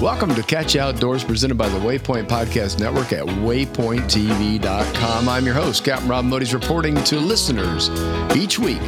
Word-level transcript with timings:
Welcome 0.00 0.32
to 0.36 0.44
Catch 0.44 0.76
Outdoors, 0.76 1.24
presented 1.24 1.58
by 1.58 1.68
the 1.68 1.80
Waypoint 1.80 2.28
Podcast 2.28 2.78
Network 2.78 3.12
at 3.12 3.24
waypointtv.com. 3.24 5.28
I'm 5.28 5.44
your 5.44 5.56
host, 5.56 5.84
Captain 5.84 6.08
Rob 6.08 6.24
Modys, 6.24 6.54
reporting 6.54 6.94
to 7.02 7.18
listeners 7.18 7.90
each 8.36 8.60
week 8.60 8.80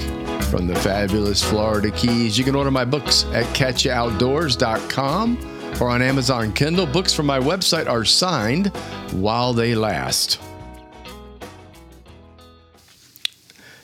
from 0.45 0.69
the 0.69 0.77
fabulous 0.77 1.43
Florida 1.43 1.91
Keys. 1.91 2.39
You 2.39 2.45
can 2.45 2.55
order 2.55 2.71
my 2.71 2.85
books 2.85 3.25
at 3.33 3.45
catchoutdoors.com 3.57 5.75
or 5.81 5.89
on 5.89 6.01
Amazon 6.01 6.53
Kindle. 6.53 6.87
Books 6.87 7.13
from 7.13 7.27
my 7.27 7.41
website 7.41 7.89
are 7.89 8.05
signed 8.05 8.69
while 9.11 9.53
they 9.53 9.75
last. 9.75 10.39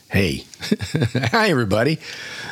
Hey, 0.08 0.45
hi 1.32 1.50
everybody. 1.50 1.98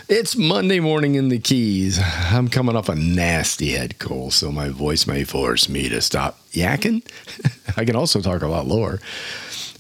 It's 0.07 0.37
Monday 0.37 0.80
morning 0.80 1.15
in 1.15 1.30
the 1.30 1.38
Keys. 1.38 1.98
I'm 1.98 2.48
coming 2.48 2.77
off 2.77 2.91
a 2.91 2.95
nasty 2.95 3.70
head 3.70 3.98
cold, 3.98 4.34
so 4.34 4.52
my 4.52 4.69
voice 4.69 5.06
may 5.06 5.24
force 5.24 5.66
me 5.66 5.88
to 5.88 6.02
stop 6.02 6.38
yakking. 6.51 7.02
I 7.78 7.87
can 7.87 7.97
also 7.97 8.20
talk 8.20 8.42
a 8.42 8.47
lot 8.47 8.66
lower. 8.66 9.01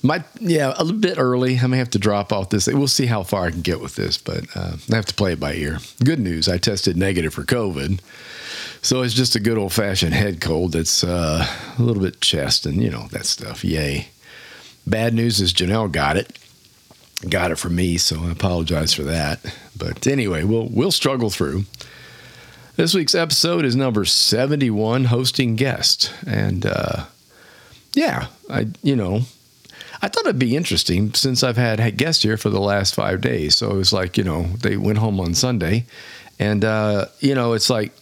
My 0.02 0.24
yeah, 0.40 0.72
a 0.78 0.82
little 0.82 0.98
bit 0.98 1.18
early. 1.18 1.58
I 1.58 1.66
may 1.66 1.76
have 1.76 1.90
to 1.90 1.98
drop 1.98 2.32
off 2.32 2.48
this. 2.48 2.66
We'll 2.68 2.88
see 2.88 3.04
how 3.04 3.22
far 3.22 3.44
I 3.44 3.50
can 3.50 3.60
get 3.60 3.82
with 3.82 3.96
this, 3.96 4.16
but 4.16 4.44
uh, 4.54 4.76
I 4.90 4.96
have 4.96 5.04
to 5.06 5.14
play 5.14 5.34
it 5.34 5.40
by 5.40 5.52
ear. 5.56 5.78
Good 6.02 6.20
news: 6.20 6.48
I 6.48 6.56
tested 6.56 6.96
negative 6.96 7.34
for 7.34 7.44
COVID, 7.44 8.00
so 8.80 9.02
it's 9.02 9.12
just 9.12 9.36
a 9.36 9.40
good 9.40 9.58
old 9.58 9.74
fashioned 9.74 10.14
head 10.14 10.40
cold. 10.40 10.72
That's 10.72 11.04
uh, 11.04 11.46
a 11.78 11.82
little 11.82 12.02
bit 12.02 12.22
chest 12.22 12.64
and 12.64 12.82
you 12.82 12.88
know 12.88 13.08
that 13.08 13.26
stuff. 13.26 13.62
Yay! 13.62 14.08
Bad 14.86 15.12
news 15.12 15.42
is 15.42 15.52
Janelle 15.52 15.92
got 15.92 16.16
it 16.16 16.38
got 17.30 17.50
it 17.50 17.58
from 17.58 17.74
me, 17.74 17.98
so 17.98 18.24
I 18.24 18.30
apologize 18.30 18.94
for 18.94 19.02
that. 19.04 19.40
But 19.76 20.06
anyway, 20.06 20.44
we'll 20.44 20.68
we'll 20.70 20.92
struggle 20.92 21.30
through. 21.30 21.64
This 22.76 22.92
week's 22.92 23.14
episode 23.14 23.64
is 23.64 23.76
number 23.76 24.04
71, 24.04 25.04
hosting 25.04 25.54
guest. 25.54 26.12
And 26.26 26.66
uh, 26.66 27.04
yeah, 27.94 28.26
I 28.50 28.68
you 28.82 28.96
know, 28.96 29.22
I 30.02 30.08
thought 30.08 30.26
it'd 30.26 30.38
be 30.38 30.56
interesting 30.56 31.14
since 31.14 31.42
I've 31.42 31.56
had 31.56 31.96
guests 31.96 32.22
here 32.22 32.36
for 32.36 32.50
the 32.50 32.60
last 32.60 32.94
five 32.94 33.20
days. 33.20 33.54
So 33.56 33.70
it 33.70 33.76
was 33.76 33.92
like, 33.92 34.18
you 34.18 34.24
know, 34.24 34.42
they 34.60 34.76
went 34.76 34.98
home 34.98 35.20
on 35.20 35.34
Sunday. 35.34 35.86
And 36.38 36.64
uh, 36.64 37.06
you 37.20 37.34
know, 37.34 37.52
it's 37.52 37.70
like 37.70 37.92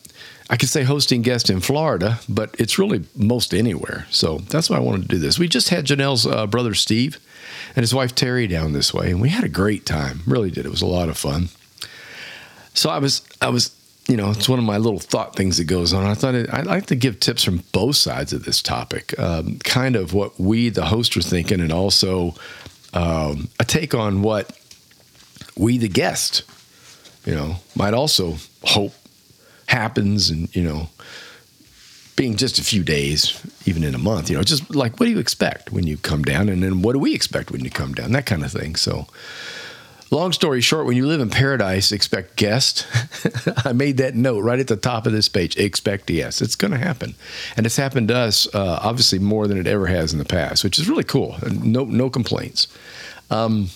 I 0.48 0.57
could 0.57 0.69
say 0.69 0.83
hosting 0.83 1.23
guest 1.23 1.51
in 1.51 1.61
Florida, 1.61 2.19
but 2.29 2.55
it's 2.59 2.79
really 2.79 3.05
most 3.14 3.55
anywhere. 3.55 4.07
So 4.11 4.39
that's 4.39 4.70
why 4.70 4.77
I 4.77 4.81
wanted 4.81 5.03
to 5.03 5.09
do 5.09 5.19
this. 5.19 5.39
We 5.39 5.48
just 5.48 5.69
had 5.69 5.86
Janelle's 5.86 6.27
uh, 6.27 6.47
brother 6.47 6.75
Steve 6.75 7.19
and 7.75 7.83
his 7.83 7.95
wife 7.95 8.15
Terry 8.15 8.47
down 8.47 8.73
this 8.73 8.93
way, 8.93 9.11
and 9.11 9.21
we 9.21 9.29
had 9.29 9.45
a 9.45 9.49
great 9.49 9.87
time. 9.87 10.21
Really 10.27 10.51
did. 10.51 10.67
It 10.67 10.71
was 10.71 10.83
a 10.83 10.87
lot 10.87 11.09
of 11.09 11.17
fun. 11.17 11.49
So 12.75 12.91
I 12.91 12.99
was, 12.99 13.23
I 13.41 13.49
was, 13.49 13.75
you 14.09 14.17
know, 14.17 14.31
it's 14.31 14.49
one 14.49 14.59
of 14.59 14.65
my 14.65 14.79
little 14.79 14.99
thought 14.99 15.37
things 15.37 15.59
that 15.59 15.65
goes 15.65 15.93
on. 15.93 16.05
I 16.05 16.15
thought 16.15 16.35
it, 16.35 16.53
I'd 16.53 16.67
like 16.67 16.87
to 16.87 16.97
give 16.97 17.21
tips 17.21 17.45
from 17.45 17.63
both 17.73 17.97
sides 17.97 18.33
of 18.33 18.45
this 18.45 18.63
topic, 18.63 19.19
um, 19.19 19.59
kind 19.61 19.97
of 19.97 20.15
what 20.15 20.39
we, 20.41 20.71
the 20.71 20.87
host, 20.87 21.17
are 21.17 21.23
thinking, 21.23 21.61
and 21.61 21.73
also 21.73 22.35
um, 22.95 23.49
a 23.61 23.65
take 23.65 23.95
on 23.95 24.23
what 24.23 24.59
we, 25.57 25.79
the 25.79 25.89
guest, 25.89 26.45
you 27.27 27.35
know, 27.35 27.57
might 27.77 27.95
also 27.95 28.37
hope 28.65 28.95
happens, 29.67 30.31
and 30.31 30.55
you 30.55 30.63
know, 30.63 30.89
being 32.17 32.37
just 32.37 32.59
a 32.59 32.65
few 32.65 32.83
days, 32.83 33.41
even 33.65 33.85
in 33.85 33.95
a 33.95 33.99
month, 33.99 34.29
you 34.29 34.37
know, 34.37 34.43
just 34.43 34.75
like 34.75 34.99
what 34.99 35.07
do 35.07 35.13
you 35.13 35.19
expect 35.19 35.73
when 35.73 35.87
you 35.87 35.97
come 35.97 36.23
down? 36.23 36.49
And 36.49 36.63
then 36.63 36.83
what 36.83 36.93
do 36.93 36.99
we 36.99 37.15
expect 37.15 37.51
when 37.51 37.65
you 37.65 37.71
come 37.71 37.95
down? 37.95 38.13
That 38.13 38.27
kind 38.27 38.45
of 38.45 38.53
thing. 38.53 38.77
So, 38.77 39.07
long 40.11 40.33
story 40.33 40.61
short, 40.61 40.87
when 40.87 40.97
you 40.97 41.07
live 41.07 41.21
in 41.21 41.31
paradise, 41.31 41.91
expect 41.91 42.37
guests. 42.37 42.87
I 43.67 43.73
made 43.73 43.97
that 43.97 44.15
note 44.15 44.41
right 44.41 44.59
at 44.59 44.69
the 44.69 44.77
top 44.77 45.07
of 45.07 45.13
this 45.13 45.29
page. 45.29 45.57
Expect 45.57 46.11
yes. 46.11 46.43
It's 46.43 46.55
going 46.55 46.73
to 46.73 46.79
happen. 46.79 47.15
And 47.57 47.65
it's 47.65 47.77
happened 47.77 48.09
to 48.09 48.17
us, 48.17 48.47
uh, 48.55 48.79
obviously, 48.83 49.19
more 49.19 49.47
than 49.48 49.59
it 49.59 49.67
ever 49.67 49.86
has 49.86 50.13
in 50.13 50.19
the 50.19 50.25
past, 50.25 50.65
which 50.65 50.79
is 50.79 50.89
really 50.89 51.05
cool. 51.05 51.36
No, 51.51 51.85
no 51.85 52.11
complaints. 52.11 52.69
Um, 53.31 53.70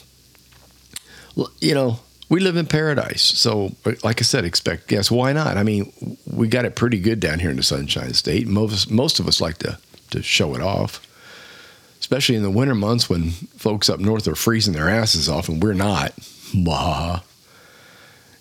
you 1.60 1.74
know, 1.74 2.00
we 2.28 2.40
live 2.40 2.56
in 2.56 2.66
paradise. 2.66 3.22
So, 3.22 3.72
like 4.02 4.20
I 4.20 4.24
said, 4.24 4.44
expect 4.44 4.88
guests. 4.88 5.10
Why 5.10 5.32
not? 5.32 5.56
I 5.56 5.62
mean, 5.62 5.92
we 6.26 6.48
got 6.48 6.64
it 6.64 6.74
pretty 6.74 6.98
good 7.00 7.20
down 7.20 7.38
here 7.38 7.50
in 7.50 7.56
the 7.56 7.62
Sunshine 7.62 8.14
State. 8.14 8.46
Most 8.46 8.90
most 8.90 9.20
of 9.20 9.28
us 9.28 9.40
like 9.40 9.58
to 9.58 9.78
to 10.10 10.22
show 10.22 10.54
it 10.54 10.62
off, 10.62 11.06
especially 12.00 12.36
in 12.36 12.42
the 12.42 12.50
winter 12.50 12.74
months 12.74 13.08
when 13.08 13.30
folks 13.30 13.88
up 13.88 14.00
north 14.00 14.26
are 14.28 14.34
freezing 14.34 14.74
their 14.74 14.88
asses 14.88 15.28
off 15.28 15.48
and 15.48 15.62
we're 15.62 15.72
not. 15.72 16.12
Bah. 16.54 17.20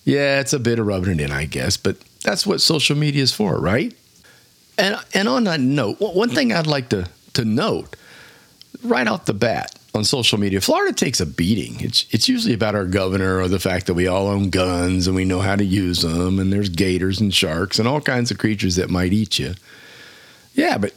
Yeah, 0.04 0.40
it's 0.40 0.54
a 0.54 0.60
bit 0.60 0.78
of 0.78 0.86
rubbing 0.86 1.20
it 1.20 1.22
in, 1.22 1.32
I 1.32 1.46
guess, 1.46 1.78
but 1.78 1.98
that's 2.22 2.46
what 2.46 2.62
social 2.62 2.96
media 2.96 3.24
is 3.24 3.32
for, 3.32 3.60
right? 3.60 3.94
And 4.78 4.98
and 5.14 5.28
on 5.28 5.46
that 5.46 5.60
note, 5.60 5.98
one 6.00 6.30
thing 6.30 6.54
I'd 6.54 6.68
like 6.68 6.90
to 6.90 7.08
to 7.34 7.46
note 7.46 7.96
right 8.84 9.08
off 9.08 9.26
the 9.26 9.34
bat 9.34 9.78
on 9.96 10.04
social 10.04 10.40
media. 10.40 10.62
Florida 10.62 10.94
takes 10.94 11.20
a 11.20 11.26
beating. 11.26 11.80
It's 11.80 12.06
it's 12.12 12.30
usually 12.30 12.54
about 12.54 12.76
our 12.76 12.86
governor 12.86 13.40
or 13.40 13.48
the 13.48 13.60
fact 13.60 13.88
that 13.88 13.94
we 13.94 14.08
all 14.08 14.28
own 14.28 14.50
guns 14.50 15.08
and 15.08 15.16
we 15.16 15.26
know 15.26 15.40
how 15.40 15.56
to 15.56 15.66
use 15.66 16.02
them 16.02 16.40
and 16.40 16.52
there's 16.52 16.70
gators 16.70 17.20
and 17.20 17.34
sharks 17.34 17.80
and 17.80 17.88
all 17.88 18.02
kinds 18.02 18.32
of 18.32 18.38
creatures 18.38 18.76
that 18.76 18.90
might 18.90 19.14
eat 19.14 19.40
you. 19.40 19.54
Yeah, 20.54 20.78
but 20.78 20.94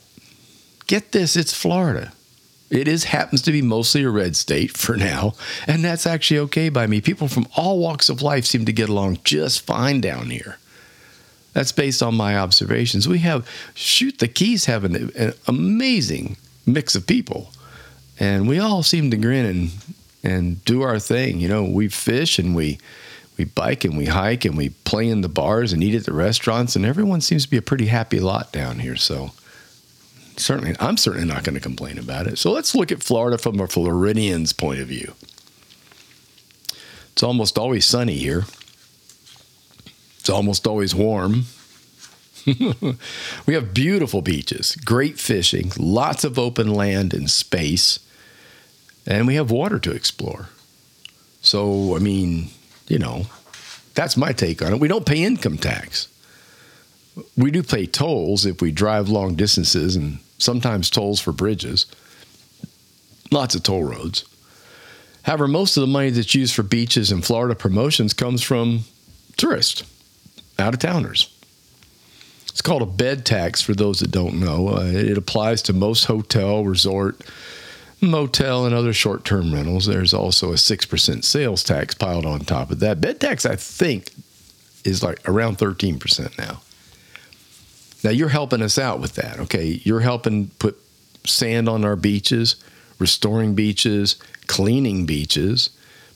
get 0.87 1.13
this, 1.13 1.37
it's 1.37 1.55
Florida. 1.55 2.13
It 2.71 2.87
is 2.87 3.05
happens 3.05 3.41
to 3.43 3.53
be 3.53 3.63
mostly 3.63 4.03
a 4.03 4.11
red 4.11 4.37
state 4.37 4.77
for 4.77 4.97
now, 4.97 5.33
and 5.67 5.83
that's 5.83 6.07
actually 6.07 6.41
okay 6.41 6.69
by 6.69 6.87
me. 6.87 7.01
People 7.01 7.29
from 7.29 7.49
all 7.57 7.79
walks 7.79 8.11
of 8.11 8.21
life 8.21 8.45
seem 8.45 8.67
to 8.67 8.73
get 8.73 8.91
along 8.91 9.21
just 9.25 9.63
fine 9.63 10.03
down 10.03 10.29
here. 10.29 10.59
That's 11.55 11.73
based 11.73 12.03
on 12.03 12.15
my 12.15 12.37
observations. 12.37 13.09
We 13.09 13.21
have 13.21 13.49
shoot 13.75 14.19
the 14.19 14.29
keys 14.29 14.67
have 14.67 14.85
an, 14.85 15.11
an 15.17 15.33
amazing 15.47 16.37
mix 16.67 16.95
of 16.95 17.07
people 17.07 17.53
and 18.19 18.49
we 18.49 18.59
all 18.59 18.83
seem 18.83 19.11
to 19.11 19.17
grin 19.17 19.47
and 19.47 19.71
and 20.23 20.65
do 20.65 20.83
our 20.83 20.99
thing. 20.99 21.41
You 21.41 21.49
know, 21.49 21.65
we 21.65 21.89
fish 21.89 22.39
and 22.39 22.55
we 22.55 22.79
we 23.37 23.45
bike 23.45 23.85
and 23.85 23.97
we 23.97 24.07
hike 24.07 24.45
and 24.45 24.57
we 24.57 24.71
play 24.71 25.09
in 25.09 25.21
the 25.21 25.29
bars 25.29 25.73
and 25.73 25.83
eat 25.83 25.95
at 25.95 26.05
the 26.05 26.13
restaurants, 26.13 26.75
and 26.75 26.85
everyone 26.85 27.21
seems 27.21 27.45
to 27.45 27.51
be 27.51 27.57
a 27.57 27.63
pretty 27.63 27.87
happy 27.87 28.19
lot 28.19 28.53
down 28.53 28.81
here. 28.81 28.97
So 28.97 29.31
certainly, 30.37 30.75
I'm 30.81 30.97
certainly 30.97 31.27
not 31.27 31.45
going 31.45 31.55
to 31.55 31.61
complain 31.61 31.99
about 31.99 32.27
it. 32.27 32.39
So 32.39 32.51
let's 32.51 32.75
look 32.75 32.91
at 32.91 33.03
Florida 33.03 33.39
from 33.39 33.61
a 33.61 33.69
Floridian's 33.69 34.53
point 34.53 34.81
of 34.81 34.89
view. 34.89 35.15
It's 37.13 37.23
almost 37.23 37.59
always 37.59 37.85
sunny 37.85 38.17
here. 38.17 38.45
It's 40.19 40.31
almost 40.31 40.67
always 40.67 40.95
warm. 40.95 41.45
we 43.47 43.55
have 43.55 43.75
beautiful 43.75 44.23
beaches, 44.23 44.77
great 44.77 45.19
fishing, 45.19 45.71
lots 45.79 46.25
of 46.25 46.39
open 46.39 46.73
land 46.73 47.13
and 47.13 47.31
space 47.31 48.01
and 49.09 49.27
we 49.27 49.35
have 49.37 49.51
water 49.51 49.79
to 49.81 49.91
explore. 49.91 50.51
So, 51.41 51.97
I 51.97 51.99
mean, 51.99 52.51
you 52.87 52.99
know, 52.99 53.27
that's 53.95 54.17
my 54.17 54.33
take 54.33 54.63
on 54.63 54.75
it. 54.75 54.81
We 54.81 54.87
don't 54.87 55.07
pay 55.07 55.25
income 55.25 55.57
tax. 55.57 56.09
We 57.37 57.51
do 57.51 57.63
pay 57.65 57.87
tolls 57.87 58.47
if 58.47 58.61
we 58.61 58.71
drive 58.71 59.09
long 59.09 59.35
distances 59.35 59.97
and 59.97 60.19
sometimes 60.37 60.91
tolls 60.91 61.21
for 61.21 61.33
bridges. 61.33 61.87
Lots 63.33 63.55
of 63.55 63.63
toll 63.63 63.83
roads. 63.83 64.25
However, 65.23 65.49
most 65.49 65.77
of 65.77 65.81
the 65.81 65.87
money 65.89 66.11
that's 66.11 66.35
used 66.35 66.55
for 66.55 66.63
beaches 66.63 67.11
and 67.11 67.25
Florida 67.25 67.55
promotions 67.55 68.13
comes 68.13 68.43
from 68.43 68.85
tourists, 69.37 69.83
out 70.59 70.75
of 70.75 70.81
towners. 70.81 71.35
It's 72.49 72.63
called 72.63 72.83
a 72.83 72.87
bed 72.87 73.25
tax 73.25 73.63
for 73.63 73.75
those 73.75 74.01
that 74.01 74.11
don't 74.11 74.41
know. 74.41 74.69
Uh, 74.69 74.85
it 74.85 75.19
applies 75.19 75.63
to 75.63 75.73
most 75.73 76.05
hotel, 76.05 76.65
resort, 76.65 77.21
motel 78.01 78.65
and 78.65 78.75
other 78.75 78.93
short 78.93 79.25
term 79.25 79.53
rentals. 79.53 79.87
There's 79.87 80.15
also 80.15 80.53
a 80.53 80.57
6% 80.57 81.25
sales 81.25 81.65
tax 81.65 81.95
piled 81.95 82.27
on 82.27 82.41
top 82.41 82.71
of 82.71 82.81
that. 82.81 83.01
Bed 83.01 83.21
tax, 83.21 83.45
I 83.45 83.57
think, 83.57 84.13
is 84.85 85.03
like 85.03 85.27
around 85.29 85.59
13% 85.59 86.39
now. 86.39 86.61
Now, 88.05 88.11
you're 88.11 88.29
helping 88.29 88.63
us 88.63 88.79
out 88.79 89.01
with 89.01 89.15
that, 89.15 89.41
okay? 89.41 89.81
You're 89.83 90.01
helping 90.01 90.49
put 90.61 90.79
sand 91.25 91.69
on 91.69 91.85
our 91.85 91.97
beaches, 91.97 92.57
restoring 92.99 93.55
beaches, 93.55 94.17
cleaning 94.47 95.05
beaches, 95.05 95.71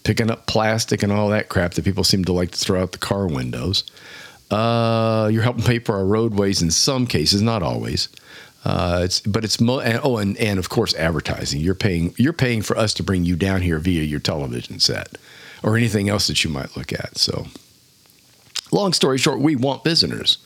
picking 0.05 0.31
up 0.31 0.47
plastic 0.47 1.03
and 1.03 1.13
all 1.13 1.29
that 1.31 1.49
crap 1.49 1.75
that 1.75 1.85
people 1.85 2.05
seem 2.05 2.25
to 2.25 2.33
like 2.33 2.53
to 2.53 2.59
throw 2.59 2.83
out 2.83 2.93
the 2.93 2.99
car 2.99 3.27
windows. 3.27 3.85
Uh, 4.51 5.29
you're 5.33 5.43
helping 5.43 5.65
pay 5.65 5.79
for 5.79 5.97
our 5.97 6.05
roadways 6.05 6.63
in 6.63 6.71
some 6.71 7.07
cases, 7.07 7.43
not 7.43 7.63
always. 7.63 8.09
Uh, 8.65 9.01
it's 9.05 9.21
but 9.21 9.45
it's 9.45 9.61
mo- 9.61 9.81
and, 9.81 10.01
oh 10.05 10.19
and, 10.19 10.37
and 10.39 10.59
of 10.59 10.69
course 10.69 10.95
advertising. 10.95 11.61
You're 11.61 11.75
paying 11.75 12.15
you're 12.17 12.33
paying 12.33 12.63
for 12.63 12.77
us 12.77 12.95
to 12.95 13.03
bring 13.03 13.25
you 13.25 13.37
down 13.37 13.63
here 13.63 13.79
via 13.79 14.03
your 14.03 14.21
television 14.21 14.79
set 14.79 15.19
or 15.63 15.77
anything 15.77 16.09
else 16.09 16.27
that 16.29 16.45
you 16.45 16.51
might 16.51 16.77
look 16.77 16.93
at. 16.93 17.19
So, 17.19 17.47
long 18.71 18.93
story 18.93 19.19
short, 19.19 19.41
we 19.41 19.57
want 19.57 19.85
visitors. 19.85 20.39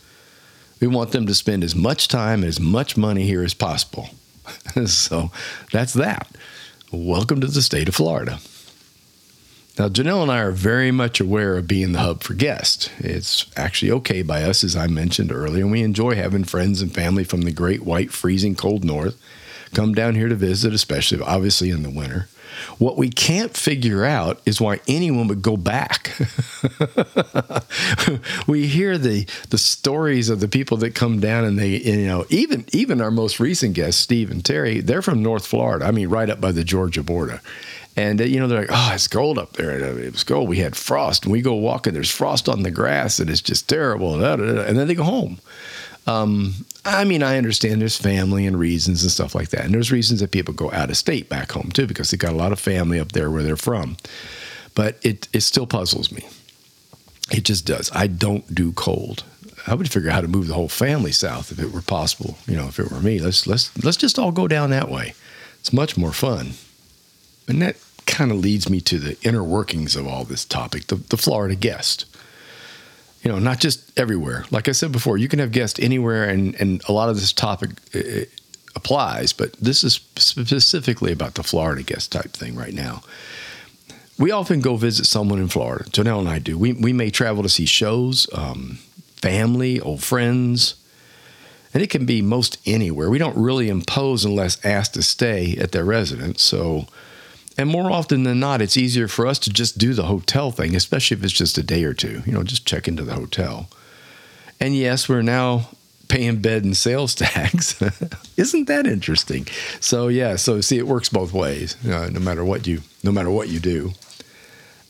We 0.80 0.86
want 0.86 1.12
them 1.12 1.26
to 1.26 1.34
spend 1.34 1.64
as 1.64 1.74
much 1.74 2.08
time 2.08 2.40
and 2.40 2.48
as 2.48 2.60
much 2.60 2.96
money 2.96 3.24
here 3.24 3.42
as 3.42 3.54
possible. 3.54 4.10
so 4.86 5.30
that's 5.72 5.94
that. 5.94 6.28
Welcome 6.92 7.40
to 7.40 7.46
the 7.46 7.62
state 7.62 7.88
of 7.88 7.94
Florida. 7.94 8.38
Now, 9.78 9.90
Janelle 9.90 10.23
and 10.23 10.32
I 10.32 10.38
are 10.38 10.52
very 10.52 10.90
much 10.90 11.20
aware 11.20 11.58
of 11.58 11.69
being 11.69 11.93
the 11.93 11.99
hub 11.99 12.23
for 12.23 12.32
guests. 12.32 12.88
It's 12.99 13.44
actually 13.56 13.90
okay 13.93 14.23
by 14.23 14.43
us, 14.43 14.64
as 14.64 14.75
I 14.75 14.87
mentioned 14.87 15.31
earlier, 15.31 15.64
and 15.64 15.70
we 15.70 15.82
enjoy 15.82 16.14
having 16.14 16.44
friends 16.44 16.81
and 16.81 16.94
family 16.94 17.25
from 17.25 17.43
the 17.43 17.52
great 17.52 17.84
white 17.84 18.11
freezing 18.11 18.55
cold 18.55 18.84
north 18.84 19.20
come 19.75 19.94
down 19.94 20.14
here 20.14 20.28
to 20.28 20.34
visit, 20.34 20.73
especially 20.73 21.20
obviously 21.20 21.70
in 21.70 21.82
the 21.82 21.90
winter. 21.90 22.28
What 22.78 22.96
we 22.96 23.11
can't 23.11 23.55
figure 23.55 24.06
out 24.06 24.40
is 24.46 24.62
why 24.62 24.81
anyone 24.88 25.28
would 25.28 25.43
go 25.43 25.58
back. 25.58 26.17
we 28.46 28.67
hear 28.67 28.96
the 28.96 29.26
the 29.50 29.58
stories 29.58 30.31
of 30.31 30.40
the 30.40 30.49
people 30.49 30.78
that 30.78 30.94
come 30.94 31.20
down 31.20 31.44
and 31.44 31.58
they 31.58 31.76
you 31.76 32.06
know 32.06 32.25
even 32.31 32.64
even 32.73 33.02
our 33.02 33.11
most 33.11 33.40
recent 33.40 33.75
guests 33.75 34.00
Steve 34.00 34.31
and 34.31 34.43
Terry 34.43 34.81
they're 34.81 35.02
from 35.02 35.23
North 35.23 35.46
Florida. 35.46 35.84
I 35.84 35.90
mean 35.90 36.08
right 36.08 36.31
up 36.31 36.40
by 36.40 36.52
the 36.52 36.64
Georgia 36.64 37.02
border. 37.02 37.43
And 37.96 38.20
uh, 38.20 38.25
you 38.25 38.38
know 38.38 38.46
they're 38.46 38.60
like, 38.60 38.70
oh, 38.70 38.90
it's 38.94 39.08
cold 39.08 39.38
up 39.38 39.54
there. 39.54 39.98
It 39.98 40.12
was 40.12 40.22
cold. 40.25 40.48
We 40.48 40.58
had 40.58 40.76
frost, 40.76 41.25
and 41.25 41.32
we 41.32 41.40
go 41.40 41.54
walking. 41.54 41.94
There's 41.94 42.10
frost 42.10 42.48
on 42.48 42.62
the 42.62 42.70
grass, 42.70 43.19
and 43.19 43.31
it's 43.31 43.40
just 43.40 43.69
terrible. 43.69 44.22
And 44.22 44.78
then 44.78 44.87
they 44.87 44.94
go 44.94 45.02
home. 45.02 45.38
Um, 46.06 46.66
I 46.84 47.04
mean, 47.04 47.22
I 47.22 47.37
understand 47.37 47.81
there's 47.81 47.96
family 47.96 48.46
and 48.46 48.58
reasons 48.58 49.02
and 49.02 49.10
stuff 49.10 49.34
like 49.34 49.48
that. 49.48 49.64
And 49.64 49.75
there's 49.75 49.90
reasons 49.90 50.20
that 50.20 50.31
people 50.31 50.54
go 50.54 50.70
out 50.70 50.90
of 50.90 50.96
state 50.96 51.28
back 51.28 51.52
home 51.52 51.70
too, 51.72 51.87
because 51.87 52.10
they 52.10 52.16
got 52.16 52.32
a 52.32 52.37
lot 52.37 52.52
of 52.52 52.60
family 52.60 53.00
up 53.00 53.12
there 53.12 53.31
where 53.31 53.43
they're 53.43 53.56
from. 53.56 53.96
But 54.75 54.99
it, 55.02 55.26
it 55.32 55.40
still 55.40 55.66
puzzles 55.66 56.12
me. 56.12 56.28
It 57.32 57.44
just 57.44 57.66
does. 57.66 57.90
I 57.92 58.06
don't 58.06 58.54
do 58.54 58.72
cold. 58.72 59.25
I 59.66 59.75
would 59.75 59.90
figure 59.90 60.10
out 60.10 60.14
how 60.14 60.20
to 60.20 60.28
move 60.28 60.46
the 60.46 60.54
whole 60.54 60.69
family 60.69 61.10
south 61.10 61.50
if 61.50 61.58
it 61.58 61.72
were 61.72 61.82
possible. 61.82 62.38
You 62.46 62.54
know, 62.56 62.69
if 62.69 62.78
it 62.78 62.92
were 62.92 63.00
me, 63.00 63.19
let's 63.19 63.49
let's 63.49 63.76
let's 63.82 63.96
just 63.96 64.16
all 64.16 64.31
go 64.31 64.46
down 64.46 64.70
that 64.70 64.88
way. 64.88 65.14
It's 65.58 65.72
much 65.72 65.96
more 65.96 66.12
fun. 66.12 66.52
And 67.49 67.60
that 67.62 67.76
kind 68.06 68.30
of 68.30 68.38
leads 68.38 68.70
me 68.70 68.80
to 68.82 68.98
the 68.98 69.16
inner 69.22 69.42
workings 69.42 69.96
of 69.96 70.06
all 70.06 70.24
this 70.24 70.44
topic, 70.44 70.86
the, 70.86 70.96
the 70.96 71.16
Florida 71.16 71.54
guest 71.54 72.06
you 73.26 73.32
know, 73.32 73.40
not 73.40 73.58
just 73.58 73.98
everywhere. 73.98 74.44
Like 74.52 74.68
I 74.68 74.72
said 74.72 74.92
before, 74.92 75.18
you 75.18 75.26
can 75.26 75.40
have 75.40 75.50
guests 75.50 75.80
anywhere, 75.80 76.28
and 76.28 76.54
and 76.60 76.80
a 76.88 76.92
lot 76.92 77.08
of 77.08 77.16
this 77.16 77.32
topic 77.32 77.70
applies, 78.76 79.32
but 79.32 79.52
this 79.54 79.82
is 79.82 79.94
specifically 80.14 81.10
about 81.10 81.34
the 81.34 81.42
Florida 81.42 81.82
guest 81.82 82.12
type 82.12 82.30
thing 82.30 82.54
right 82.54 82.72
now. 82.72 83.02
We 84.16 84.30
often 84.30 84.60
go 84.60 84.76
visit 84.76 85.06
someone 85.06 85.40
in 85.40 85.48
Florida. 85.48 85.90
Janelle 85.90 86.20
and 86.20 86.28
I 86.28 86.38
do. 86.38 86.56
We 86.56 86.72
we 86.72 86.92
may 86.92 87.10
travel 87.10 87.42
to 87.42 87.48
see 87.48 87.66
shows, 87.66 88.28
um, 88.32 88.78
family, 89.16 89.80
old 89.80 90.04
friends, 90.04 90.76
and 91.74 91.82
it 91.82 91.90
can 91.90 92.06
be 92.06 92.22
most 92.22 92.58
anywhere. 92.64 93.10
We 93.10 93.18
don't 93.18 93.36
really 93.36 93.68
impose 93.68 94.24
unless 94.24 94.64
asked 94.64 94.94
to 94.94 95.02
stay 95.02 95.56
at 95.56 95.72
their 95.72 95.84
residence. 95.84 96.42
So 96.42 96.86
and 97.58 97.68
more 97.70 97.90
often 97.90 98.24
than 98.24 98.38
not, 98.38 98.60
it's 98.60 98.76
easier 98.76 99.08
for 99.08 99.26
us 99.26 99.38
to 99.40 99.50
just 99.50 99.78
do 99.78 99.94
the 99.94 100.04
hotel 100.04 100.50
thing, 100.50 100.76
especially 100.76 101.16
if 101.16 101.24
it's 101.24 101.32
just 101.32 101.56
a 101.58 101.62
day 101.62 101.84
or 101.84 101.94
two. 101.94 102.22
You 102.26 102.32
know, 102.32 102.42
just 102.42 102.66
check 102.66 102.86
into 102.86 103.02
the 103.02 103.14
hotel. 103.14 103.68
And 104.60 104.76
yes, 104.76 105.08
we're 105.08 105.22
now 105.22 105.70
paying 106.08 106.40
bed 106.40 106.64
and 106.64 106.76
sales 106.76 107.14
tax. 107.16 107.80
Isn't 108.36 108.66
that 108.68 108.86
interesting? 108.86 109.46
So 109.80 110.08
yeah, 110.08 110.36
so 110.36 110.60
see, 110.60 110.78
it 110.78 110.86
works 110.86 111.08
both 111.08 111.32
ways. 111.32 111.76
Uh, 111.84 112.10
no 112.12 112.20
matter 112.20 112.44
what 112.44 112.66
you, 112.66 112.82
no 113.02 113.12
matter 113.12 113.30
what 113.30 113.48
you 113.48 113.58
do. 113.58 113.92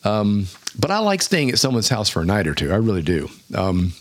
Um, 0.04 0.46
but 0.78 0.90
I 0.90 0.98
like 0.98 1.22
staying 1.22 1.50
at 1.50 1.58
someone's 1.58 1.88
house 1.88 2.08
for 2.08 2.22
a 2.22 2.24
night 2.24 2.46
or 2.46 2.54
two. 2.54 2.72
I 2.72 2.76
really 2.76 3.02
do. 3.02 3.28
Um, 3.54 3.92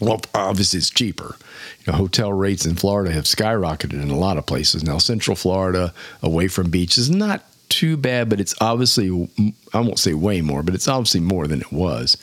well, 0.00 0.20
obviously 0.34 0.78
it's 0.78 0.90
cheaper. 0.90 1.36
You 1.84 1.92
know, 1.92 1.98
hotel 1.98 2.32
rates 2.32 2.66
in 2.66 2.74
Florida 2.74 3.12
have 3.12 3.24
skyrocketed 3.24 4.00
in 4.00 4.10
a 4.10 4.18
lot 4.18 4.36
of 4.38 4.46
places 4.46 4.82
now. 4.84 4.98
Central 4.98 5.36
Florida, 5.36 5.92
away 6.22 6.48
from 6.48 6.70
beaches, 6.70 7.10
not 7.10 7.44
too 7.68 7.96
bad, 7.96 8.28
but 8.28 8.40
it's 8.40 8.54
obviously, 8.60 9.28
I 9.72 9.80
won't 9.80 9.98
say 9.98 10.14
way 10.14 10.40
more, 10.40 10.62
but 10.62 10.74
it's 10.74 10.88
obviously 10.88 11.20
more 11.20 11.46
than 11.46 11.60
it 11.60 11.72
was. 11.72 12.16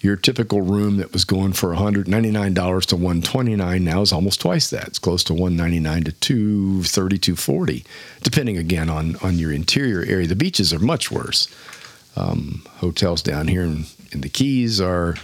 Your 0.00 0.16
typical 0.16 0.60
room 0.60 0.98
that 0.98 1.12
was 1.12 1.24
going 1.24 1.54
for 1.54 1.74
$199 1.74 2.86
to 2.86 2.96
129 2.96 3.84
now 3.84 4.00
is 4.02 4.12
almost 4.12 4.40
twice 4.40 4.68
that. 4.70 4.88
It's 4.88 4.98
close 4.98 5.24
to 5.24 5.34
199 5.34 6.04
to 6.04 6.12
$230, 6.82 7.18
$240, 7.18 7.86
depending 8.22 8.58
again 8.58 8.90
on, 8.90 9.16
on 9.16 9.38
your 9.38 9.52
interior 9.52 10.04
area. 10.04 10.26
The 10.26 10.36
beaches 10.36 10.72
are 10.72 10.78
much 10.78 11.10
worse. 11.10 11.48
Um, 12.16 12.62
hotels 12.76 13.22
down 13.22 13.48
here 13.48 13.62
in, 13.62 13.86
in 14.12 14.20
the 14.20 14.28
Keys 14.28 14.80
are 14.80 15.16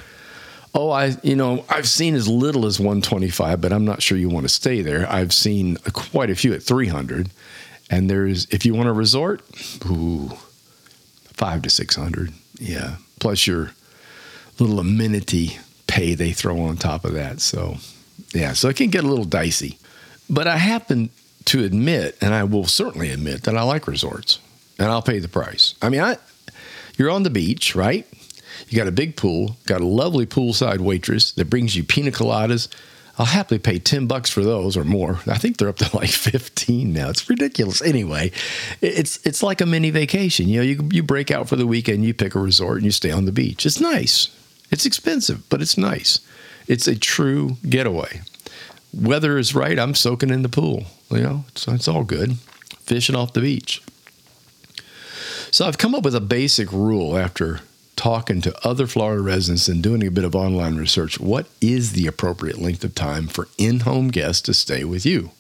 Oh, 0.73 0.91
I 0.91 1.17
you 1.23 1.35
know 1.35 1.65
I've 1.69 1.89
seen 1.89 2.15
as 2.15 2.29
little 2.29 2.65
as 2.65 2.79
125, 2.79 3.61
but 3.61 3.73
I'm 3.73 3.85
not 3.85 4.03
sure 4.03 4.17
you 4.17 4.29
want 4.29 4.45
to 4.45 4.49
stay 4.49 4.83
there. 4.83 5.11
I've 5.11 5.33
seen 5.33 5.77
quite 5.93 6.31
a 6.31 6.37
few 6.37 6.55
at 6.55 6.63
300, 6.63 7.31
and 7.91 8.09
there's 8.09 8.47
if 8.47 8.65
you 8.65 8.75
want 8.75 8.89
a 8.89 8.93
resort, 8.93 9.43
ooh, 9.87 10.31
five 11.35 11.63
to 11.63 11.71
six 11.71 11.97
hundred. 11.97 12.33
Yeah. 12.59 12.97
Plus 13.19 13.47
your 13.47 13.73
little 14.59 14.79
amenity 14.79 15.59
pay 15.87 16.15
they 16.15 16.33
throw 16.33 16.61
on 16.61 16.77
top 16.77 17.05
of 17.05 17.13
that. 17.15 17.41
So 17.41 17.77
yeah, 18.33 18.53
so 18.53 18.69
it 18.69 18.77
can 18.77 18.91
get 18.91 19.05
a 19.05 19.09
little 19.09 19.25
dicey. 19.25 19.79
But 20.29 20.47
I 20.47 20.57
happen 20.59 21.11
to 21.47 21.65
admit, 21.65 22.17
and 22.21 22.33
I 22.33 22.45
will 22.45 22.67
certainly 22.67 23.11
admit 23.11 23.43
that 23.43 23.57
I 23.57 23.63
like 23.63 23.89
resorts. 23.89 24.39
And 24.79 24.89
I'll 24.89 25.03
pay 25.03 25.19
the 25.19 25.29
price. 25.29 25.75
I 25.83 25.89
mean, 25.89 26.01
I 26.01 26.17
you're 26.97 27.11
on 27.11 27.23
the 27.23 27.31
beach, 27.31 27.75
right? 27.75 28.07
You 28.69 28.77
got 28.77 28.89
a 28.89 28.93
big 28.93 29.17
pool, 29.17 29.57
got 29.67 29.81
a 29.81 29.87
lovely 29.87 30.27
poolside 30.27 30.79
waitress 30.79 31.33
that 31.33 31.51
brings 31.51 31.75
you 31.75 31.83
pina 31.83 32.11
coladas 32.11 32.69
I'll 33.21 33.27
happily 33.27 33.59
pay 33.59 33.79
10 33.79 34.07
bucks 34.07 34.31
for 34.31 34.43
those 34.43 34.79
or 34.79 34.85
more. 34.85 35.21
I 35.27 35.37
think 35.37 35.59
they're 35.59 35.69
up 35.69 35.77
to 35.77 35.95
like 35.95 36.09
15 36.09 36.91
now. 36.91 37.11
It's 37.11 37.29
ridiculous. 37.29 37.83
Anyway, 37.83 38.33
it's 38.81 39.25
it's 39.27 39.43
like 39.43 39.61
a 39.61 39.67
mini 39.67 39.91
vacation. 39.91 40.49
You 40.49 40.61
know, 40.61 40.63
you 40.63 40.89
you 40.91 41.03
break 41.03 41.31
out 41.31 41.47
for 41.47 41.57
the 41.57 41.67
weekend, 41.67 42.03
you 42.03 42.15
pick 42.15 42.35
a 42.35 42.39
resort 42.39 42.79
and 42.79 42.87
you 42.87 42.91
stay 42.91 43.11
on 43.11 43.27
the 43.27 43.33
beach. 43.33 43.67
It's 43.67 43.79
nice. 43.79 44.35
It's 44.71 44.87
expensive, 44.87 45.47
but 45.51 45.61
it's 45.61 45.77
nice. 45.77 46.21
It's 46.67 46.89
a 46.89 46.97
true 46.97 47.59
getaway. 47.69 48.23
Weather 48.95 49.37
is 49.37 49.55
right, 49.55 49.79
I'm 49.79 49.95
soaking 49.95 50.31
in 50.31 50.41
the 50.41 50.49
pool. 50.49 50.85
You 51.11 51.21
know, 51.21 51.45
so 51.55 51.75
it's 51.75 51.89
all 51.89 52.05
good. 52.05 52.39
Fishing 52.79 53.17
off 53.17 53.35
the 53.35 53.43
beach. 53.43 53.83
So 55.51 55.67
I've 55.67 55.77
come 55.77 55.95
up 55.95 56.05
with 56.05 56.15
a 56.15 56.23
basic 56.23 56.73
rule 56.73 57.19
after 57.19 57.61
talking 58.01 58.41
to 58.41 58.67
other 58.67 58.87
Florida 58.87 59.21
residents 59.21 59.69
and 59.69 59.83
doing 59.83 60.03
a 60.07 60.11
bit 60.11 60.25
of 60.25 60.35
online 60.35 60.77
research, 60.77 61.21
what 61.21 61.47
is 61.61 61.93
the 61.93 62.07
appropriate 62.07 62.59
length 62.59 62.83
of 62.83 62.95
time 62.95 63.27
for 63.27 63.47
in 63.59 63.81
home 63.81 64.09
guests 64.09 64.41
to 64.41 64.55
stay 64.55 64.85
with 64.85 65.05
you? 65.05 65.33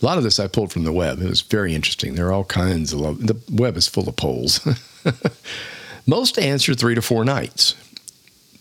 A 0.00 0.06
lot 0.06 0.16
of 0.16 0.24
this 0.24 0.40
I 0.40 0.46
pulled 0.46 0.72
from 0.72 0.84
the 0.84 0.92
web. 0.92 1.20
It 1.20 1.28
was 1.28 1.42
very 1.42 1.74
interesting. 1.74 2.14
There 2.14 2.28
are 2.28 2.32
all 2.32 2.44
kinds 2.44 2.94
of 2.94 3.26
the 3.26 3.38
web 3.52 3.76
is 3.76 3.86
full 3.86 4.08
of 4.08 4.16
polls. 4.16 4.66
Most 6.06 6.38
answer 6.38 6.72
three 6.72 6.94
to 6.94 7.02
four 7.02 7.26
nights. 7.26 7.74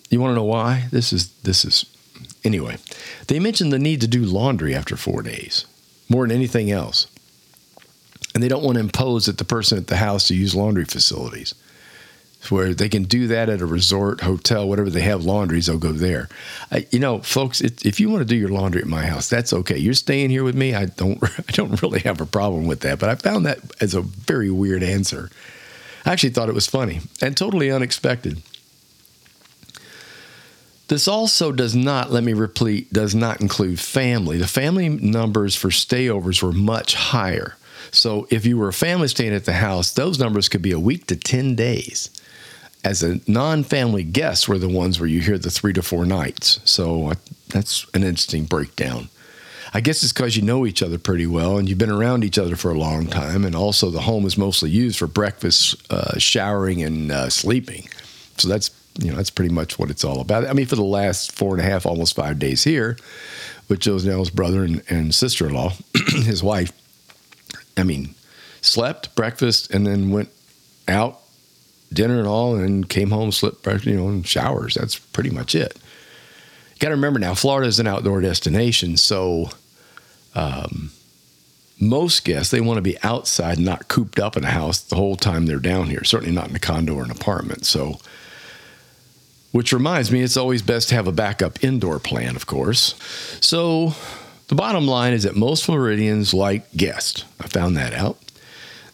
You 0.10 0.20
want 0.20 0.32
to 0.32 0.36
know 0.36 0.44
why? 0.44 0.88
This 0.92 1.14
is 1.14 1.30
this 1.44 1.64
is 1.64 1.86
anyway. 2.44 2.80
They 3.28 3.40
mentioned 3.40 3.72
the 3.72 3.80
need 3.80 4.02
to 4.02 4.08
do 4.08 4.26
laundry 4.26 4.76
after 4.76 4.98
four 4.98 5.22
days, 5.22 5.64
more 6.10 6.28
than 6.28 6.36
anything 6.36 6.70
else. 6.70 7.08
And 8.34 8.44
they 8.44 8.50
don't 8.50 8.64
want 8.64 8.76
to 8.76 8.82
impose 8.82 9.28
that 9.28 9.38
the 9.38 9.46
person 9.46 9.78
at 9.78 9.88
the 9.88 9.96
house 9.96 10.28
to 10.28 10.36
use 10.36 10.54
laundry 10.54 10.84
facilities 10.84 11.54
where 12.48 12.74
they 12.74 12.90
can 12.90 13.04
do 13.04 13.28
that 13.28 13.50
at 13.50 13.62
a 13.62 13.66
resort, 13.66 14.22
hotel, 14.22 14.68
whatever 14.68 14.90
they 14.90 15.02
have 15.02 15.26
laundries, 15.26 15.66
they'll 15.66 15.78
go 15.78 15.92
there. 15.92 16.30
I, 16.72 16.88
you 16.90 17.00
know, 17.00 17.20
folks, 17.20 17.60
it, 17.60 17.86
if 17.86 18.00
you 18.00 18.10
want 18.10 18.22
to 18.22 18.26
do 18.26 18.36
your 18.36 18.50
laundry 18.50 18.82
at 18.82 18.88
my 18.88 19.06
house, 19.06 19.30
that's 19.30 19.52
okay. 19.52 19.78
You're 19.78 19.94
staying 19.94 20.30
here 20.30 20.44
with 20.44 20.56
me. 20.56 20.74
I 20.74 20.86
don't, 20.86 21.22
I 21.38 21.52
don't 21.52 21.82
really 21.82 22.00
have 22.02 22.22
a 22.22 22.26
problem 22.26 22.66
with 22.66 22.80
that. 22.82 23.00
But 23.00 23.10
I 23.10 23.16
found 23.16 23.46
that 23.46 23.60
as 23.82 23.94
a 23.94 24.02
very 24.02 24.50
weird 24.50 24.84
answer. 24.84 25.30
I 26.06 26.14
actually 26.14 26.30
thought 26.30 26.50
it 26.50 26.56
was 26.56 26.66
funny 26.66 27.02
and 27.22 27.36
totally 27.36 27.70
unexpected. 27.70 28.42
This 30.88 31.08
also 31.08 31.52
does 31.52 31.76
not, 31.76 32.12
let 32.12 32.24
me 32.24 32.34
repeat, 32.34 32.92
does 32.92 33.14
not 33.14 33.42
include 33.42 33.80
family. 33.80 34.38
The 34.38 34.48
family 34.48 34.90
numbers 34.90 35.56
for 35.56 35.68
stayovers 35.68 36.42
were 36.42 36.54
much 36.54 36.96
higher. 36.96 37.58
So 37.92 38.28
if 38.32 38.46
you 38.46 38.58
were 38.58 38.70
a 38.70 38.74
family 38.74 39.08
staying 39.08 39.36
at 39.36 39.46
the 39.46 39.54
house, 39.54 39.92
those 39.92 40.18
numbers 40.18 40.50
could 40.50 40.64
be 40.64 40.72
a 40.72 40.80
week 40.80 41.06
to 41.08 41.16
10 41.16 41.56
days 41.56 42.10
as 42.84 43.04
a 43.04 43.20
non-family 43.30 44.04
guest 44.04 44.48
were 44.48 44.58
the 44.58 44.70
ones 44.70 45.00
where 45.00 45.10
you 45.10 45.22
hear 45.22 45.38
the 45.38 45.50
three 45.50 45.74
to 45.74 45.82
four 45.82 46.06
nights. 46.06 46.60
So 46.64 47.08
uh, 47.08 47.16
that's 47.50 47.86
an 47.94 48.04
interesting 48.04 48.46
breakdown. 48.46 49.10
I 49.74 49.82
guess 49.82 50.02
it's 50.02 50.14
because 50.14 50.36
you 50.36 50.42
know 50.42 50.66
each 50.66 50.82
other 50.82 50.98
pretty 50.98 51.28
well 51.28 51.58
and 51.58 51.70
you've 51.70 51.78
been 51.78 51.92
around 51.92 52.24
each 52.24 52.40
other 52.40 52.56
for 52.56 52.72
a 52.72 52.78
long 52.78 53.06
time, 53.08 53.46
and 53.46 53.56
also 53.56 53.90
the 53.90 54.02
home 54.02 54.26
is 54.26 54.38
mostly 54.38 54.70
used 54.70 54.98
for 54.98 55.08
breakfast, 55.08 55.76
uh, 55.92 56.18
showering, 56.18 56.82
and 56.82 57.12
uh, 57.12 57.30
sleeping. 57.30 57.88
So 58.38 58.48
that's 58.48 58.72
you 58.98 59.12
know 59.12 59.18
that's 59.18 59.30
pretty 59.30 59.54
much 59.54 59.78
what 59.78 59.92
it's 59.92 60.04
all 60.04 60.22
about. 60.22 60.48
I 60.48 60.54
mean, 60.54 60.66
for 60.66 60.76
the 60.76 60.84
last 60.84 61.32
four 61.32 61.54
and 61.54 61.62
a 61.62 61.70
half, 61.70 61.86
almost 61.86 62.16
five 62.16 62.40
days 62.40 62.64
here, 62.64 62.98
with 63.68 63.80
Janelle's 63.80 64.32
brother 64.32 64.64
and, 64.64 64.82
and 64.90 65.14
sister-in-law, 65.14 65.74
his 66.08 66.42
wife. 66.42 66.72
I 67.78 67.84
mean, 67.84 68.16
slept, 68.62 69.14
breakfast, 69.16 69.72
and 69.72 69.86
then 69.86 70.10
went 70.10 70.30
out 70.88 71.22
dinner 71.92 72.20
and 72.20 72.28
all, 72.28 72.56
and 72.56 72.90
came 72.90 73.10
home, 73.10 73.32
slept, 73.32 73.66
you 73.86 73.96
know, 73.96 74.10
in 74.10 74.24
showers. 74.24 74.76
That's 74.76 74.98
pretty 74.98 75.30
much 75.30 75.56
it. 75.56 75.78
Got 76.80 76.90
to 76.90 76.96
remember 76.96 77.20
now, 77.20 77.34
Florida 77.34 77.68
is 77.68 77.80
an 77.80 77.88
outdoor 77.88 78.22
destination, 78.22 78.96
so 78.96 79.50
um, 80.34 80.92
most 81.80 82.24
guests 82.24 82.52
they 82.52 82.62
want 82.62 82.78
to 82.78 82.82
be 82.82 82.98
outside, 83.04 83.60
not 83.60 83.88
cooped 83.88 84.20
up 84.20 84.38
in 84.38 84.44
a 84.44 84.52
house 84.52 84.80
the 84.80 84.96
whole 84.96 85.16
time 85.16 85.46
they're 85.46 85.60
down 85.60 85.90
here. 85.90 86.04
Certainly 86.04 86.34
not 86.34 86.50
in 86.50 86.56
a 86.56 86.60
condo 86.60 86.96
or 86.96 87.04
an 87.04 87.12
apartment. 87.12 87.66
So, 87.66 88.00
which 89.52 89.74
reminds 89.74 90.12
me, 90.12 90.22
it's 90.22 90.38
always 90.38 90.62
best 90.62 90.90
to 90.90 90.96
have 90.96 91.08
a 91.08 91.12
backup 91.12 91.64
indoor 91.64 92.00
plan, 92.00 92.36
of 92.36 92.46
course. 92.46 92.96
So, 93.42 93.94
the 94.48 94.56
bottom 94.56 94.88
line 94.88 95.14
is 95.14 95.24
that 95.24 95.36
most 95.36 95.66
Floridians 95.66 96.34
like 96.34 96.72
guests. 96.74 97.26
I 97.40 97.48
found 97.48 97.78
that 97.78 97.94
out. 97.94 98.18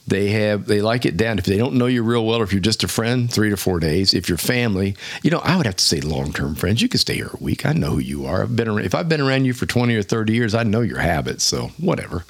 They 0.08 0.30
have 0.30 0.68
they 0.68 0.82
like 0.82 1.06
it 1.06 1.18
down. 1.18 1.40
If 1.40 1.46
they 1.46 1.58
don't 1.58 1.76
know 1.76 1.88
you 1.88 2.04
real 2.04 2.26
well, 2.26 2.40
or 2.40 2.44
if 2.44 2.52
you're 2.52 2.62
just 2.62 2.84
a 2.84 2.88
friend, 2.88 3.32
three 3.32 3.50
to 3.50 3.58
four 3.58 3.80
days. 3.80 4.14
If 4.14 4.30
you're 4.30 4.38
family, 4.38 4.96
you 5.24 5.32
know, 5.32 5.40
I 5.40 5.58
would 5.58 5.66
have 5.66 5.78
to 5.78 5.84
say 5.84 6.00
long 6.00 6.32
term 6.32 6.56
friends. 6.56 6.82
You 6.82 6.90
can 6.90 7.00
stay 7.00 7.16
here 7.16 7.32
a 7.34 7.44
week. 7.44 7.66
I 7.66 7.74
know 7.74 7.92
who 7.92 8.00
you 8.00 8.26
are. 8.26 8.44
I've 8.44 8.56
been 8.56 8.68
around, 8.68 8.86
if 8.86 8.94
I've 8.94 9.10
been 9.10 9.22
around 9.22 9.46
you 9.46 9.54
for 9.54 9.66
20 9.66 9.96
or 9.96 10.04
30 10.04 10.34
years, 10.34 10.54
I 10.54 10.64
know 10.64 10.82
your 10.82 11.00
habits. 11.00 11.44
So 11.44 11.72
whatever 11.78 12.24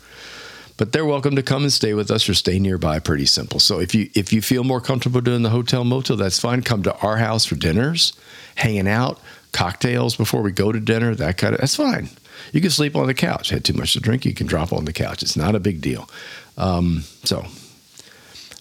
but 0.78 0.92
they're 0.92 1.06
welcome 1.06 1.36
to 1.38 1.44
come 1.44 1.64
and 1.64 1.72
stay 1.72 1.94
with 1.94 2.12
us 2.12 2.28
or 2.28 2.34
stay 2.34 2.60
nearby 2.60 3.00
pretty 3.00 3.26
simple 3.26 3.60
so 3.60 3.80
if 3.80 3.96
you 3.96 4.10
if 4.14 4.34
you 4.34 4.42
feel 4.42 4.64
more 4.64 4.82
comfortable 4.82 5.22
doing 5.22 5.42
the 5.42 5.50
hotel 5.50 5.84
motel 5.84 6.18
that's 6.18 6.40
fine 6.40 6.62
come 6.62 6.84
to 6.84 6.96
our 6.98 7.18
house 7.18 7.46
for 7.46 7.56
dinners 7.56 8.14
hanging 8.56 8.88
out 8.88 9.20
cocktails 9.52 10.16
before 10.16 10.42
we 10.42 10.52
go 10.52 10.72
to 10.72 10.80
dinner 10.80 11.16
that 11.16 11.38
kind 11.38 11.54
of 11.54 11.62
that's 11.62 11.76
fine 11.76 12.10
you 12.52 12.60
can 12.60 12.70
sleep 12.70 12.96
on 12.96 13.08
the 13.08 13.14
couch 13.14 13.50
had 13.50 13.64
too 13.64 13.74
much 13.74 13.94
to 13.94 14.00
drink 14.00 14.26
you 14.26 14.34
can 14.34 14.48
drop 14.48 14.74
on 14.74 14.86
the 14.86 14.94
couch 14.94 15.24
it's 15.24 15.38
not 15.38 15.56
a 15.56 15.60
big 15.60 15.82
deal 15.82 16.10
um, 16.58 17.04
so 17.24 17.46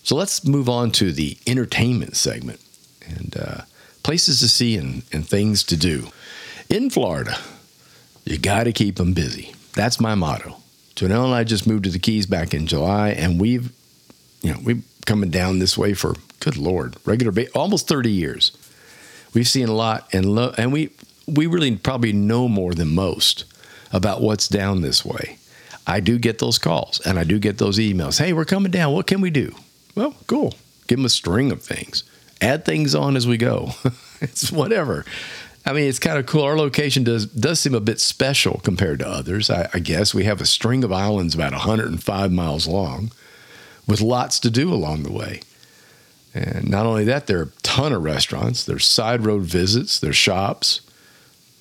so 0.04 0.14
let's 0.14 0.46
move 0.46 0.68
on 0.68 0.90
to 0.92 1.12
the 1.12 1.36
entertainment 1.46 2.16
segment 2.16 2.60
and 3.06 3.36
uh, 3.36 3.60
places 4.02 4.38
to 4.40 4.48
see 4.48 4.76
and, 4.76 5.02
and 5.12 5.28
things 5.28 5.64
to 5.64 5.76
do 5.76 6.08
in 6.70 6.88
florida 6.88 7.36
you 8.24 8.38
got 8.38 8.64
to 8.64 8.72
keep 8.72 8.96
them 8.96 9.12
busy 9.12 9.54
that's 9.74 10.00
my 10.00 10.14
motto 10.14 10.56
Janelle 10.96 11.24
and 11.24 11.34
I 11.34 11.44
just 11.44 11.66
moved 11.66 11.84
to 11.84 11.90
the 11.90 11.98
Keys 11.98 12.26
back 12.26 12.54
in 12.54 12.66
July, 12.66 13.10
and 13.10 13.40
we've, 13.40 13.72
you 14.42 14.52
know, 14.52 14.60
we've 14.62 14.84
coming 15.06 15.30
down 15.30 15.58
this 15.58 15.76
way 15.76 15.92
for 15.92 16.14
good 16.40 16.56
lord, 16.56 16.96
regular 17.04 17.32
ba- 17.32 17.50
almost 17.54 17.88
thirty 17.88 18.10
years. 18.10 18.52
We've 19.34 19.48
seen 19.48 19.68
a 19.68 19.72
lot, 19.72 20.08
and 20.12 20.24
lo- 20.24 20.54
and 20.56 20.72
we 20.72 20.90
we 21.26 21.46
really 21.46 21.74
probably 21.76 22.12
know 22.12 22.48
more 22.48 22.74
than 22.74 22.94
most 22.94 23.44
about 23.92 24.20
what's 24.20 24.46
down 24.46 24.82
this 24.82 25.04
way. 25.04 25.38
I 25.86 26.00
do 26.00 26.18
get 26.18 26.38
those 26.38 26.58
calls, 26.58 27.00
and 27.00 27.18
I 27.18 27.24
do 27.24 27.38
get 27.38 27.58
those 27.58 27.78
emails. 27.78 28.18
Hey, 28.18 28.32
we're 28.32 28.44
coming 28.44 28.70
down. 28.70 28.92
What 28.92 29.06
can 29.08 29.20
we 29.20 29.30
do? 29.30 29.54
Well, 29.94 30.14
cool. 30.26 30.54
Give 30.86 30.98
them 30.98 31.06
a 31.06 31.10
string 31.10 31.52
of 31.52 31.62
things. 31.62 32.04
Add 32.40 32.64
things 32.64 32.94
on 32.94 33.16
as 33.16 33.26
we 33.26 33.36
go. 33.36 33.70
it's 34.20 34.50
whatever. 34.52 35.04
I 35.66 35.72
mean, 35.72 35.88
it's 35.88 35.98
kind 35.98 36.18
of 36.18 36.26
cool. 36.26 36.42
Our 36.42 36.56
location 36.56 37.04
does 37.04 37.26
does 37.26 37.60
seem 37.60 37.74
a 37.74 37.80
bit 37.80 38.00
special 38.00 38.60
compared 38.64 38.98
to 38.98 39.08
others. 39.08 39.48
I, 39.48 39.68
I, 39.72 39.78
guess 39.78 40.12
we 40.12 40.24
have 40.24 40.40
a 40.40 40.46
string 40.46 40.84
of 40.84 40.92
islands 40.92 41.34
about 41.34 41.52
105 41.52 42.32
miles 42.32 42.66
long, 42.66 43.12
with 43.86 44.02
lots 44.02 44.38
to 44.40 44.50
do 44.50 44.72
along 44.72 45.04
the 45.04 45.12
way. 45.12 45.40
And 46.34 46.68
not 46.68 46.84
only 46.84 47.04
that, 47.04 47.26
there 47.26 47.38
are 47.38 47.44
a 47.44 47.52
ton 47.62 47.92
of 47.92 48.02
restaurants. 48.02 48.64
There's 48.64 48.84
side 48.84 49.24
road 49.24 49.42
visits. 49.42 49.98
There's 49.98 50.16
shops. 50.16 50.80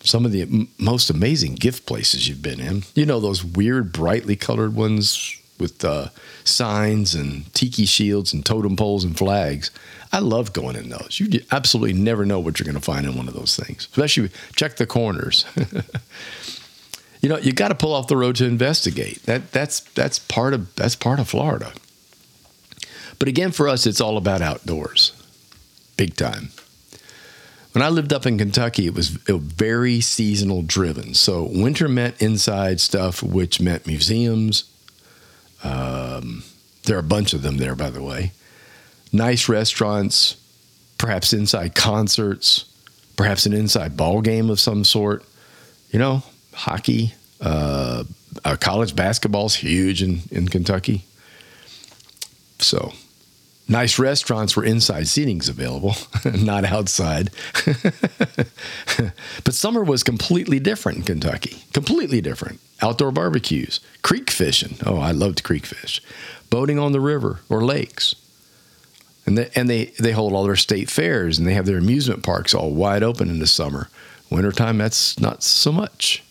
Some 0.01 0.25
of 0.25 0.33
the 0.33 0.41
m- 0.41 0.67
most 0.77 1.09
amazing 1.09 1.55
gift 1.55 1.85
places 1.85 2.27
you've 2.27 2.41
been 2.41 2.59
in. 2.59 2.83
You 2.95 3.05
know 3.05 3.21
those 3.21 3.45
weird, 3.45 3.93
brightly 3.93 4.35
colored 4.35 4.75
ones 4.75 5.39
with 5.59 5.83
uh, 5.83 6.09
signs 6.43 7.15
and 7.15 7.51
tiki 7.53 7.85
shields 7.85 8.33
and 8.33 8.45
totem 8.45 8.75
poles 8.75 9.03
and 9.03 9.17
flags. 9.17 9.71
I 10.11 10.19
love 10.19 10.53
going 10.53 10.75
in 10.75 10.89
those. 10.89 11.19
You 11.19 11.41
absolutely 11.51 11.93
never 11.93 12.25
know 12.25 12.39
what 12.39 12.59
you're 12.59 12.65
going 12.65 12.75
to 12.75 12.81
find 12.81 13.05
in 13.05 13.15
one 13.15 13.27
of 13.27 13.33
those 13.33 13.55
things, 13.55 13.87
especially 13.91 14.29
check 14.55 14.77
the 14.77 14.85
corners. 14.85 15.45
you 17.21 17.29
know, 17.29 17.37
you 17.37 17.51
got 17.51 17.69
to 17.69 17.75
pull 17.75 17.93
off 17.93 18.07
the 18.07 18.17
road 18.17 18.35
to 18.37 18.45
investigate. 18.45 19.23
That 19.23 19.51
that's 19.51 19.79
that's 19.79 20.19
part 20.19 20.53
of 20.53 20.73
that's 20.75 20.95
part 20.95 21.19
of 21.19 21.27
Florida. 21.27 21.73
But 23.17 23.27
again, 23.27 23.51
for 23.51 23.67
us, 23.67 23.85
it's 23.87 24.01
all 24.01 24.17
about 24.17 24.41
outdoors, 24.41 25.13
big 25.97 26.15
time. 26.15 26.49
When 27.73 27.81
I 27.81 27.89
lived 27.89 28.13
up 28.13 28.27
in 28.27 28.37
Kentucky, 28.37 28.85
it 28.85 28.93
was, 28.93 29.15
it 29.27 29.33
was 29.33 29.41
very 29.41 29.99
seasonal 29.99 30.61
driven. 30.61 31.15
So 31.15 31.43
winter 31.43 31.87
meant 31.87 32.21
inside 32.21 32.79
stuff, 32.79 33.23
which 33.23 33.59
meant 33.59 33.87
museums. 33.87 34.65
Um, 35.63 36.43
there 36.85 36.97
are 36.97 36.99
a 36.99 37.03
bunch 37.03 37.33
of 37.33 37.41
them 37.41 37.57
there, 37.57 37.75
by 37.75 37.89
the 37.89 38.03
way 38.03 38.31
nice 39.13 39.47
restaurants, 39.47 40.35
perhaps 40.97 41.31
inside 41.31 41.75
concerts, 41.75 42.65
perhaps 43.15 43.45
an 43.45 43.53
inside 43.53 43.95
ball 43.95 44.21
game 44.21 44.49
of 44.49 44.59
some 44.59 44.83
sort. 44.83 45.23
You 45.91 45.99
know, 45.99 46.23
hockey, 46.53 47.13
uh, 47.39 48.03
uh, 48.43 48.57
college 48.59 48.95
basketball 48.95 49.45
is 49.45 49.55
huge 49.55 50.01
in, 50.01 50.21
in 50.31 50.47
Kentucky. 50.49 51.05
So, 52.57 52.93
nice 53.67 53.97
restaurants 53.99 54.55
where 54.55 54.65
inside 54.65 55.07
seating's 55.07 55.49
available, 55.49 55.95
not 56.33 56.65
outside. 56.65 57.31
but 59.43 59.53
summer 59.53 59.83
was 59.83 60.03
completely 60.03 60.59
different 60.59 60.99
in 60.99 61.03
Kentucky. 61.03 61.63
Completely 61.73 62.21
different. 62.21 62.59
Outdoor 62.81 63.11
barbecues, 63.11 63.79
creek 64.01 64.29
fishing. 64.29 64.77
Oh, 64.85 64.97
I 64.97 65.11
loved 65.11 65.43
creek 65.43 65.65
fish. 65.65 66.01
Boating 66.49 66.77
on 66.77 66.91
the 66.91 66.99
river 66.99 67.39
or 67.49 67.63
lakes 67.63 68.15
and 69.25 69.37
they, 69.37 69.49
and 69.55 69.69
they 69.69 69.85
they 69.99 70.11
hold 70.11 70.33
all 70.33 70.43
their 70.43 70.55
state 70.55 70.89
fairs 70.89 71.37
and 71.37 71.47
they 71.47 71.53
have 71.53 71.65
their 71.65 71.77
amusement 71.77 72.23
parks 72.23 72.53
all 72.53 72.71
wide 72.71 73.03
open 73.03 73.29
in 73.29 73.39
the 73.39 73.47
summer. 73.47 73.89
Wintertime, 74.29 74.77
that's 74.77 75.19
not 75.19 75.43
so 75.43 75.71
much. 75.71 76.23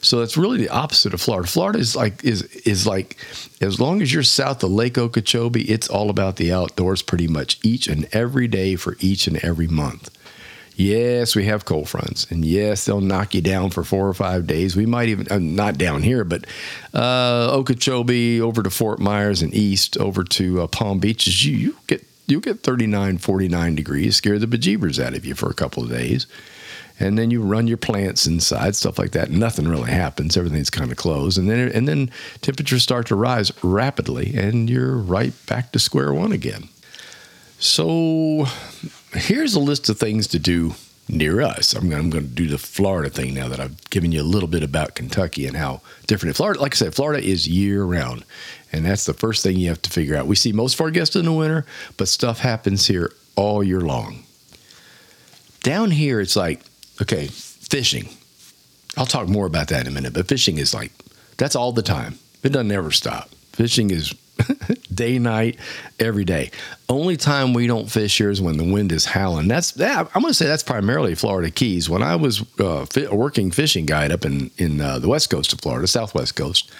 So 0.00 0.20
that's 0.20 0.36
really 0.36 0.58
the 0.58 0.68
opposite 0.68 1.14
of 1.14 1.20
Florida. 1.20 1.48
Florida 1.48 1.78
is 1.78 1.96
like 1.96 2.24
is 2.24 2.42
is 2.42 2.86
like 2.86 3.16
as 3.60 3.80
long 3.80 4.02
as 4.02 4.12
you're 4.12 4.22
south 4.22 4.62
of 4.62 4.70
Lake 4.70 4.98
Okeechobee, 4.98 5.70
it's 5.70 5.88
all 5.88 6.10
about 6.10 6.36
the 6.36 6.52
outdoors 6.52 7.02
pretty 7.02 7.28
much 7.28 7.58
each 7.62 7.88
and 7.88 8.06
every 8.12 8.48
day 8.48 8.76
for 8.76 8.96
each 9.00 9.26
and 9.26 9.36
every 9.38 9.66
month. 9.66 10.10
Yes, 10.78 11.34
we 11.34 11.46
have 11.46 11.64
cold 11.64 11.88
fronts, 11.88 12.30
and 12.30 12.44
yes, 12.44 12.84
they'll 12.84 13.00
knock 13.00 13.34
you 13.34 13.40
down 13.40 13.70
for 13.70 13.82
four 13.82 14.06
or 14.06 14.12
five 14.12 14.46
days. 14.46 14.76
We 14.76 14.84
might 14.84 15.08
even 15.08 15.26
uh, 15.30 15.38
not 15.38 15.78
down 15.78 16.02
here, 16.02 16.22
but 16.22 16.44
uh, 16.92 17.48
Okeechobee 17.50 18.42
over 18.42 18.62
to 18.62 18.68
Fort 18.68 19.00
Myers 19.00 19.40
and 19.40 19.54
east 19.54 19.96
over 19.96 20.22
to 20.22 20.60
uh, 20.60 20.66
Palm 20.66 20.98
Beaches. 20.98 21.46
You, 21.46 21.56
you 21.56 21.76
get 21.86 22.04
you'll 22.26 22.42
get 22.42 22.60
39, 22.60 23.16
49 23.16 23.74
degrees, 23.74 24.16
scare 24.16 24.38
the 24.38 24.46
bejeebers 24.46 25.02
out 25.02 25.14
of 25.14 25.24
you 25.24 25.34
for 25.34 25.48
a 25.48 25.54
couple 25.54 25.82
of 25.82 25.88
days. 25.88 26.26
And 26.98 27.18
then 27.18 27.30
you 27.30 27.42
run 27.42 27.66
your 27.66 27.76
plants 27.76 28.26
inside, 28.26 28.74
stuff 28.74 28.98
like 28.98 29.10
that. 29.10 29.30
Nothing 29.30 29.68
really 29.68 29.90
happens. 29.90 30.36
Everything's 30.36 30.70
kind 30.70 30.90
of 30.90 30.96
closed. 30.96 31.36
And 31.36 31.50
then, 31.50 31.70
and 31.70 31.86
then 31.86 32.10
temperatures 32.40 32.82
start 32.82 33.06
to 33.08 33.14
rise 33.14 33.52
rapidly, 33.62 34.34
and 34.34 34.70
you're 34.70 34.96
right 34.96 35.34
back 35.46 35.72
to 35.72 35.78
square 35.78 36.14
one 36.14 36.32
again. 36.32 36.68
So 37.58 38.46
here's 39.12 39.54
a 39.54 39.60
list 39.60 39.88
of 39.88 39.98
things 39.98 40.26
to 40.28 40.38
do 40.38 40.74
near 41.08 41.40
us. 41.40 41.74
I'm 41.74 41.88
going, 41.88 42.00
I'm 42.00 42.10
going 42.10 42.24
to 42.24 42.30
do 42.30 42.48
the 42.48 42.58
Florida 42.58 43.10
thing 43.10 43.34
now 43.34 43.48
that 43.48 43.60
I've 43.60 43.90
given 43.90 44.10
you 44.10 44.22
a 44.22 44.24
little 44.24 44.48
bit 44.48 44.62
about 44.62 44.94
Kentucky 44.94 45.46
and 45.46 45.56
how 45.56 45.80
different. 46.06 46.36
Florida, 46.36 46.60
like 46.60 46.74
I 46.74 46.76
said, 46.76 46.94
Florida 46.94 47.22
is 47.22 47.46
year 47.46 47.84
round. 47.84 48.24
And 48.72 48.84
that's 48.84 49.06
the 49.06 49.14
first 49.14 49.42
thing 49.42 49.56
you 49.56 49.68
have 49.68 49.82
to 49.82 49.90
figure 49.90 50.16
out. 50.16 50.26
We 50.26 50.34
see 50.34 50.52
most 50.52 50.74
of 50.74 50.80
our 50.80 50.90
guests 50.90 51.14
in 51.14 51.26
the 51.26 51.32
winter, 51.32 51.64
but 51.96 52.08
stuff 52.08 52.40
happens 52.40 52.86
here 52.88 53.12
all 53.36 53.62
year 53.62 53.80
long. 53.80 54.24
Down 55.62 55.92
here, 55.92 56.20
it's 56.20 56.36
like, 56.36 56.62
okay, 57.02 57.26
fishing. 57.28 58.08
I'll 58.96 59.06
talk 59.06 59.28
more 59.28 59.46
about 59.46 59.68
that 59.68 59.82
in 59.82 59.86
a 59.88 59.94
minute, 59.94 60.14
but 60.14 60.26
fishing 60.28 60.58
is 60.58 60.72
like, 60.72 60.92
that's 61.36 61.54
all 61.54 61.72
the 61.72 61.82
time. 61.82 62.18
It 62.42 62.50
doesn't 62.50 62.70
ever 62.72 62.90
stop. 62.90 63.28
Fishing 63.52 63.90
is 63.90 64.14
day, 64.94 65.18
night, 65.18 65.58
every 65.98 66.24
day. 66.24 66.50
Only 66.88 67.16
time 67.16 67.52
we 67.52 67.66
don't 67.66 67.90
fish 67.90 68.18
here 68.18 68.30
is 68.30 68.40
when 68.40 68.56
the 68.56 68.64
wind 68.64 68.92
is 68.92 69.04
howling. 69.06 69.48
That's 69.48 69.72
that. 69.72 70.08
I'm 70.14 70.22
going 70.22 70.30
to 70.30 70.34
say 70.34 70.46
that's 70.46 70.62
primarily 70.62 71.14
Florida 71.14 71.50
Keys. 71.50 71.88
When 71.90 72.02
I 72.02 72.16
was 72.16 72.44
uh, 72.58 72.86
fi- 72.86 73.08
working 73.08 73.50
fishing 73.50 73.86
guide 73.86 74.12
up 74.12 74.24
in 74.24 74.50
in 74.58 74.80
uh, 74.80 74.98
the 74.98 75.08
west 75.08 75.30
coast 75.30 75.52
of 75.52 75.60
Florida, 75.60 75.86
southwest 75.86 76.36
coast, 76.36 76.70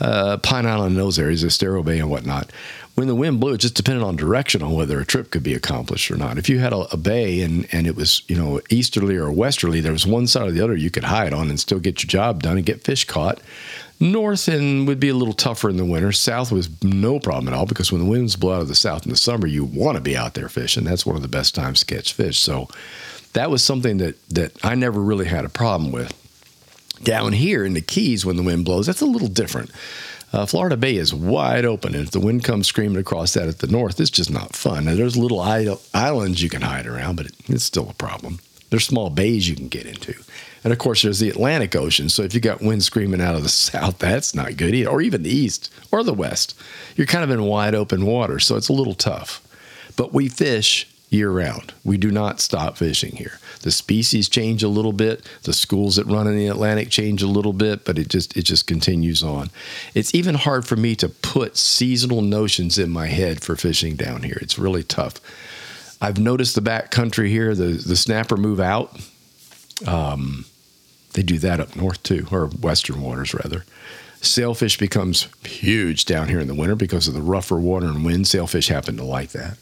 uh, 0.00 0.38
Pine 0.38 0.66
Island, 0.66 0.92
and 0.92 0.98
those 0.98 1.18
areas, 1.18 1.44
Estero 1.44 1.82
Bay 1.82 1.98
and 1.98 2.10
whatnot. 2.10 2.50
When 2.94 3.08
the 3.08 3.14
wind 3.14 3.40
blew, 3.40 3.54
it 3.54 3.58
just 3.58 3.74
depended 3.74 4.04
on 4.04 4.16
direction 4.16 4.62
on 4.62 4.74
whether 4.74 5.00
a 5.00 5.06
trip 5.06 5.30
could 5.30 5.42
be 5.42 5.54
accomplished 5.54 6.10
or 6.10 6.16
not. 6.16 6.36
If 6.36 6.50
you 6.50 6.58
had 6.58 6.74
a, 6.74 6.80
a, 6.92 6.98
bay 6.98 7.40
and, 7.40 7.66
and 7.72 7.86
it 7.86 7.96
was, 7.96 8.22
you 8.28 8.36
know, 8.36 8.60
easterly 8.68 9.16
or 9.16 9.32
westerly, 9.32 9.80
there 9.80 9.92
was 9.92 10.06
one 10.06 10.26
side 10.26 10.48
or 10.48 10.50
the 10.50 10.60
other 10.60 10.76
you 10.76 10.90
could 10.90 11.04
hide 11.04 11.32
on 11.32 11.48
and 11.48 11.58
still 11.58 11.80
get 11.80 12.02
your 12.02 12.08
job 12.08 12.42
done 12.42 12.58
and 12.58 12.66
get 12.66 12.84
fish 12.84 13.04
caught. 13.06 13.40
North 13.98 14.46
and 14.46 14.86
would 14.86 15.00
be 15.00 15.08
a 15.08 15.14
little 15.14 15.32
tougher 15.32 15.70
in 15.70 15.78
the 15.78 15.84
winter. 15.86 16.12
South 16.12 16.52
was 16.52 16.68
no 16.82 17.18
problem 17.18 17.48
at 17.48 17.56
all 17.56 17.66
because 17.66 17.90
when 17.90 18.04
the 18.04 18.10
winds 18.10 18.36
blow 18.36 18.56
out 18.56 18.62
of 18.62 18.68
the 18.68 18.74
south 18.74 19.06
in 19.06 19.10
the 19.10 19.16
summer, 19.16 19.46
you 19.46 19.64
want 19.64 19.96
to 19.96 20.02
be 20.02 20.16
out 20.16 20.34
there 20.34 20.48
fishing. 20.48 20.84
That's 20.84 21.06
one 21.06 21.16
of 21.16 21.22
the 21.22 21.28
best 21.28 21.54
times 21.54 21.80
to 21.80 21.94
catch 21.94 22.12
fish. 22.12 22.38
So 22.38 22.68
that 23.32 23.50
was 23.50 23.62
something 23.62 23.98
that 23.98 24.28
that 24.28 24.52
I 24.64 24.74
never 24.74 25.00
really 25.00 25.26
had 25.26 25.44
a 25.44 25.48
problem 25.48 25.92
with. 25.92 26.12
Down 27.02 27.32
here 27.32 27.64
in 27.64 27.74
the 27.74 27.80
Keys, 27.80 28.24
when 28.24 28.36
the 28.36 28.42
wind 28.42 28.64
blows, 28.64 28.86
that's 28.86 29.00
a 29.00 29.06
little 29.06 29.28
different. 29.28 29.70
Uh, 30.32 30.46
Florida 30.46 30.76
Bay 30.76 30.96
is 30.96 31.12
wide 31.12 31.64
open, 31.64 31.94
and 31.94 32.04
if 32.04 32.10
the 32.10 32.20
wind 32.20 32.42
comes 32.42 32.66
screaming 32.66 32.98
across 32.98 33.34
that 33.34 33.48
at 33.48 33.58
the 33.58 33.66
north, 33.66 34.00
it's 34.00 34.10
just 34.10 34.30
not 34.30 34.56
fun. 34.56 34.86
Now, 34.86 34.94
there's 34.94 35.16
little 35.16 35.40
islands 35.40 36.42
you 36.42 36.48
can 36.48 36.62
hide 36.62 36.86
around, 36.86 37.16
but 37.16 37.26
it's 37.48 37.64
still 37.64 37.90
a 37.90 37.94
problem. 37.94 38.38
There's 38.70 38.86
small 38.86 39.10
bays 39.10 39.48
you 39.48 39.54
can 39.54 39.68
get 39.68 39.84
into. 39.84 40.14
And 40.64 40.72
of 40.72 40.78
course, 40.78 41.02
there's 41.02 41.18
the 41.18 41.28
Atlantic 41.28 41.76
Ocean. 41.76 42.08
So 42.08 42.22
if 42.22 42.34
you 42.34 42.40
got 42.40 42.62
wind 42.62 42.82
screaming 42.82 43.20
out 43.20 43.34
of 43.34 43.42
the 43.42 43.48
south, 43.50 43.98
that's 43.98 44.34
not 44.34 44.56
good 44.56 44.74
either, 44.74 44.88
or 44.88 45.02
even 45.02 45.22
the 45.22 45.34
east 45.34 45.70
or 45.90 46.02
the 46.02 46.14
west. 46.14 46.58
You're 46.96 47.06
kind 47.06 47.24
of 47.24 47.30
in 47.30 47.42
wide 47.42 47.74
open 47.74 48.06
water, 48.06 48.38
so 48.38 48.56
it's 48.56 48.70
a 48.70 48.72
little 48.72 48.94
tough. 48.94 49.46
But 49.96 50.14
we 50.14 50.28
fish 50.28 50.88
year 51.10 51.30
round. 51.30 51.74
We 51.84 51.98
do 51.98 52.10
not 52.10 52.40
stop 52.40 52.78
fishing 52.78 53.16
here. 53.16 53.38
The 53.62 53.70
species 53.70 54.28
change 54.28 54.62
a 54.62 54.68
little 54.68 54.92
bit. 54.92 55.24
The 55.44 55.52
schools 55.52 55.96
that 55.96 56.06
run 56.06 56.26
in 56.26 56.36
the 56.36 56.48
Atlantic 56.48 56.90
change 56.90 57.22
a 57.22 57.28
little 57.28 57.52
bit, 57.52 57.84
but 57.84 57.98
it 57.98 58.08
just 58.08 58.36
it 58.36 58.42
just 58.42 58.66
continues 58.66 59.22
on. 59.22 59.50
It's 59.94 60.14
even 60.14 60.34
hard 60.34 60.66
for 60.66 60.76
me 60.76 60.94
to 60.96 61.08
put 61.08 61.56
seasonal 61.56 62.22
notions 62.22 62.78
in 62.78 62.90
my 62.90 63.06
head 63.06 63.42
for 63.42 63.56
fishing 63.56 63.96
down 63.96 64.24
here. 64.24 64.38
It's 64.40 64.58
really 64.58 64.82
tough. 64.82 65.20
I've 66.00 66.18
noticed 66.18 66.56
the 66.56 66.60
back 66.60 66.90
country 66.90 67.30
here, 67.30 67.54
the 67.54 67.72
the 67.74 67.96
snapper 67.96 68.36
move 68.36 68.60
out. 68.60 69.00
Um, 69.86 70.44
they 71.14 71.22
do 71.22 71.38
that 71.38 71.60
up 71.60 71.76
north 71.76 72.02
too, 72.02 72.26
or 72.30 72.46
western 72.46 73.00
waters 73.00 73.34
rather. 73.34 73.64
Sailfish 74.20 74.78
becomes 74.78 75.28
huge 75.44 76.04
down 76.04 76.28
here 76.28 76.38
in 76.38 76.46
the 76.46 76.54
winter 76.54 76.76
because 76.76 77.08
of 77.08 77.14
the 77.14 77.22
rougher 77.22 77.58
water 77.58 77.86
and 77.86 78.04
wind. 78.04 78.26
Sailfish 78.28 78.68
happen 78.68 78.96
to 78.96 79.04
like 79.04 79.30
that. 79.30 79.58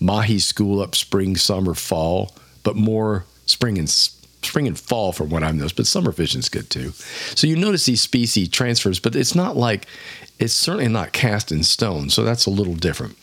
Mahi 0.00 0.38
school 0.38 0.80
up 0.80 0.94
spring, 0.94 1.36
summer, 1.36 1.74
fall, 1.74 2.34
but 2.62 2.76
more 2.76 3.24
spring 3.48 3.78
and 3.78 3.88
spring 3.88 4.66
and 4.66 4.78
fall 4.78 5.12
from 5.12 5.30
what 5.30 5.42
I've 5.42 5.54
noticed. 5.54 5.76
But 5.76 5.86
summer 5.86 6.14
is 6.16 6.48
good 6.48 6.70
too. 6.70 6.90
So 7.34 7.46
you 7.46 7.56
notice 7.56 7.86
these 7.86 8.00
species 8.00 8.48
transfers, 8.48 9.00
but 9.00 9.16
it's 9.16 9.34
not 9.34 9.56
like 9.56 9.86
it's 10.38 10.54
certainly 10.54 10.88
not 10.88 11.12
cast 11.12 11.50
in 11.50 11.62
stone. 11.62 12.10
So 12.10 12.22
that's 12.24 12.46
a 12.46 12.50
little 12.50 12.74
different. 12.74 13.16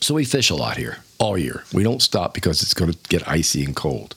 So 0.00 0.14
we 0.14 0.24
fish 0.24 0.50
a 0.50 0.54
lot 0.54 0.76
here 0.76 0.98
all 1.18 1.38
year. 1.38 1.64
We 1.72 1.82
don't 1.82 2.02
stop 2.02 2.34
because 2.34 2.62
it's 2.62 2.74
going 2.74 2.92
to 2.92 2.98
get 3.08 3.26
icy 3.26 3.64
and 3.64 3.74
cold. 3.74 4.14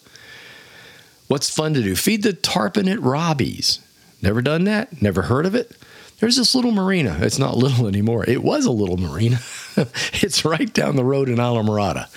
What's 1.27 1.49
fun 1.49 1.73
to 1.73 1.81
do? 1.81 1.95
Feed 1.95 2.23
the 2.23 2.33
tarpon 2.33 2.87
at 2.87 3.01
Robbie's. 3.01 3.79
Never 4.21 4.41
done 4.41 4.63
that? 4.65 5.01
Never 5.01 5.23
heard 5.23 5.45
of 5.45 5.55
it? 5.55 5.71
There's 6.19 6.37
this 6.37 6.55
little 6.55 6.71
marina. 6.71 7.17
It's 7.21 7.37
not 7.37 7.57
little 7.57 7.87
anymore. 7.87 8.25
It 8.27 8.43
was 8.43 8.65
a 8.65 8.71
little 8.71 8.97
marina. 8.97 9.39
it's 10.13 10.43
right 10.43 10.73
down 10.73 10.95
the 10.95 11.03
road 11.03 11.29
in 11.29 11.35
Islamorada. 11.35 12.07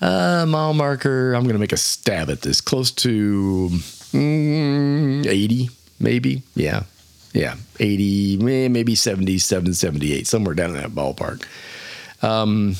Uh, 0.00 0.46
mile 0.46 0.74
marker, 0.74 1.34
I'm 1.34 1.42
going 1.42 1.54
to 1.54 1.60
make 1.60 1.72
a 1.72 1.76
stab 1.76 2.30
at 2.30 2.42
this. 2.42 2.60
Close 2.60 2.90
to 2.92 3.68
mm, 4.12 5.26
80, 5.26 5.70
maybe. 5.98 6.42
Yeah. 6.54 6.84
Yeah. 7.32 7.56
80, 7.80 8.68
maybe 8.68 8.94
77, 8.94 9.74
78, 9.74 10.26
somewhere 10.26 10.54
down 10.54 10.70
in 10.70 10.76
that 10.76 10.90
ballpark. 10.90 11.44
Um, 12.22 12.76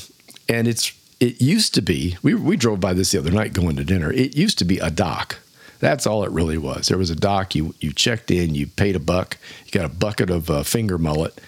and 0.47 0.67
it's 0.67 0.93
it 1.19 1.41
used 1.41 1.73
to 1.75 1.81
be, 1.81 2.17
we, 2.23 2.33
we 2.33 2.55
drove 2.55 2.79
by 2.79 2.93
this 2.93 3.11
the 3.11 3.19
other 3.19 3.31
night 3.31 3.51
going 3.51 3.75
to 3.75 3.83
dinner. 3.83 4.11
It 4.11 4.37
used 4.37 4.57
to 4.59 4.65
be 4.65 4.79
a 4.79 4.89
dock 4.89 5.39
that's 5.79 6.05
all 6.05 6.23
it 6.23 6.31
really 6.31 6.57
was. 6.57 6.87
There 6.87 6.97
was 6.97 7.09
a 7.09 7.15
dock. 7.15 7.55
You 7.55 7.73
you 7.79 7.93
checked 7.93 8.31
in. 8.31 8.53
You 8.53 8.67
paid 8.67 8.95
a 8.95 8.99
buck. 8.99 9.37
You 9.65 9.71
got 9.71 9.85
a 9.85 9.93
bucket 9.93 10.29
of 10.29 10.49
uh, 10.49 10.63
finger 10.63 10.97
mullet, 10.97 11.39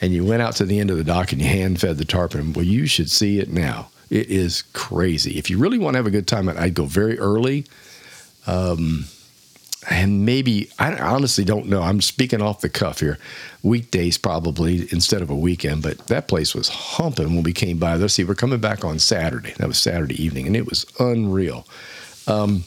and 0.00 0.12
you 0.12 0.24
went 0.24 0.42
out 0.42 0.56
to 0.56 0.64
the 0.64 0.78
end 0.78 0.90
of 0.90 0.98
the 0.98 1.04
dock 1.04 1.32
and 1.32 1.40
you 1.40 1.48
hand 1.48 1.80
fed 1.80 1.98
the 1.98 2.04
tarpon. 2.04 2.52
Well, 2.52 2.64
you 2.64 2.86
should 2.86 3.10
see 3.10 3.38
it 3.38 3.50
now. 3.50 3.88
It 4.10 4.30
is 4.30 4.62
crazy. 4.72 5.38
If 5.38 5.50
you 5.50 5.58
really 5.58 5.78
want 5.78 5.94
to 5.94 5.98
have 5.98 6.06
a 6.06 6.10
good 6.10 6.26
time, 6.26 6.48
I'd 6.48 6.74
go 6.74 6.86
very 6.86 7.18
early. 7.18 7.66
Um, 8.46 9.04
and 9.88 10.26
maybe 10.26 10.70
I 10.78 10.96
honestly 10.96 11.44
don't 11.44 11.66
know. 11.66 11.82
I'm 11.82 12.00
speaking 12.00 12.42
off 12.42 12.60
the 12.60 12.68
cuff 12.68 13.00
here. 13.00 13.18
Weekdays 13.62 14.18
probably 14.18 14.88
instead 14.90 15.22
of 15.22 15.30
a 15.30 15.36
weekend, 15.36 15.82
but 15.82 15.98
that 16.08 16.28
place 16.28 16.54
was 16.54 16.68
humping 16.68 17.34
when 17.34 17.42
we 17.42 17.52
came 17.52 17.78
by. 17.78 17.94
Let's 17.94 18.14
see, 18.14 18.24
we're 18.24 18.34
coming 18.34 18.60
back 18.60 18.84
on 18.84 18.98
Saturday. 18.98 19.54
That 19.58 19.68
was 19.68 19.78
Saturday 19.78 20.22
evening, 20.22 20.46
and 20.46 20.56
it 20.56 20.66
was 20.66 20.84
unreal. 20.98 21.66
Um, 22.26 22.64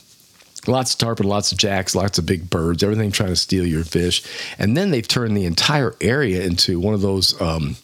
Lots 0.68 0.94
of 0.94 1.00
tarpon, 1.00 1.28
lots 1.28 1.52
of 1.52 1.58
jacks, 1.58 1.96
lots 1.96 2.20
of 2.20 2.28
big 2.28 2.50
birds, 2.50 2.84
everything 2.84 3.12
trying 3.12 3.30
to 3.30 3.36
steal 3.36 3.66
your 3.66 3.84
fish. 3.84 4.24
And 4.60 4.78
then 4.78 4.92
they've 4.92 5.08
turned 5.08 5.36
the 5.36 5.46
entire 5.46 5.96
area 6.00 6.44
into 6.44 6.80
one 6.80 6.94
of 6.94 7.02
those 7.02 7.40
um, 7.42 7.78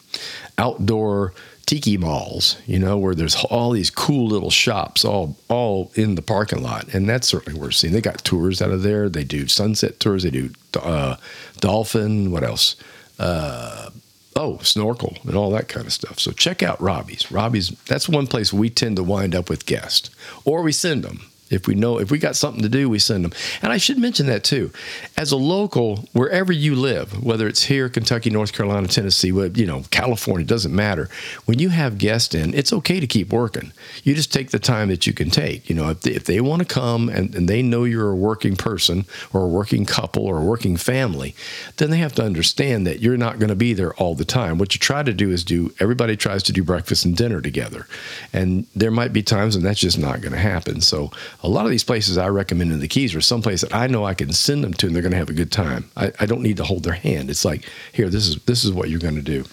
outdoor 0.58 1.32
tiki 1.68 1.98
malls, 1.98 2.56
you 2.64 2.78
know, 2.78 2.96
where 2.96 3.14
there's 3.14 3.36
all 3.44 3.72
these 3.72 3.90
cool 3.90 4.26
little 4.26 4.48
shops 4.48 5.04
all 5.04 5.36
all 5.48 5.92
in 5.94 6.14
the 6.14 6.22
parking 6.22 6.62
lot, 6.62 6.94
and 6.94 7.06
that's 7.06 7.28
certainly 7.28 7.60
worth 7.60 7.74
seeing. 7.74 7.92
They 7.92 8.00
got 8.00 8.24
tours 8.24 8.62
out 8.62 8.70
of 8.70 8.82
there. 8.82 9.10
They 9.10 9.22
do 9.22 9.46
sunset 9.46 10.00
tours. 10.00 10.22
They 10.22 10.30
do 10.30 10.50
uh, 10.80 11.16
dolphin. 11.60 12.30
What 12.30 12.42
else? 12.42 12.74
Uh, 13.18 13.90
oh, 14.34 14.56
snorkel 14.62 15.18
and 15.24 15.36
all 15.36 15.50
that 15.50 15.68
kind 15.68 15.84
of 15.84 15.92
stuff. 15.92 16.18
So 16.18 16.32
check 16.32 16.62
out 16.62 16.80
Robbie's. 16.80 17.30
Robbie's. 17.30 17.68
That's 17.84 18.08
one 18.08 18.26
place 18.26 18.50
we 18.50 18.70
tend 18.70 18.96
to 18.96 19.02
wind 19.02 19.34
up 19.34 19.50
with 19.50 19.66
guests, 19.66 20.08
or 20.46 20.62
we 20.62 20.72
send 20.72 21.04
them. 21.04 21.27
If 21.50 21.66
we 21.66 21.74
know, 21.74 21.98
if 21.98 22.10
we 22.10 22.18
got 22.18 22.36
something 22.36 22.62
to 22.62 22.68
do, 22.68 22.88
we 22.88 22.98
send 22.98 23.24
them. 23.24 23.32
And 23.62 23.72
I 23.72 23.78
should 23.78 23.98
mention 23.98 24.26
that 24.26 24.44
too. 24.44 24.70
As 25.16 25.32
a 25.32 25.36
local, 25.36 26.08
wherever 26.12 26.52
you 26.52 26.74
live, 26.74 27.22
whether 27.24 27.48
it's 27.48 27.64
here, 27.64 27.88
Kentucky, 27.88 28.30
North 28.30 28.52
Carolina, 28.52 28.88
Tennessee, 28.88 29.28
you 29.28 29.66
know, 29.66 29.84
California, 29.90 30.46
doesn't 30.46 30.74
matter. 30.74 31.08
When 31.46 31.58
you 31.58 31.70
have 31.70 31.98
guests 31.98 32.34
in, 32.34 32.54
it's 32.54 32.72
okay 32.72 33.00
to 33.00 33.06
keep 33.06 33.32
working. 33.32 33.72
You 34.04 34.14
just 34.14 34.32
take 34.32 34.50
the 34.50 34.58
time 34.58 34.88
that 34.88 35.06
you 35.06 35.12
can 35.12 35.30
take. 35.30 35.68
You 35.68 35.76
know, 35.76 35.90
if 35.90 36.02
they, 36.02 36.12
if 36.12 36.24
they 36.24 36.40
want 36.40 36.60
to 36.60 36.68
come 36.68 37.08
and, 37.08 37.34
and 37.34 37.48
they 37.48 37.62
know 37.62 37.84
you're 37.84 38.10
a 38.10 38.16
working 38.16 38.56
person 38.56 39.06
or 39.32 39.42
a 39.42 39.48
working 39.48 39.84
couple 39.84 40.26
or 40.26 40.38
a 40.38 40.44
working 40.44 40.76
family, 40.76 41.34
then 41.76 41.90
they 41.90 41.98
have 41.98 42.14
to 42.14 42.24
understand 42.24 42.86
that 42.86 43.00
you're 43.00 43.16
not 43.16 43.38
going 43.38 43.48
to 43.48 43.56
be 43.56 43.72
there 43.72 43.94
all 43.94 44.14
the 44.14 44.24
time. 44.24 44.58
What 44.58 44.74
you 44.74 44.80
try 44.80 45.02
to 45.02 45.12
do 45.12 45.30
is 45.30 45.44
do, 45.44 45.72
everybody 45.80 46.16
tries 46.16 46.42
to 46.44 46.52
do 46.52 46.62
breakfast 46.62 47.04
and 47.04 47.16
dinner 47.16 47.40
together. 47.40 47.86
And 48.32 48.66
there 48.74 48.90
might 48.90 49.12
be 49.12 49.22
times 49.22 49.56
when 49.56 49.64
that's 49.64 49.80
just 49.80 49.98
not 49.98 50.20
going 50.20 50.32
to 50.32 50.38
happen. 50.38 50.80
So, 50.80 51.10
a 51.42 51.48
lot 51.48 51.64
of 51.64 51.70
these 51.70 51.84
places 51.84 52.18
I 52.18 52.28
recommend 52.28 52.72
in 52.72 52.80
the 52.80 52.88
Keys 52.88 53.14
are 53.14 53.20
someplace 53.20 53.60
that 53.60 53.74
I 53.74 53.86
know 53.86 54.04
I 54.04 54.14
can 54.14 54.32
send 54.32 54.64
them 54.64 54.74
to 54.74 54.86
and 54.86 54.94
they're 54.94 55.02
going 55.02 55.12
to 55.12 55.18
have 55.18 55.28
a 55.28 55.34
good 55.34 55.52
time. 55.52 55.90
I, 55.96 56.12
I 56.18 56.26
don't 56.26 56.42
need 56.42 56.56
to 56.56 56.64
hold 56.64 56.82
their 56.82 56.94
hand. 56.94 57.30
It's 57.30 57.44
like, 57.44 57.64
here, 57.92 58.08
this 58.08 58.26
is 58.26 58.36
this 58.44 58.64
is 58.64 58.72
what 58.72 58.90
you're 58.90 58.98
going 58.98 59.14
to 59.14 59.22
do. 59.22 59.44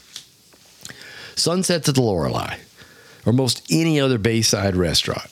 Sunsets 1.35 1.89
at 1.89 1.95
the 1.95 2.01
Lorelei, 2.01 2.57
or 3.25 3.33
most 3.33 3.65
any 3.69 3.99
other 3.99 4.17
Bayside 4.17 4.75
restaurant. 4.75 5.29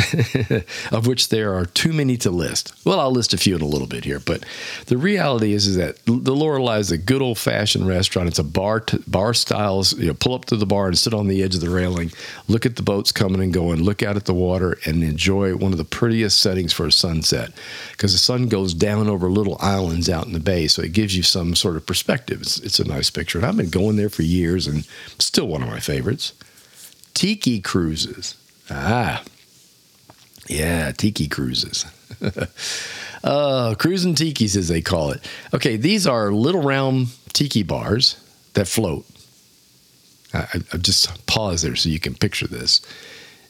of 0.92 1.06
which 1.06 1.28
there 1.28 1.54
are 1.54 1.66
too 1.66 1.92
many 1.92 2.16
to 2.18 2.30
list. 2.30 2.72
Well, 2.84 3.00
I'll 3.00 3.10
list 3.10 3.34
a 3.34 3.38
few 3.38 3.56
in 3.56 3.62
a 3.62 3.66
little 3.66 3.86
bit 3.86 4.04
here, 4.04 4.20
but 4.20 4.44
the 4.86 4.96
reality 4.96 5.52
is, 5.52 5.66
is 5.66 5.76
that 5.76 6.04
the 6.06 6.34
Lorelei 6.34 6.78
is 6.78 6.90
a 6.90 6.98
good 6.98 7.22
old 7.22 7.38
fashioned 7.38 7.86
restaurant. 7.86 8.28
It's 8.28 8.38
a 8.38 8.44
bar 8.44 8.80
t- 8.80 9.02
bar 9.06 9.34
styles. 9.34 9.92
You 9.98 10.08
know, 10.08 10.14
pull 10.14 10.34
up 10.34 10.46
to 10.46 10.56
the 10.56 10.66
bar 10.66 10.88
and 10.88 10.98
sit 10.98 11.14
on 11.14 11.28
the 11.28 11.42
edge 11.42 11.54
of 11.54 11.60
the 11.60 11.70
railing, 11.70 12.12
look 12.48 12.66
at 12.66 12.76
the 12.76 12.82
boats 12.82 13.12
coming 13.12 13.42
and 13.42 13.52
going, 13.52 13.82
look 13.82 14.02
out 14.02 14.16
at 14.16 14.24
the 14.24 14.34
water, 14.34 14.78
and 14.84 15.02
enjoy 15.02 15.54
one 15.56 15.72
of 15.72 15.78
the 15.78 15.84
prettiest 15.84 16.40
settings 16.40 16.72
for 16.72 16.86
a 16.86 16.92
sunset 16.92 17.52
because 17.92 18.12
the 18.12 18.18
sun 18.18 18.48
goes 18.48 18.74
down 18.74 19.08
over 19.08 19.28
little 19.28 19.56
islands 19.60 20.08
out 20.08 20.26
in 20.26 20.32
the 20.32 20.40
bay, 20.40 20.66
so 20.66 20.82
it 20.82 20.92
gives 20.92 21.16
you 21.16 21.22
some 21.22 21.54
sort 21.54 21.76
of 21.76 21.86
perspective. 21.86 22.40
It's, 22.40 22.58
it's 22.58 22.78
a 22.78 22.88
nice 22.88 23.10
picture, 23.10 23.38
and 23.38 23.46
I've 23.46 23.56
been 23.56 23.70
going 23.70 23.96
there 23.96 24.08
for 24.08 24.22
years, 24.22 24.66
and 24.66 24.86
still 25.18 25.48
one 25.48 25.62
of 25.62 25.68
my 25.68 25.80
favorites. 25.80 26.32
Tiki 27.14 27.60
cruises. 27.60 28.36
Ah, 28.70 29.22
yeah, 30.50 30.90
tiki 30.92 31.28
cruises. 31.28 31.86
uh, 33.24 33.74
cruising 33.78 34.14
tikis, 34.14 34.56
as 34.56 34.68
they 34.68 34.80
call 34.80 35.12
it. 35.12 35.26
Okay, 35.54 35.76
these 35.76 36.06
are 36.06 36.32
little 36.32 36.62
round 36.62 37.08
tiki 37.32 37.62
bars 37.62 38.16
that 38.54 38.66
float. 38.66 39.06
I, 40.34 40.60
I 40.72 40.76
just 40.76 41.26
pause 41.26 41.62
there 41.62 41.76
so 41.76 41.88
you 41.88 42.00
can 42.00 42.14
picture 42.14 42.46
this. 42.46 42.80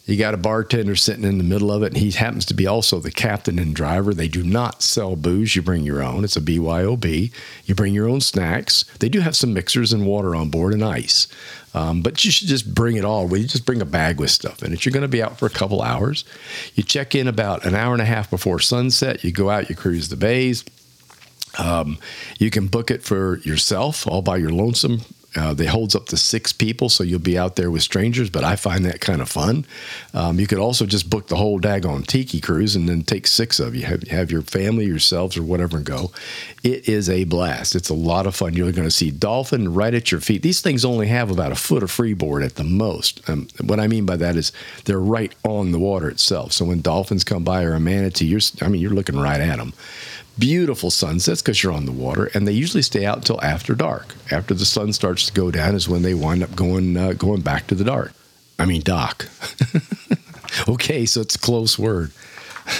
You 0.06 0.16
got 0.16 0.34
a 0.34 0.38
bartender 0.38 0.96
sitting 0.96 1.24
in 1.24 1.38
the 1.38 1.44
middle 1.44 1.70
of 1.70 1.82
it, 1.82 1.92
and 1.92 1.96
he 1.98 2.10
happens 2.10 2.44
to 2.46 2.54
be 2.54 2.66
also 2.66 2.98
the 2.98 3.12
captain 3.12 3.58
and 3.58 3.74
driver. 3.74 4.12
They 4.12 4.28
do 4.28 4.42
not 4.42 4.82
sell 4.82 5.14
booze. 5.14 5.54
You 5.54 5.62
bring 5.62 5.84
your 5.84 6.02
own. 6.02 6.24
It's 6.24 6.36
a 6.36 6.40
BYOB. 6.40 7.32
You 7.64 7.74
bring 7.74 7.94
your 7.94 8.08
own 8.08 8.20
snacks. 8.20 8.84
They 8.98 9.08
do 9.08 9.20
have 9.20 9.36
some 9.36 9.54
mixers 9.54 9.92
and 9.92 10.06
water 10.06 10.34
on 10.34 10.48
board 10.48 10.72
and 10.72 10.82
ice. 10.82 11.28
Um, 11.74 12.02
but 12.02 12.24
you 12.24 12.32
should 12.32 12.48
just 12.48 12.74
bring 12.74 12.96
it 12.96 13.04
all. 13.04 13.36
You 13.36 13.46
just 13.46 13.66
bring 13.66 13.80
a 13.80 13.86
bag 13.86 14.18
with 14.18 14.30
stuff 14.30 14.62
in 14.64 14.72
it. 14.72 14.84
You're 14.84 14.92
going 14.92 15.02
to 15.02 15.08
be 15.08 15.22
out 15.22 15.38
for 15.38 15.46
a 15.46 15.50
couple 15.50 15.82
hours. 15.82 16.24
You 16.74 16.82
check 16.82 17.14
in 17.14 17.28
about 17.28 17.64
an 17.64 17.76
hour 17.76 17.92
and 17.92 18.02
a 18.02 18.06
half 18.06 18.30
before 18.30 18.58
sunset. 18.58 19.22
You 19.22 19.30
go 19.30 19.50
out, 19.50 19.70
you 19.70 19.76
cruise 19.76 20.08
the 20.08 20.16
bays. 20.16 20.64
Um, 21.58 21.98
you 22.38 22.50
can 22.50 22.66
book 22.66 22.90
it 22.90 23.02
for 23.02 23.38
yourself 23.40 24.06
all 24.06 24.22
by 24.22 24.38
your 24.38 24.50
lonesome 24.50 25.02
uh, 25.36 25.54
they 25.54 25.66
holds 25.66 25.94
up 25.94 26.06
to 26.06 26.16
six 26.16 26.52
people, 26.52 26.88
so 26.88 27.04
you'll 27.04 27.20
be 27.20 27.38
out 27.38 27.56
there 27.56 27.70
with 27.70 27.82
strangers. 27.82 28.30
But 28.30 28.44
I 28.44 28.56
find 28.56 28.84
that 28.84 29.00
kind 29.00 29.20
of 29.20 29.28
fun. 29.28 29.64
Um, 30.12 30.40
you 30.40 30.46
could 30.46 30.58
also 30.58 30.86
just 30.86 31.08
book 31.08 31.28
the 31.28 31.36
whole 31.36 31.60
daggone 31.60 32.06
tiki 32.06 32.40
cruise 32.40 32.74
and 32.74 32.88
then 32.88 33.02
take 33.02 33.26
six 33.26 33.60
of 33.60 33.74
you. 33.74 33.84
Have, 33.84 34.02
have 34.08 34.30
your 34.30 34.42
family, 34.42 34.86
yourselves, 34.86 35.36
or 35.36 35.42
whatever, 35.42 35.76
and 35.76 35.86
go. 35.86 36.10
It 36.62 36.88
is 36.88 37.08
a 37.08 37.24
blast. 37.24 37.76
It's 37.76 37.88
a 37.88 37.94
lot 37.94 38.26
of 38.26 38.34
fun. 38.34 38.54
You're 38.54 38.72
going 38.72 38.88
to 38.88 38.90
see 38.90 39.10
dolphin 39.10 39.72
right 39.72 39.94
at 39.94 40.10
your 40.10 40.20
feet. 40.20 40.42
These 40.42 40.60
things 40.60 40.84
only 40.84 41.06
have 41.06 41.30
about 41.30 41.52
a 41.52 41.56
foot 41.56 41.82
of 41.82 41.90
freeboard 41.90 42.42
at 42.42 42.56
the 42.56 42.64
most. 42.64 43.28
Um, 43.28 43.48
what 43.62 43.78
I 43.78 43.86
mean 43.86 44.06
by 44.06 44.16
that 44.16 44.36
is 44.36 44.52
they're 44.84 44.98
right 44.98 45.32
on 45.44 45.70
the 45.70 45.78
water 45.78 46.08
itself. 46.08 46.52
So 46.52 46.64
when 46.64 46.80
dolphins 46.80 47.24
come 47.24 47.44
by 47.44 47.62
or 47.62 47.74
a 47.74 47.80
manatee, 47.80 48.26
you're 48.26 48.40
I 48.60 48.68
mean 48.68 48.80
you're 48.80 48.90
looking 48.90 49.18
right 49.18 49.40
at 49.40 49.58
them 49.58 49.74
beautiful 50.38 50.90
sunsets 50.90 51.42
because 51.42 51.62
you're 51.62 51.72
on 51.72 51.86
the 51.86 51.92
water, 51.92 52.30
and 52.34 52.46
they 52.46 52.52
usually 52.52 52.82
stay 52.82 53.04
out 53.04 53.18
until 53.18 53.40
after 53.42 53.74
dark. 53.74 54.14
After 54.30 54.54
the 54.54 54.64
sun 54.64 54.92
starts 54.92 55.26
to 55.26 55.32
go 55.32 55.50
down 55.50 55.74
is 55.74 55.88
when 55.88 56.02
they 56.02 56.14
wind 56.14 56.42
up 56.42 56.54
going 56.54 56.96
uh, 56.96 57.12
going 57.12 57.42
back 57.42 57.66
to 57.68 57.74
the 57.74 57.84
dark. 57.84 58.12
I 58.58 58.66
mean, 58.66 58.82
dock. 58.82 59.28
okay, 60.68 61.06
so 61.06 61.20
it's 61.22 61.36
a 61.36 61.38
close 61.38 61.78
word. 61.78 62.12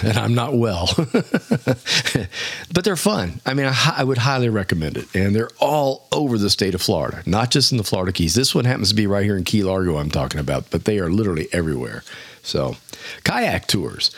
and 0.03 0.17
I'm 0.19 0.35
not 0.35 0.55
well. 0.55 0.89
but 0.97 2.85
they're 2.85 2.97
fun. 2.97 3.41
I 3.47 3.55
mean, 3.55 3.67
I, 3.67 3.95
I, 3.99 4.05
would 4.05 4.19
highly 4.19 4.49
recommend 4.49 4.97
it. 4.97 5.15
And 5.15 5.35
they're 5.35 5.51
all 5.59 6.07
over 6.13 6.39
the 6.39 6.51
state 6.51 6.75
of 6.75 6.83
Florida, 6.83 7.23
not 7.27 7.51
just 7.51 7.73
in 7.73 7.79
the 7.79 7.85
Florida 7.85 8.13
Keys. 8.13 8.35
This 8.35 8.55
one 8.55 8.67
happens 8.67 8.91
to 8.91 8.95
be 8.95 9.07
right 9.07 9.25
here 9.25 9.37
in 9.37 9.45
Key 9.45 9.63
Largo, 9.63 9.97
I'm 9.97 10.11
talking 10.11 10.39
about, 10.39 10.71
but 10.71 10.85
they 10.85 10.99
are 10.99 11.11
literally 11.11 11.49
everywhere. 11.53 12.05
So, 12.43 12.77
kayak 13.25 13.67
tours. 13.67 14.11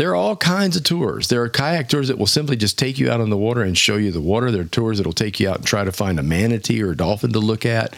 There 0.00 0.12
are 0.12 0.14
all 0.14 0.34
kinds 0.34 0.78
of 0.78 0.84
tours. 0.84 1.28
There 1.28 1.42
are 1.42 1.50
kayak 1.50 1.90
tours 1.90 2.08
that 2.08 2.16
will 2.16 2.24
simply 2.24 2.56
just 2.56 2.78
take 2.78 2.98
you 2.98 3.10
out 3.10 3.20
on 3.20 3.28
the 3.28 3.36
water 3.36 3.60
and 3.60 3.76
show 3.76 3.96
you 3.96 4.10
the 4.10 4.18
water. 4.18 4.50
There 4.50 4.62
are 4.62 4.64
tours 4.64 4.96
that 4.96 5.04
will 5.04 5.12
take 5.12 5.38
you 5.38 5.50
out 5.50 5.58
and 5.58 5.66
try 5.66 5.84
to 5.84 5.92
find 5.92 6.18
a 6.18 6.22
manatee 6.22 6.82
or 6.82 6.92
a 6.92 6.96
dolphin 6.96 7.34
to 7.34 7.38
look 7.38 7.66
at. 7.66 7.94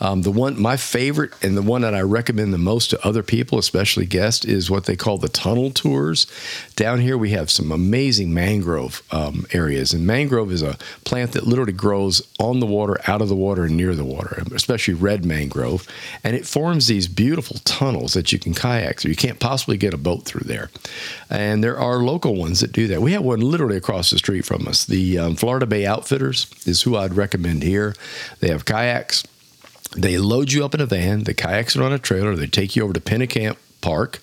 Um, 0.00 0.22
the 0.22 0.30
one, 0.30 0.60
my 0.60 0.76
favorite, 0.76 1.32
and 1.42 1.56
the 1.56 1.62
one 1.62 1.82
that 1.82 1.94
I 1.94 2.02
recommend 2.02 2.52
the 2.52 2.58
most 2.58 2.90
to 2.90 3.06
other 3.06 3.22
people, 3.22 3.58
especially 3.58 4.06
guests, 4.06 4.44
is 4.44 4.70
what 4.70 4.84
they 4.84 4.96
call 4.96 5.18
the 5.18 5.28
tunnel 5.28 5.70
tours. 5.70 6.26
Down 6.76 7.00
here, 7.00 7.16
we 7.16 7.30
have 7.30 7.50
some 7.50 7.72
amazing 7.72 8.34
mangrove 8.34 9.02
um, 9.10 9.46
areas, 9.52 9.92
and 9.92 10.06
mangrove 10.06 10.52
is 10.52 10.62
a 10.62 10.76
plant 11.04 11.32
that 11.32 11.46
literally 11.46 11.72
grows 11.72 12.22
on 12.38 12.60
the 12.60 12.66
water, 12.66 12.98
out 13.06 13.22
of 13.22 13.28
the 13.28 13.36
water, 13.36 13.64
and 13.64 13.76
near 13.76 13.94
the 13.94 14.04
water, 14.04 14.42
especially 14.54 14.94
red 14.94 15.24
mangrove, 15.24 15.86
and 16.22 16.36
it 16.36 16.46
forms 16.46 16.86
these 16.86 17.08
beautiful 17.08 17.56
tunnels 17.64 18.12
that 18.12 18.32
you 18.32 18.38
can 18.38 18.54
kayak 18.54 19.00
through. 19.00 19.10
You 19.10 19.16
can't 19.16 19.40
possibly 19.40 19.76
get 19.76 19.94
a 19.94 19.98
boat 19.98 20.24
through 20.24 20.46
there. 20.46 20.70
And 21.30 21.64
there 21.64 21.78
are 21.78 21.98
local 21.98 22.34
ones 22.34 22.60
that 22.60 22.72
do 22.72 22.86
that. 22.88 23.00
We 23.00 23.12
have 23.12 23.22
one 23.22 23.40
literally 23.40 23.76
across 23.76 24.10
the 24.10 24.18
street 24.18 24.44
from 24.44 24.68
us. 24.68 24.84
The 24.84 25.18
um, 25.18 25.36
Florida 25.36 25.66
Bay 25.66 25.86
Outfitters 25.86 26.46
is 26.66 26.82
who 26.82 26.96
I'd 26.96 27.14
recommend 27.14 27.62
here. 27.62 27.94
They 28.40 28.48
have 28.48 28.64
kayaks. 28.64 29.24
They 29.96 30.18
load 30.18 30.52
you 30.52 30.64
up 30.64 30.74
in 30.74 30.80
a 30.80 30.86
van. 30.86 31.24
The 31.24 31.34
kayaks 31.34 31.76
are 31.76 31.82
on 31.82 31.92
a 31.92 31.98
trailer. 31.98 32.36
They 32.36 32.46
take 32.46 32.76
you 32.76 32.84
over 32.84 32.92
to 32.92 33.00
Pennekamp 33.00 33.56
Park. 33.80 34.20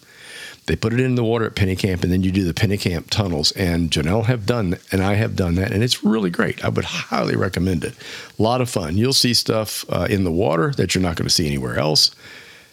They 0.65 0.77
put 0.77 0.93
it 0.93 0.99
in 1.01 1.15
the 1.15 1.23
water 1.23 1.45
at 1.45 1.55
Pennekamp, 1.55 2.03
and 2.03 2.11
then 2.11 2.23
you 2.23 2.31
do 2.31 2.45
the 2.45 2.53
Pennekamp 2.53 3.09
tunnels. 3.09 3.51
And 3.51 3.91
Janelle 3.91 4.25
have 4.25 4.45
done, 4.45 4.77
and 4.91 5.03
I 5.03 5.15
have 5.15 5.35
done 5.35 5.55
that, 5.55 5.73
and 5.73 5.83
it's 5.83 6.03
really 6.03 6.29
great. 6.29 6.63
I 6.63 6.69
would 6.69 6.85
highly 6.85 7.35
recommend 7.35 7.83
it. 7.83 7.95
A 8.39 8.41
lot 8.41 8.61
of 8.61 8.69
fun. 8.69 8.97
You'll 8.97 9.11
see 9.11 9.33
stuff 9.33 9.83
uh, 9.89 10.07
in 10.09 10.23
the 10.23 10.31
water 10.31 10.71
that 10.77 10.95
you're 10.95 11.01
not 11.01 11.17
going 11.17 11.27
to 11.27 11.33
see 11.33 11.47
anywhere 11.47 11.77
else, 11.77 12.15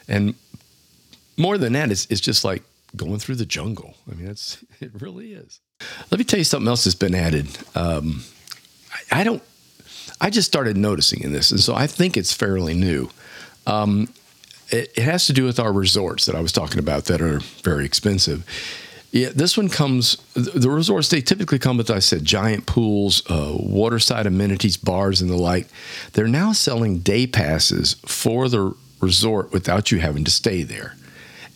and 0.06 0.34
more 1.36 1.58
than 1.58 1.72
that, 1.72 1.90
it's, 1.90 2.06
it's 2.10 2.20
just 2.20 2.44
like 2.44 2.62
going 2.94 3.18
through 3.18 3.36
the 3.36 3.46
jungle. 3.46 3.94
I 4.10 4.14
mean, 4.14 4.28
it's 4.28 4.62
it 4.80 4.92
really 5.00 5.32
is. 5.32 5.60
Let 6.10 6.18
me 6.18 6.24
tell 6.24 6.38
you 6.38 6.44
something 6.44 6.68
else 6.68 6.84
that's 6.84 6.94
been 6.94 7.14
added. 7.14 7.48
Um, 7.74 8.22
I, 8.92 9.20
I, 9.20 9.24
don't. 9.24 9.42
I 10.20 10.30
just 10.30 10.48
started 10.48 10.76
noticing 10.76 11.22
in 11.22 11.32
this, 11.32 11.50
and 11.50 11.60
so 11.60 11.74
I 11.74 11.86
think 11.86 12.16
it's 12.16 12.32
fairly 12.32 12.74
new. 12.74 13.10
Um, 13.66 14.12
it, 14.70 14.92
it, 14.96 15.02
has 15.02 15.26
to 15.26 15.32
do 15.32 15.44
with 15.44 15.58
our 15.58 15.72
resorts 15.72 16.26
that 16.26 16.34
I 16.34 16.40
was 16.40 16.52
talking 16.52 16.78
about 16.78 17.06
that 17.06 17.20
are 17.20 17.40
very 17.62 17.84
expensive. 17.84 18.44
Yeah, 19.10 19.30
this 19.34 19.56
one 19.56 19.68
comes. 19.68 20.16
The 20.34 20.70
resorts 20.70 21.08
they 21.08 21.20
typically 21.20 21.58
come 21.58 21.76
with, 21.76 21.90
I 21.90 21.98
said, 21.98 22.24
giant 22.24 22.66
pools, 22.66 23.28
uh, 23.28 23.56
waterside 23.58 24.26
amenities, 24.26 24.76
bars, 24.76 25.20
and 25.20 25.28
the 25.28 25.36
like. 25.36 25.66
They're 26.12 26.28
now 26.28 26.52
selling 26.52 27.00
day 27.00 27.26
passes 27.26 27.94
for 28.06 28.48
the 28.48 28.74
resort 29.00 29.52
without 29.52 29.90
you 29.90 29.98
having 29.98 30.24
to 30.24 30.30
stay 30.30 30.62
there 30.62 30.94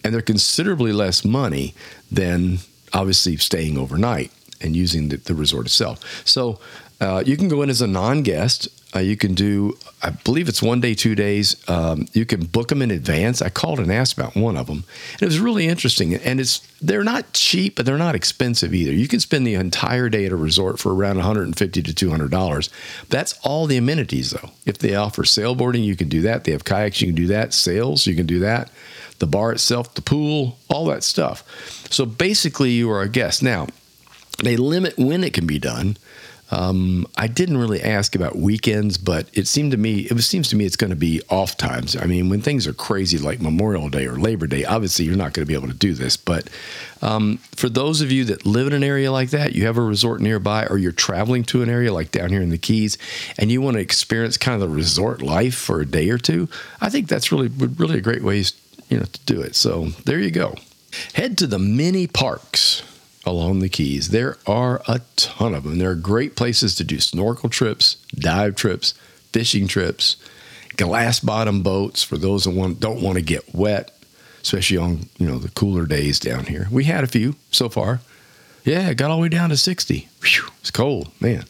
and 0.05 0.13
they're 0.13 0.23
considerably 0.23 0.93
less 0.93 1.25
money 1.25 1.75
than 2.13 2.59
obviously 2.93 3.37
staying 3.39 3.79
overnight 3.79 4.31
and 4.61 4.77
using 4.77 5.09
the, 5.09 5.17
the 5.17 5.35
resort 5.35 5.67
itself. 5.67 6.23
So 6.27 6.61
uh, 7.01 7.23
you 7.25 7.37
can 7.37 7.49
go 7.49 7.63
in 7.63 7.71
as 7.71 7.81
a 7.81 7.87
non-guest. 7.87 8.69
Uh, 8.95 9.01
you 9.01 9.17
can 9.17 9.35
do, 9.35 9.77
I 10.03 10.11
believe 10.11 10.49
it's 10.49 10.63
one 10.63 10.81
day, 10.81 10.95
two 10.95 11.17
days. 11.17 11.57
Um, 11.69 12.07
you 12.13 12.25
can 12.25 12.45
book 12.47 12.69
them 12.69 12.81
in 12.81 12.93
advance. 12.93 13.43
I 13.43 13.49
called 13.49 13.81
and 13.81 13.91
asked 13.91 14.17
about 14.17 14.37
one 14.37 14.57
of 14.57 14.69
them, 14.69 14.85
and 15.15 15.23
it 15.23 15.25
was 15.25 15.41
really 15.41 15.67
interesting. 15.67 16.15
And 16.15 16.39
it's 16.39 16.61
they're 16.81 17.03
not 17.03 17.33
cheap, 17.33 17.75
but 17.75 17.87
they're 17.87 17.99
not 17.99 18.15
expensive 18.15 18.73
either. 18.73 18.93
You 18.93 19.09
can 19.09 19.19
spend 19.19 19.47
the 19.47 19.55
entire 19.55 20.09
day 20.09 20.27
at 20.27 20.33
a 20.33 20.37
resort 20.37 20.79
for 20.79 20.95
around 20.95 21.17
150 21.17 21.83
to 21.83 21.95
200 21.95 22.31
dollars. 22.31 22.71
That's 23.09 23.37
all 23.43 23.67
the 23.67 23.77
amenities, 23.77 24.31
though. 24.31 24.51
If 24.65 24.79
they 24.79 24.95
offer 24.95 25.25
sailboarding, 25.25 25.85
you 25.85 25.97
can 25.97 26.09
do 26.09 26.23
that. 26.23 26.45
They 26.45 26.53
have 26.53 26.65
kayaks, 26.65 27.01
you 27.01 27.09
can 27.09 27.17
do 27.17 27.27
that. 27.27 27.53
Sails, 27.53 28.07
you 28.07 28.15
can 28.15 28.27
do 28.27 28.39
that 28.41 28.71
the 29.19 29.27
bar 29.27 29.53
itself, 29.53 29.95
the 29.95 30.03
pool, 30.03 30.59
all 30.69 30.87
that 30.87 31.03
stuff. 31.03 31.45
So 31.91 32.05
basically, 32.05 32.71
you 32.73 32.91
are 32.91 33.03
a 33.03 33.09
guest. 33.09 33.43
Now, 33.43 33.69
they 34.43 34.57
limit 34.57 34.99
when 34.99 35.23
it 35.25 35.33
can 35.33 35.47
be 35.47 35.59
done. 35.59 35.97
Um, 36.51 37.07
I 37.17 37.27
didn't 37.27 37.57
really 37.57 37.83
ask 37.83 38.15
about 38.15 38.37
weekends, 38.37 38.99
but 38.99 39.27
it 39.33 39.47
seemed 39.47 39.73
to 39.73 39.77
me 39.77 40.01
it 40.01 40.21
seems 40.21 40.49
to 40.49 40.57
me 40.57 40.67
it's 40.67 40.77
going 40.77 40.91
to 40.91 40.97
be 40.97 41.23
off 41.31 41.57
times. 41.57 41.97
I 41.97 42.05
mean, 42.05 42.29
when 42.29 42.43
things 42.43 42.67
are 42.67 42.73
crazy 42.73 43.19
like 43.19 43.41
Memorial 43.41 43.89
Day 43.89 44.07
or 44.07 44.17
Labor 44.17 44.47
Day, 44.47 44.65
obviously 44.65 45.07
you're 45.07 45.17
not 45.17 45.33
going 45.33 45.45
to 45.45 45.49
be 45.49 45.55
able 45.55 45.69
to 45.69 45.75
do 45.75 45.95
this. 45.95 46.17
But 46.17 46.49
um, 47.03 47.39
for 47.57 47.69
those 47.69 48.01
of 48.01 48.13
you 48.13 48.25
that 48.27 48.45
live 48.45 48.67
in 48.67 48.73
an 48.73 48.85
area 48.85 49.11
like 49.11 49.31
that, 49.31 49.55
you 49.55 49.67
have 49.67 49.79
a 49.79 49.83
resort 49.83 50.21
nearby, 50.21 50.67
or 50.67 50.79
you're 50.79 50.93
traveling 50.93 51.45
to 51.45 51.63
an 51.63 51.69
area 51.69 51.93
like 51.93 52.11
down 52.11 52.31
here 52.31 52.43
in 52.43 52.51
the 52.51 52.59
Keys, 52.59 52.99
and 53.39 53.51
you 53.51 53.61
want 53.61 53.75
to 53.75 53.81
experience 53.81 54.37
kind 54.37 54.55
of 54.55 54.69
the 54.69 54.75
resort 54.75 55.23
life 55.23 55.55
for 55.55 55.81
a 55.81 55.87
day 55.87 56.11
or 56.11 56.19
two, 56.19 56.49
I 56.81 56.91
think 56.91 57.09
that's 57.09 57.33
really 57.33 57.49
really 57.49 57.99
a 57.99 58.03
great 58.03 58.23
way 58.23 58.45
you 58.89 58.99
know, 58.99 59.05
to 59.05 59.21
do 59.27 59.41
it. 59.41 59.55
So 59.55 59.87
there 60.05 60.19
you 60.19 60.31
go. 60.31 60.55
Head 61.15 61.39
to 61.39 61.47
the 61.47 61.59
mini 61.59 62.07
parks 62.07 62.83
along 63.27 63.61
the 63.61 63.69
Keys. 63.69 64.09
There 64.09 64.37
are 64.47 64.83
a 64.87 65.01
ton 65.17 65.55
of 65.55 65.65
them. 65.65 65.79
There 65.79 65.91
are 65.91 65.97
great 65.97 66.37
places 66.37 66.75
to 66.77 66.85
do 66.85 67.01
snorkel 67.01 67.49
trips, 67.49 67.97
dive 68.15 68.57
trips, 68.57 68.95
fishing 69.33 69.67
trips, 69.67 70.17
glass 70.77 71.21
bottom 71.21 71.63
boats 71.63 72.03
for 72.03 72.17
those 72.19 72.45
that 72.45 72.51
want, 72.51 72.81
don't 72.81 73.03
want 73.03 73.17
to 73.17 73.23
get 73.23 73.55
wet, 73.55 73.93
especially 74.43 74.77
on 74.77 75.09
you 75.19 75.27
know 75.27 75.39
the 75.39 75.51
cooler 75.51 75.87
days 75.87 76.19
down 76.19 76.47
here. 76.47 76.69
We 76.71 76.85
had 76.85 77.05
a 77.05 77.09
few 77.09 77.37
so 77.51 77.69
far. 77.69 78.01
Yeah, 78.65 78.89
it 78.89 78.97
got 78.97 79.11
all 79.11 79.19
the 79.19 79.23
way 79.23 79.29
down 79.29 79.51
to 79.51 79.57
60. 79.57 80.09
Whew, 80.23 80.49
it's 80.61 80.71
cold, 80.71 81.11
man. 81.21 81.45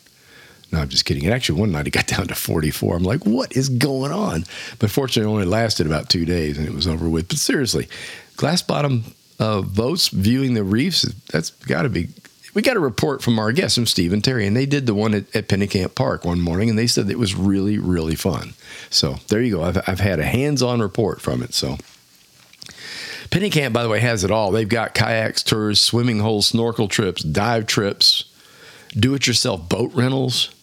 No, 0.73 0.81
I'm 0.81 0.89
just 0.89 1.05
kidding. 1.05 1.23
It 1.23 1.31
actually 1.31 1.61
one 1.61 1.71
night 1.71 1.87
it 1.87 1.93
got 1.93 2.07
down 2.09 2.27
to 2.27 2.35
44. 2.35 2.97
I'm 2.97 3.05
like, 3.05 3.25
what 3.25 3.57
is 3.57 3.69
going 3.69 4.11
on? 4.11 4.45
But 4.81 4.91
fortunately, 4.91 5.31
it 5.31 5.33
only 5.33 5.47
lasted 5.47 5.87
about 5.87 6.09
two 6.09 6.25
days 6.25 6.59
and 6.59 6.67
it 6.67 6.75
was 6.75 6.89
over 6.89 7.09
with. 7.09 7.29
But 7.29 7.39
seriously, 7.39 7.89
glass 8.37 8.63
bottom 8.63 9.05
uh, 9.39 9.63
boats 9.63 10.09
viewing 10.09 10.55
the 10.55 10.65
reefs, 10.65 11.03
that's 11.31 11.51
got 11.51 11.83
to 11.83 11.89
be. 11.89 12.09
We 12.55 12.63
got 12.63 12.77
a 12.77 12.81
report 12.81 13.21
from 13.21 13.39
our 13.41 13.51
guests, 13.51 13.75
from 13.75 13.87
Steve 13.87 14.13
and 14.13 14.23
Terry, 14.23 14.47
and 14.47 14.57
they 14.57 14.67
did 14.67 14.87
the 14.87 14.95
one 14.95 15.13
at, 15.13 15.35
at 15.35 15.49
Pennekamp 15.49 15.97
Park 15.97 16.25
one 16.25 16.41
morning, 16.41 16.71
and 16.71 16.79
they 16.79 16.87
said 16.87 17.11
it 17.11 17.19
was 17.19 17.35
really, 17.35 17.79
really 17.79 18.15
fun. 18.15 18.55
So 18.91 19.17
there 19.29 19.43
you 19.43 19.57
go. 19.57 19.63
I've, 19.65 19.79
I've 19.89 20.01
had 20.01 20.21
a 20.21 20.25
hands 20.25 20.63
on 20.63 20.81
report 20.81 21.21
from 21.21 21.43
it. 21.43 21.53
So 21.53 21.79
Pennekamp, 23.31 23.73
by 23.73 23.83
the 23.83 23.89
way, 23.89 23.99
has 23.99 24.23
it 24.23 24.31
all. 24.31 24.53
They've 24.53 24.69
got 24.69 24.95
kayaks, 24.95 25.43
tours, 25.43 25.81
swimming 25.81 26.21
holes, 26.21 26.47
snorkel 26.47 26.87
trips, 26.87 27.25
dive 27.25 27.67
trips, 27.67 28.25
do 28.97 29.15
it 29.15 29.27
yourself 29.27 29.69
boat 29.69 29.93
rentals 29.93 30.55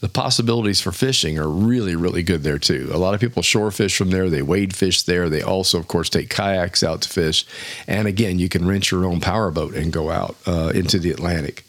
the 0.00 0.08
possibilities 0.08 0.80
for 0.80 0.92
fishing 0.92 1.38
are 1.38 1.48
really, 1.48 1.94
really 1.94 2.22
good 2.22 2.42
there 2.42 2.58
too. 2.58 2.90
A 2.92 2.96
lot 2.96 3.12
of 3.12 3.20
people 3.20 3.42
shore 3.42 3.70
fish 3.70 3.96
from 3.96 4.10
there. 4.10 4.30
They 4.30 4.42
wade 4.42 4.74
fish 4.74 5.02
there. 5.02 5.28
They 5.28 5.42
also, 5.42 5.78
of 5.78 5.88
course, 5.88 6.08
take 6.08 6.30
kayaks 6.30 6.82
out 6.82 7.02
to 7.02 7.08
fish. 7.08 7.46
And 7.86 8.08
again, 8.08 8.38
you 8.38 8.48
can 8.48 8.66
rent 8.66 8.90
your 8.90 9.04
own 9.04 9.20
powerboat 9.20 9.74
and 9.74 9.92
go 9.92 10.10
out 10.10 10.36
uh, 10.46 10.72
into 10.74 10.98
the 10.98 11.10
Atlantic. 11.10 11.66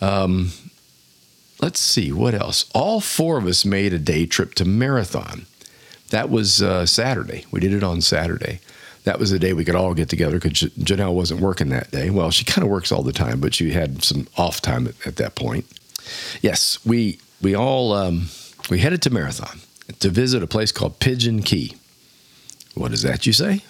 Um, 0.00 0.50
let's 1.60 1.78
see 1.78 2.10
what 2.12 2.34
else. 2.34 2.68
All 2.74 3.00
four 3.00 3.38
of 3.38 3.46
us 3.46 3.64
made 3.64 3.92
a 3.92 3.98
day 3.98 4.26
trip 4.26 4.54
to 4.54 4.64
Marathon. 4.64 5.46
That 6.10 6.30
was 6.30 6.60
uh, 6.60 6.86
Saturday. 6.86 7.46
We 7.52 7.60
did 7.60 7.72
it 7.72 7.84
on 7.84 8.00
Saturday. 8.00 8.60
That 9.04 9.20
was 9.20 9.30
the 9.30 9.38
day 9.38 9.52
we 9.52 9.64
could 9.64 9.76
all 9.76 9.94
get 9.94 10.08
together 10.08 10.40
because 10.40 10.52
Janelle 10.52 11.14
wasn't 11.14 11.40
working 11.40 11.68
that 11.68 11.92
day. 11.92 12.10
Well, 12.10 12.30
she 12.32 12.44
kind 12.44 12.64
of 12.64 12.70
works 12.70 12.90
all 12.90 13.02
the 13.02 13.12
time, 13.12 13.40
but 13.40 13.54
she 13.54 13.70
had 13.70 14.02
some 14.02 14.26
off 14.36 14.60
time 14.60 14.88
at, 14.88 15.06
at 15.06 15.16
that 15.16 15.36
point. 15.36 15.66
Yes, 16.42 16.84
we 16.84 17.20
we 17.40 17.54
all 17.54 17.92
um, 17.92 18.28
we 18.70 18.78
headed 18.78 19.02
to 19.02 19.10
Marathon 19.10 19.60
to 20.00 20.10
visit 20.10 20.42
a 20.42 20.46
place 20.46 20.72
called 20.72 20.98
Pigeon 21.00 21.42
Key. 21.42 21.76
What 22.74 22.92
is 22.92 23.02
that 23.02 23.26
you 23.26 23.32
say? 23.32 23.62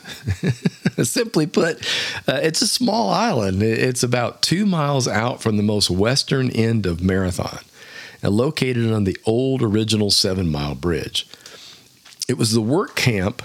Simply 1.02 1.46
put, 1.46 1.78
uh, 2.28 2.40
it's 2.42 2.61
a 2.61 2.66
small 2.66 3.09
island. 3.09 3.62
It's 3.62 4.02
about 4.02 4.42
two 4.42 4.66
miles 4.66 5.09
out 5.09 5.40
from 5.40 5.57
the 5.57 5.62
most 5.62 5.88
western 5.88 6.50
end 6.50 6.85
of 6.85 7.00
Marathon 7.00 7.61
and 8.22 8.35
located 8.35 8.92
on 8.92 9.04
the 9.04 9.16
old 9.24 9.62
original 9.62 10.11
seven 10.11 10.50
mile 10.50 10.74
bridge. 10.74 11.26
It 12.28 12.37
was 12.37 12.52
the 12.52 12.61
work 12.61 12.96
camp 12.96 13.42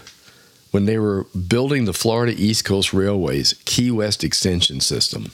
when 0.71 0.86
they 0.86 0.97
were 0.97 1.25
building 1.47 1.86
the 1.86 1.93
Florida 1.93 2.33
East 2.36 2.65
Coast 2.65 2.91
Railway's 2.93 3.53
Key 3.65 3.91
West 3.91 4.23
extension 4.23 4.81
system. 4.81 5.31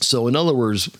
So, 0.00 0.26
in 0.26 0.36
other 0.36 0.52
words, 0.52 0.90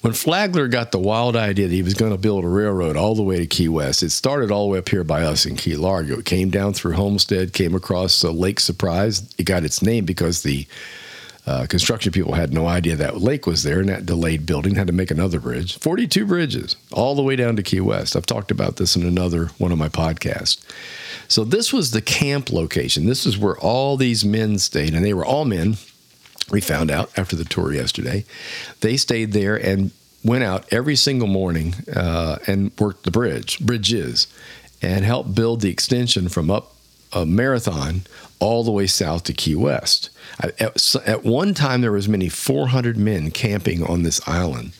when 0.00 0.12
Flagler 0.12 0.68
got 0.68 0.92
the 0.92 0.98
wild 0.98 1.36
idea 1.36 1.66
that 1.66 1.74
he 1.74 1.82
was 1.82 1.94
going 1.94 2.12
to 2.12 2.18
build 2.18 2.44
a 2.44 2.48
railroad 2.48 2.96
all 2.96 3.14
the 3.14 3.22
way 3.22 3.38
to 3.38 3.46
Key 3.46 3.68
West, 3.68 4.02
it 4.02 4.10
started 4.10 4.50
all 4.50 4.66
the 4.66 4.72
way 4.72 4.78
up 4.78 4.88
here 4.88 5.04
by 5.04 5.22
us 5.22 5.44
in 5.44 5.56
Key 5.56 5.76
Largo. 5.76 6.18
It 6.18 6.24
came 6.24 6.50
down 6.50 6.72
through 6.72 6.92
Homestead, 6.92 7.52
came 7.52 7.74
across 7.74 8.22
Lake 8.22 8.60
Surprise. 8.60 9.28
It 9.38 9.44
got 9.44 9.64
its 9.64 9.82
name 9.82 10.04
because 10.04 10.42
the 10.42 10.66
uh, 11.46 11.66
construction 11.66 12.12
people 12.12 12.34
had 12.34 12.52
no 12.52 12.66
idea 12.66 12.94
that 12.94 13.22
lake 13.22 13.46
was 13.46 13.62
there, 13.62 13.80
and 13.80 13.88
that 13.88 14.04
delayed 14.04 14.44
building 14.44 14.74
had 14.74 14.86
to 14.86 14.92
make 14.92 15.10
another 15.10 15.40
bridge. 15.40 15.78
42 15.78 16.26
bridges 16.26 16.76
all 16.92 17.14
the 17.14 17.22
way 17.22 17.36
down 17.36 17.56
to 17.56 17.62
Key 17.62 17.80
West. 17.80 18.14
I've 18.14 18.26
talked 18.26 18.50
about 18.50 18.76
this 18.76 18.96
in 18.96 19.02
another 19.02 19.46
one 19.56 19.72
of 19.72 19.78
my 19.78 19.88
podcasts. 19.88 20.62
So, 21.26 21.44
this 21.44 21.72
was 21.72 21.90
the 21.90 22.02
camp 22.02 22.52
location. 22.52 23.06
This 23.06 23.24
is 23.24 23.38
where 23.38 23.56
all 23.58 23.96
these 23.96 24.24
men 24.24 24.58
stayed, 24.58 24.94
and 24.94 25.04
they 25.04 25.14
were 25.14 25.24
all 25.24 25.46
men 25.46 25.78
we 26.50 26.60
found 26.60 26.90
out 26.90 27.16
after 27.18 27.36
the 27.36 27.44
tour 27.44 27.72
yesterday. 27.72 28.24
They 28.80 28.96
stayed 28.96 29.32
there 29.32 29.56
and 29.56 29.90
went 30.24 30.44
out 30.44 30.70
every 30.72 30.96
single 30.96 31.28
morning 31.28 31.74
uh, 31.94 32.38
and 32.46 32.72
worked 32.78 33.04
the 33.04 33.10
bridge, 33.10 33.60
bridges, 33.60 34.26
and 34.82 35.04
helped 35.04 35.34
build 35.34 35.60
the 35.60 35.70
extension 35.70 36.28
from 36.28 36.50
up 36.50 36.74
a 37.12 37.24
marathon 37.24 38.02
all 38.38 38.62
the 38.62 38.70
way 38.70 38.86
south 38.86 39.24
to 39.24 39.32
Key 39.32 39.54
West. 39.54 40.10
At, 40.40 40.94
at 41.06 41.24
one 41.24 41.54
time, 41.54 41.80
there 41.80 41.92
was 41.92 42.08
many 42.08 42.28
400 42.28 42.96
men 42.96 43.30
camping 43.30 43.82
on 43.82 44.02
this 44.02 44.20
island. 44.28 44.72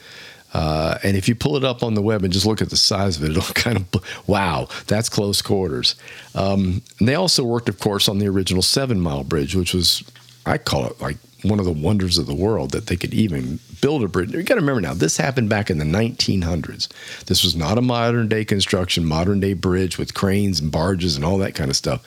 Uh, 0.54 0.98
and 1.02 1.16
if 1.16 1.28
you 1.28 1.34
pull 1.34 1.56
it 1.56 1.64
up 1.64 1.82
on 1.82 1.94
the 1.94 2.02
web 2.02 2.24
and 2.24 2.32
just 2.32 2.46
look 2.46 2.62
at 2.62 2.70
the 2.70 2.76
size 2.76 3.16
of 3.16 3.24
it, 3.24 3.30
it'll 3.30 3.42
kind 3.54 3.76
of, 3.76 4.26
wow, 4.26 4.68
that's 4.86 5.08
close 5.08 5.42
quarters. 5.42 5.94
Um, 6.34 6.82
and 6.98 7.08
they 7.08 7.14
also 7.14 7.44
worked, 7.44 7.68
of 7.68 7.78
course, 7.78 8.08
on 8.08 8.18
the 8.18 8.28
original 8.28 8.62
Seven 8.62 9.00
Mile 9.00 9.24
Bridge, 9.24 9.54
which 9.54 9.74
was, 9.74 10.02
I 10.46 10.58
call 10.58 10.86
it 10.86 11.00
like 11.00 11.16
one 11.42 11.60
of 11.60 11.64
the 11.64 11.72
wonders 11.72 12.18
of 12.18 12.26
the 12.26 12.34
world 12.34 12.72
that 12.72 12.86
they 12.86 12.96
could 12.96 13.14
even 13.14 13.60
build 13.80 14.02
a 14.02 14.08
bridge. 14.08 14.32
You 14.32 14.42
got 14.42 14.56
to 14.56 14.60
remember 14.60 14.80
now, 14.80 14.94
this 14.94 15.16
happened 15.16 15.48
back 15.48 15.70
in 15.70 15.78
the 15.78 15.84
1900s. 15.84 16.88
This 17.26 17.44
was 17.44 17.54
not 17.54 17.78
a 17.78 17.82
modern 17.82 18.28
day 18.28 18.44
construction, 18.44 19.04
modern 19.04 19.40
day 19.40 19.54
bridge 19.54 19.98
with 19.98 20.14
cranes 20.14 20.60
and 20.60 20.72
barges 20.72 21.16
and 21.16 21.24
all 21.24 21.38
that 21.38 21.54
kind 21.54 21.70
of 21.70 21.76
stuff. 21.76 22.04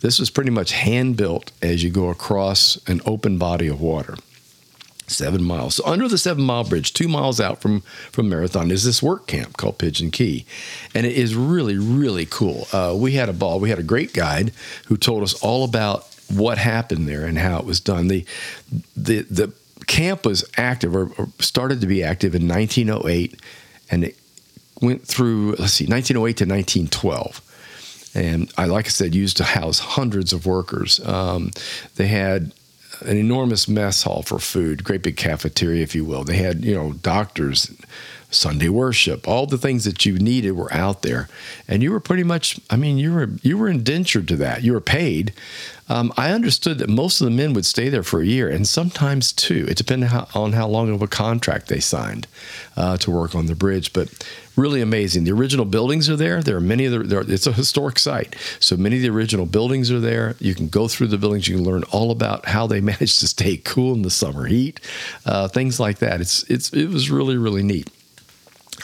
This 0.00 0.18
was 0.18 0.30
pretty 0.30 0.50
much 0.50 0.72
hand 0.72 1.16
built 1.16 1.50
as 1.62 1.82
you 1.82 1.90
go 1.90 2.10
across 2.10 2.78
an 2.86 3.00
open 3.06 3.38
body 3.38 3.68
of 3.68 3.80
water. 3.80 4.16
Seven 5.06 5.42
miles. 5.42 5.74
So 5.74 5.84
under 5.84 6.08
the 6.08 6.16
seven 6.16 6.44
mile 6.44 6.64
bridge, 6.64 6.94
two 6.94 7.08
miles 7.08 7.38
out 7.38 7.60
from 7.60 7.82
from 8.10 8.30
Marathon, 8.30 8.70
is 8.70 8.84
this 8.84 9.02
work 9.02 9.26
camp 9.26 9.58
called 9.58 9.76
Pigeon 9.76 10.10
Key, 10.10 10.46
and 10.94 11.04
it 11.04 11.12
is 11.12 11.34
really 11.34 11.76
really 11.76 12.24
cool. 12.24 12.66
Uh, 12.72 12.94
we 12.96 13.12
had 13.12 13.28
a 13.28 13.34
ball. 13.34 13.60
We 13.60 13.68
had 13.68 13.78
a 13.78 13.82
great 13.82 14.14
guide 14.14 14.52
who 14.86 14.96
told 14.96 15.22
us 15.22 15.34
all 15.42 15.62
about 15.62 16.08
what 16.32 16.58
happened 16.58 17.08
there 17.08 17.24
and 17.26 17.38
how 17.38 17.58
it 17.58 17.64
was 17.64 17.80
done. 17.80 18.08
The 18.08 18.24
the 18.96 19.22
the 19.22 19.52
camp 19.86 20.24
was 20.24 20.48
active 20.56 20.94
or, 20.94 21.10
or 21.18 21.28
started 21.38 21.80
to 21.80 21.86
be 21.86 22.02
active 22.02 22.34
in 22.34 22.48
1908, 22.48 23.40
and 23.90 24.04
it 24.04 24.16
went 24.80 25.06
through 25.06 25.54
let's 25.58 25.74
see 25.74 25.86
1908 25.86 26.36
to 26.36 26.44
1912 26.44 27.40
and 28.14 28.52
I, 28.56 28.66
like 28.66 28.86
I 28.86 28.90
said, 28.90 29.14
used 29.14 29.36
to 29.38 29.44
house 29.44 29.80
hundreds 29.80 30.32
of 30.32 30.46
workers. 30.46 31.04
Um, 31.04 31.50
they 31.96 32.06
had 32.06 32.52
an 33.00 33.16
enormous 33.16 33.66
mess 33.66 34.04
hall 34.04 34.22
for 34.22 34.38
food, 34.38 34.84
great 34.84 35.02
big 35.02 35.16
cafeteria, 35.16 35.82
if 35.82 35.94
you 35.94 36.04
will. 36.04 36.22
They 36.22 36.36
had, 36.36 36.64
you 36.64 36.74
know, 36.74 36.92
doctors, 36.92 37.74
Sunday 38.34 38.68
worship, 38.68 39.26
all 39.26 39.46
the 39.46 39.58
things 39.58 39.84
that 39.84 40.04
you 40.04 40.18
needed 40.18 40.52
were 40.52 40.72
out 40.72 41.02
there, 41.02 41.28
and 41.68 41.82
you 41.82 41.92
were 41.92 42.00
pretty 42.00 42.24
much. 42.24 42.60
I 42.70 42.76
mean, 42.76 42.98
you 42.98 43.12
were 43.12 43.30
you 43.42 43.58
were 43.58 43.68
indentured 43.68 44.28
to 44.28 44.36
that. 44.36 44.62
You 44.62 44.72
were 44.72 44.80
paid. 44.80 45.32
Um, 45.88 46.12
I 46.16 46.30
understood 46.30 46.78
that 46.78 46.88
most 46.88 47.20
of 47.20 47.26
the 47.26 47.30
men 47.30 47.52
would 47.52 47.66
stay 47.66 47.90
there 47.90 48.02
for 48.02 48.22
a 48.22 48.26
year, 48.26 48.48
and 48.48 48.66
sometimes 48.66 49.32
two. 49.32 49.66
It 49.68 49.76
depended 49.76 50.08
how, 50.08 50.28
on 50.34 50.52
how 50.52 50.66
long 50.66 50.90
of 50.90 51.02
a 51.02 51.06
contract 51.06 51.68
they 51.68 51.80
signed 51.80 52.26
uh, 52.76 52.96
to 52.98 53.10
work 53.10 53.34
on 53.34 53.46
the 53.46 53.54
bridge. 53.54 53.92
But 53.92 54.08
really 54.56 54.80
amazing. 54.80 55.24
The 55.24 55.32
original 55.32 55.64
buildings 55.64 56.08
are 56.08 56.16
there. 56.16 56.42
There 56.42 56.56
are 56.56 56.60
many 56.60 56.86
of 56.86 56.92
the. 56.92 56.98
There, 57.00 57.20
it's 57.20 57.46
a 57.46 57.52
historic 57.52 57.98
site, 57.98 58.36
so 58.60 58.76
many 58.76 58.96
of 58.96 59.02
the 59.02 59.10
original 59.10 59.46
buildings 59.46 59.90
are 59.90 60.00
there. 60.00 60.36
You 60.38 60.54
can 60.54 60.68
go 60.68 60.88
through 60.88 61.08
the 61.08 61.18
buildings. 61.18 61.48
You 61.48 61.56
can 61.56 61.64
learn 61.64 61.84
all 61.92 62.10
about 62.10 62.46
how 62.46 62.66
they 62.66 62.80
managed 62.92 63.20
to 63.20 63.28
stay 63.28 63.56
cool 63.58 63.94
in 63.94 64.02
the 64.02 64.10
summer 64.10 64.46
heat, 64.46 64.80
uh, 65.26 65.48
things 65.48 65.78
like 65.78 65.98
that. 65.98 66.20
It's 66.20 66.42
it's 66.44 66.72
it 66.72 66.88
was 66.88 67.10
really 67.10 67.36
really 67.36 67.62
neat. 67.62 67.90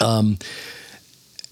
Um, 0.01 0.39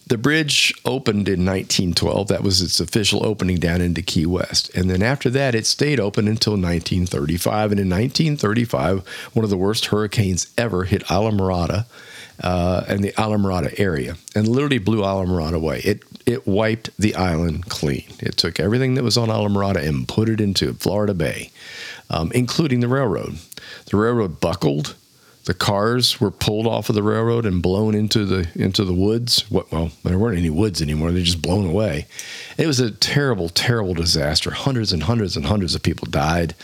the 0.08 0.16
bridge 0.16 0.72
opened 0.86 1.28
in 1.28 1.44
1912. 1.44 2.28
That 2.28 2.42
was 2.42 2.62
its 2.62 2.80
official 2.80 3.26
opening 3.26 3.58
down 3.58 3.82
into 3.82 4.00
Key 4.00 4.24
West. 4.24 4.74
And 4.74 4.88
then 4.88 5.02
after 5.02 5.28
that, 5.30 5.54
it 5.54 5.66
stayed 5.66 6.00
open 6.00 6.26
until 6.26 6.54
1935. 6.54 7.72
And 7.72 7.80
in 7.80 7.90
1935, 7.90 9.06
one 9.34 9.44
of 9.44 9.50
the 9.50 9.58
worst 9.58 9.86
hurricanes 9.86 10.50
ever 10.56 10.84
hit 10.84 11.04
Islamorada 11.04 11.84
uh, 12.42 12.84
and 12.88 13.04
the 13.04 13.12
Islamorada 13.12 13.78
area 13.78 14.16
and 14.34 14.48
literally 14.48 14.78
blew 14.78 15.02
Islamorada 15.02 15.54
away. 15.54 15.80
It, 15.84 16.02
it 16.24 16.46
wiped 16.46 16.90
the 16.98 17.14
island 17.14 17.68
clean. 17.68 18.04
It 18.20 18.38
took 18.38 18.58
everything 18.58 18.94
that 18.94 19.04
was 19.04 19.18
on 19.18 19.28
Islamorada 19.28 19.86
and 19.86 20.08
put 20.08 20.30
it 20.30 20.40
into 20.40 20.72
Florida 20.74 21.12
Bay, 21.12 21.50
um, 22.08 22.32
including 22.32 22.80
the 22.80 22.88
railroad. 22.88 23.38
The 23.86 23.96
railroad 23.98 24.40
buckled 24.40 24.96
the 25.48 25.54
cars 25.54 26.20
were 26.20 26.30
pulled 26.30 26.66
off 26.66 26.90
of 26.90 26.94
the 26.94 27.02
railroad 27.02 27.46
and 27.46 27.62
blown 27.62 27.94
into 27.94 28.26
the 28.26 28.46
into 28.54 28.84
the 28.84 28.92
woods. 28.92 29.50
What, 29.50 29.72
well, 29.72 29.90
there 30.04 30.18
weren't 30.18 30.36
any 30.36 30.50
woods 30.50 30.82
anymore; 30.82 31.10
they're 31.10 31.22
just 31.22 31.40
blown 31.40 31.64
away. 31.64 32.06
It 32.58 32.66
was 32.66 32.80
a 32.80 32.90
terrible, 32.90 33.48
terrible 33.48 33.94
disaster. 33.94 34.50
Hundreds 34.50 34.92
and 34.92 35.04
hundreds 35.04 35.38
and 35.38 35.46
hundreds 35.46 35.74
of 35.74 35.82
people 35.82 36.06
died. 36.10 36.54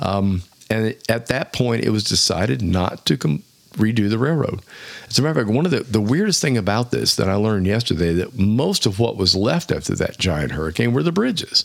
Um, 0.00 0.42
and 0.68 0.96
at 1.08 1.28
that 1.28 1.52
point, 1.52 1.84
it 1.84 1.90
was 1.90 2.02
decided 2.02 2.62
not 2.62 3.06
to 3.06 3.16
com- 3.16 3.44
redo 3.74 4.10
the 4.10 4.18
railroad. 4.18 4.60
As 5.08 5.20
a 5.20 5.22
matter 5.22 5.38
of 5.38 5.46
fact, 5.46 5.54
one 5.54 5.64
of 5.64 5.70
the, 5.70 5.84
the 5.84 6.00
weirdest 6.00 6.42
thing 6.42 6.58
about 6.58 6.90
this 6.90 7.14
that 7.14 7.28
I 7.28 7.34
learned 7.34 7.66
yesterday 7.66 8.12
that 8.14 8.36
most 8.36 8.86
of 8.86 8.98
what 8.98 9.16
was 9.16 9.36
left 9.36 9.70
after 9.70 9.94
that 9.94 10.18
giant 10.18 10.50
hurricane 10.50 10.92
were 10.92 11.04
the 11.04 11.12
bridges. 11.12 11.64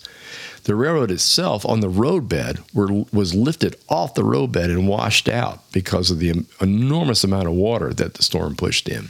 The 0.68 0.76
railroad 0.76 1.12
itself 1.12 1.66
on 1.66 1.80
the 1.80 1.88
roadbed 1.88 2.60
were, 2.74 3.06
was 3.14 3.34
lifted 3.34 3.78
off 3.88 4.16
the 4.16 4.24
roadbed 4.26 4.70
and 4.70 4.86
washed 4.86 5.30
out 5.30 5.62
because 5.72 6.12
of 6.12 6.20
the 6.20 6.46
enormous 6.60 7.24
amount 7.24 7.48
of 7.48 7.54
water 7.54 7.94
that 7.94 8.16
the 8.16 8.24
storm 8.24 8.58
pushed 8.58 8.90
in. 8.90 9.10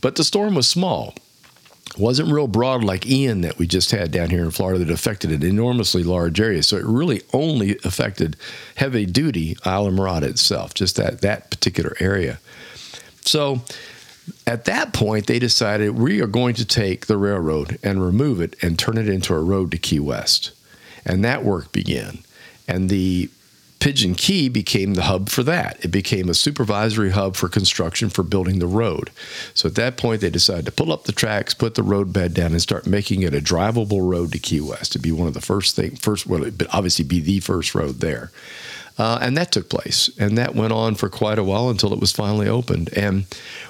But 0.00 0.14
the 0.14 0.22
storm 0.22 0.54
was 0.54 0.68
small. 0.68 1.14
It 1.90 1.98
wasn't 1.98 2.32
real 2.32 2.46
broad 2.46 2.84
like 2.84 3.04
Ian 3.04 3.40
that 3.40 3.58
we 3.58 3.66
just 3.66 3.90
had 3.90 4.12
down 4.12 4.30
here 4.30 4.44
in 4.44 4.52
Florida 4.52 4.84
that 4.84 4.92
affected 4.92 5.32
an 5.32 5.42
enormously 5.42 6.04
large 6.04 6.40
area. 6.40 6.62
So 6.62 6.76
it 6.76 6.86
really 6.86 7.22
only 7.32 7.78
affected 7.78 8.36
heavy 8.76 9.04
duty 9.04 9.56
Islamorada 9.56 10.28
itself, 10.28 10.72
just 10.72 10.94
that, 10.94 11.20
that 11.22 11.50
particular 11.50 11.96
area. 11.98 12.38
So 13.22 13.62
at 14.46 14.66
that 14.66 14.92
point, 14.92 15.26
they 15.26 15.40
decided 15.40 15.98
we 15.98 16.22
are 16.22 16.28
going 16.28 16.54
to 16.54 16.64
take 16.64 17.06
the 17.06 17.16
railroad 17.16 17.80
and 17.82 18.04
remove 18.04 18.40
it 18.40 18.54
and 18.62 18.78
turn 18.78 18.98
it 18.98 19.08
into 19.08 19.34
a 19.34 19.42
road 19.42 19.72
to 19.72 19.78
Key 19.78 19.98
West. 19.98 20.52
And 21.04 21.24
that 21.24 21.44
work 21.44 21.72
began. 21.72 22.18
And 22.68 22.88
the 22.88 23.28
Pigeon 23.82 24.14
Key 24.14 24.48
became 24.48 24.94
the 24.94 25.02
hub 25.02 25.28
for 25.28 25.42
that. 25.42 25.84
It 25.84 25.88
became 25.88 26.28
a 26.28 26.34
supervisory 26.34 27.10
hub 27.10 27.34
for 27.34 27.48
construction 27.48 28.10
for 28.10 28.22
building 28.22 28.60
the 28.60 28.66
road. 28.68 29.10
So 29.54 29.68
at 29.68 29.74
that 29.74 29.96
point, 29.96 30.20
they 30.20 30.30
decided 30.30 30.66
to 30.66 30.70
pull 30.70 30.92
up 30.92 31.02
the 31.02 31.10
tracks, 31.10 31.52
put 31.52 31.74
the 31.74 31.82
road 31.82 32.12
bed 32.12 32.32
down, 32.32 32.52
and 32.52 32.62
start 32.62 32.86
making 32.86 33.22
it 33.22 33.34
a 33.34 33.40
drivable 33.40 34.08
road 34.08 34.30
to 34.30 34.38
Key 34.38 34.60
West 34.60 34.92
to 34.92 35.00
be 35.00 35.10
one 35.10 35.26
of 35.26 35.34
the 35.34 35.40
first 35.40 35.74
thing, 35.74 35.96
first, 35.96 36.28
well, 36.28 36.48
but 36.48 36.72
obviously 36.72 37.04
be 37.04 37.18
the 37.18 37.40
first 37.40 37.74
road 37.74 37.98
there. 37.98 38.30
Uh, 38.98 39.18
and 39.20 39.36
that 39.36 39.50
took 39.50 39.68
place. 39.68 40.08
And 40.16 40.38
that 40.38 40.54
went 40.54 40.72
on 40.72 40.94
for 40.94 41.08
quite 41.08 41.40
a 41.40 41.44
while 41.44 41.68
until 41.68 41.92
it 41.92 41.98
was 41.98 42.12
finally 42.12 42.46
opened. 42.46 42.96
And 42.96 43.24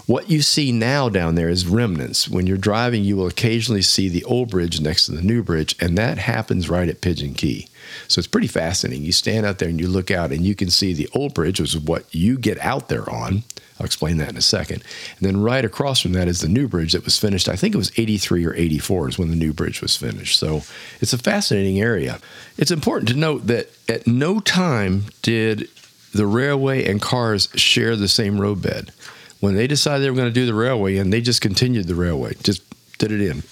what 0.05 0.29
you 0.29 0.43
see 0.43 0.73
now 0.73 1.09
down 1.09 1.37
there 1.37 1.49
is 1.49 1.67
remnants. 1.67 2.29
When 2.29 2.47
you're 2.47 2.59
driving, 2.59 3.03
you 3.03 3.17
will 3.17 3.29
occasionally 3.29 3.81
see 3.81 4.11
the 4.11 4.25
old 4.25 4.51
bridge 4.51 4.79
next 4.79 5.07
to 5.07 5.13
the 5.13 5.23
new 5.23 5.43
bridge, 5.43 5.75
and 5.81 5.97
that 5.97 6.19
happens 6.19 6.69
right 6.69 6.91
at 6.91 7.01
Pigeon 7.01 7.33
Key. 7.33 7.69
So 8.09 8.19
it's 8.19 8.29
pretty 8.29 8.47
fascinating. 8.47 9.05
You 9.05 9.13
stand 9.13 9.47
out 9.47 9.59
there 9.59 9.69
and 9.69 9.81
you 9.81 9.89
look 9.89 10.11
out, 10.11 10.33
and 10.33 10.45
you 10.45 10.55
can 10.55 10.71
see 10.71 10.93
the 10.93 11.09
old 11.15 11.35
bridge, 11.35 11.61
which 11.61 11.75
is 11.75 11.81
what 11.81 12.05
you 12.15 12.39
get 12.39 12.59
out 12.59 12.89
there 12.89 13.09
on. 13.09 13.45
I'll 13.81 13.87
explain 13.87 14.19
that 14.19 14.29
in 14.29 14.37
a 14.37 14.43
second. 14.43 14.85
And 15.19 15.27
then 15.27 15.43
right 15.43 15.65
across 15.65 16.01
from 16.01 16.13
that 16.13 16.29
is 16.29 16.41
the 16.41 16.49
new 16.49 16.69
bridge 16.69 16.93
that 16.93 17.05
was 17.05 17.19
finished. 17.19 17.49
I 17.49 17.57
think 17.57 17.75
it 17.75 17.79
was 17.79 17.91
83 17.99 18.47
or 18.47 18.55
84 18.55 19.09
is 19.09 19.19
when 19.19 19.31
the 19.31 19.37
new 19.37 19.53
bridge 19.53 19.81
was 19.81 19.97
finished. 19.97 20.39
So 20.39 20.63
it's 21.01 21.13
a 21.13 21.19
fascinating 21.19 21.81
area. 21.81 22.21
It's 22.57 22.71
important 22.71 23.09
to 23.09 23.17
note 23.17 23.49
that 23.49 23.71
at 23.89 24.07
no 24.07 24.39
time 24.41 25.07
did 25.23 25.69
the 26.15 26.27
railway 26.27 26.89
and 26.89 27.01
cars 27.01 27.49
share 27.55 27.97
the 27.97 28.09
same 28.09 28.41
roadbed. 28.41 28.93
When 29.41 29.57
they 29.57 29.67
decided 29.67 30.05
they 30.05 30.11
were 30.11 30.17
going 30.17 30.29
to 30.29 30.33
do 30.33 30.47
the 30.47 30.55
railway 30.55 30.99
and 30.99 31.13
they 31.13 31.21
just 31.21 31.41
continued 31.41 31.89
the 31.89 31.97
railway, 31.97 32.35
just. 32.43 32.63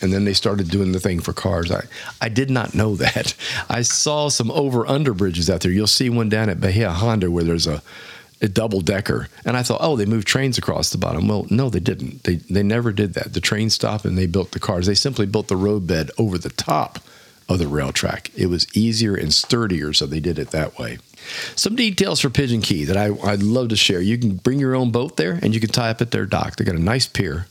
And 0.00 0.12
then 0.12 0.24
they 0.24 0.34
started 0.34 0.70
doing 0.70 0.92
the 0.92 1.00
thing 1.00 1.20
for 1.20 1.32
cars. 1.32 1.70
I, 1.70 1.84
I 2.20 2.28
did 2.28 2.50
not 2.50 2.74
know 2.74 2.94
that. 2.96 3.34
I 3.68 3.82
saw 3.82 4.28
some 4.28 4.50
over 4.50 4.86
under 4.86 5.14
bridges 5.14 5.50
out 5.50 5.60
there. 5.60 5.72
You'll 5.72 5.86
see 5.86 6.08
one 6.10 6.28
down 6.28 6.48
at 6.48 6.60
Bahia 6.60 6.90
Honda 6.90 7.30
where 7.30 7.44
there's 7.44 7.66
a 7.66 7.82
a 8.42 8.48
double 8.48 8.80
decker. 8.80 9.28
And 9.44 9.56
I 9.56 9.62
thought, 9.62 9.80
oh, 9.82 9.96
they 9.96 10.06
moved 10.06 10.26
trains 10.26 10.56
across 10.56 10.90
the 10.90 10.98
bottom. 10.98 11.28
Well, 11.28 11.46
no, 11.50 11.68
they 11.68 11.80
didn't. 11.80 12.24
They 12.24 12.36
they 12.36 12.62
never 12.62 12.92
did 12.92 13.14
that. 13.14 13.34
The 13.34 13.40
train 13.40 13.70
stopped 13.70 14.04
and 14.04 14.16
they 14.16 14.26
built 14.26 14.52
the 14.52 14.60
cars. 14.60 14.86
They 14.86 14.94
simply 14.94 15.26
built 15.26 15.48
the 15.48 15.56
roadbed 15.56 16.10
over 16.18 16.38
the 16.38 16.50
top 16.50 17.00
of 17.48 17.58
the 17.58 17.68
rail 17.68 17.92
track. 17.92 18.30
It 18.36 18.46
was 18.46 18.66
easier 18.74 19.14
and 19.14 19.34
sturdier, 19.34 19.92
so 19.92 20.06
they 20.06 20.20
did 20.20 20.38
it 20.38 20.52
that 20.52 20.78
way. 20.78 20.98
Some 21.56 21.76
details 21.76 22.20
for 22.20 22.30
Pigeon 22.30 22.60
Key 22.60 22.84
that 22.84 22.96
I, 22.96 23.14
I'd 23.24 23.42
love 23.42 23.68
to 23.68 23.76
share. 23.76 24.00
You 24.00 24.18
can 24.18 24.36
bring 24.36 24.58
your 24.58 24.74
own 24.74 24.90
boat 24.90 25.16
there 25.16 25.38
and 25.42 25.54
you 25.54 25.60
can 25.60 25.70
tie 25.70 25.90
up 25.90 26.00
at 26.00 26.10
their 26.10 26.26
dock. 26.26 26.56
They 26.56 26.64
got 26.64 26.74
a 26.74 26.78
nice 26.78 27.06
pier. 27.06 27.46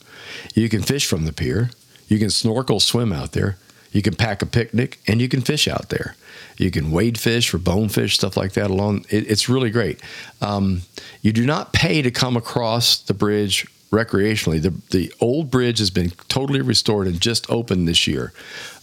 You 0.53 0.69
can 0.69 0.81
fish 0.81 1.05
from 1.07 1.25
the 1.25 1.33
pier. 1.33 1.69
You 2.07 2.19
can 2.19 2.29
snorkel, 2.29 2.79
swim 2.79 3.13
out 3.13 3.33
there. 3.33 3.57
You 3.91 4.01
can 4.01 4.15
pack 4.15 4.41
a 4.41 4.45
picnic 4.45 4.99
and 5.07 5.21
you 5.21 5.27
can 5.27 5.41
fish 5.41 5.67
out 5.67 5.89
there. 5.89 6.15
You 6.57 6.71
can 6.71 6.91
wade 6.91 7.17
fish 7.17 7.49
for 7.49 7.57
bonefish, 7.57 8.15
stuff 8.15 8.37
like 8.37 8.53
that. 8.53 8.69
Along, 8.69 9.05
it, 9.09 9.29
it's 9.29 9.49
really 9.49 9.69
great. 9.69 10.01
Um, 10.41 10.81
you 11.21 11.31
do 11.31 11.45
not 11.45 11.73
pay 11.73 12.01
to 12.01 12.11
come 12.11 12.35
across 12.35 12.97
the 12.97 13.13
bridge 13.13 13.65
recreationally. 13.91 14.61
The 14.61 14.73
the 14.91 15.13
old 15.19 15.49
bridge 15.49 15.79
has 15.79 15.89
been 15.89 16.11
totally 16.27 16.61
restored 16.61 17.07
and 17.07 17.19
just 17.19 17.49
opened 17.49 17.87
this 17.87 18.07
year. 18.07 18.33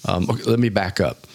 Um, 0.04 0.28
okay, 0.28 0.42
let 0.44 0.58
me 0.58 0.68
back 0.68 1.00
up. 1.00 1.26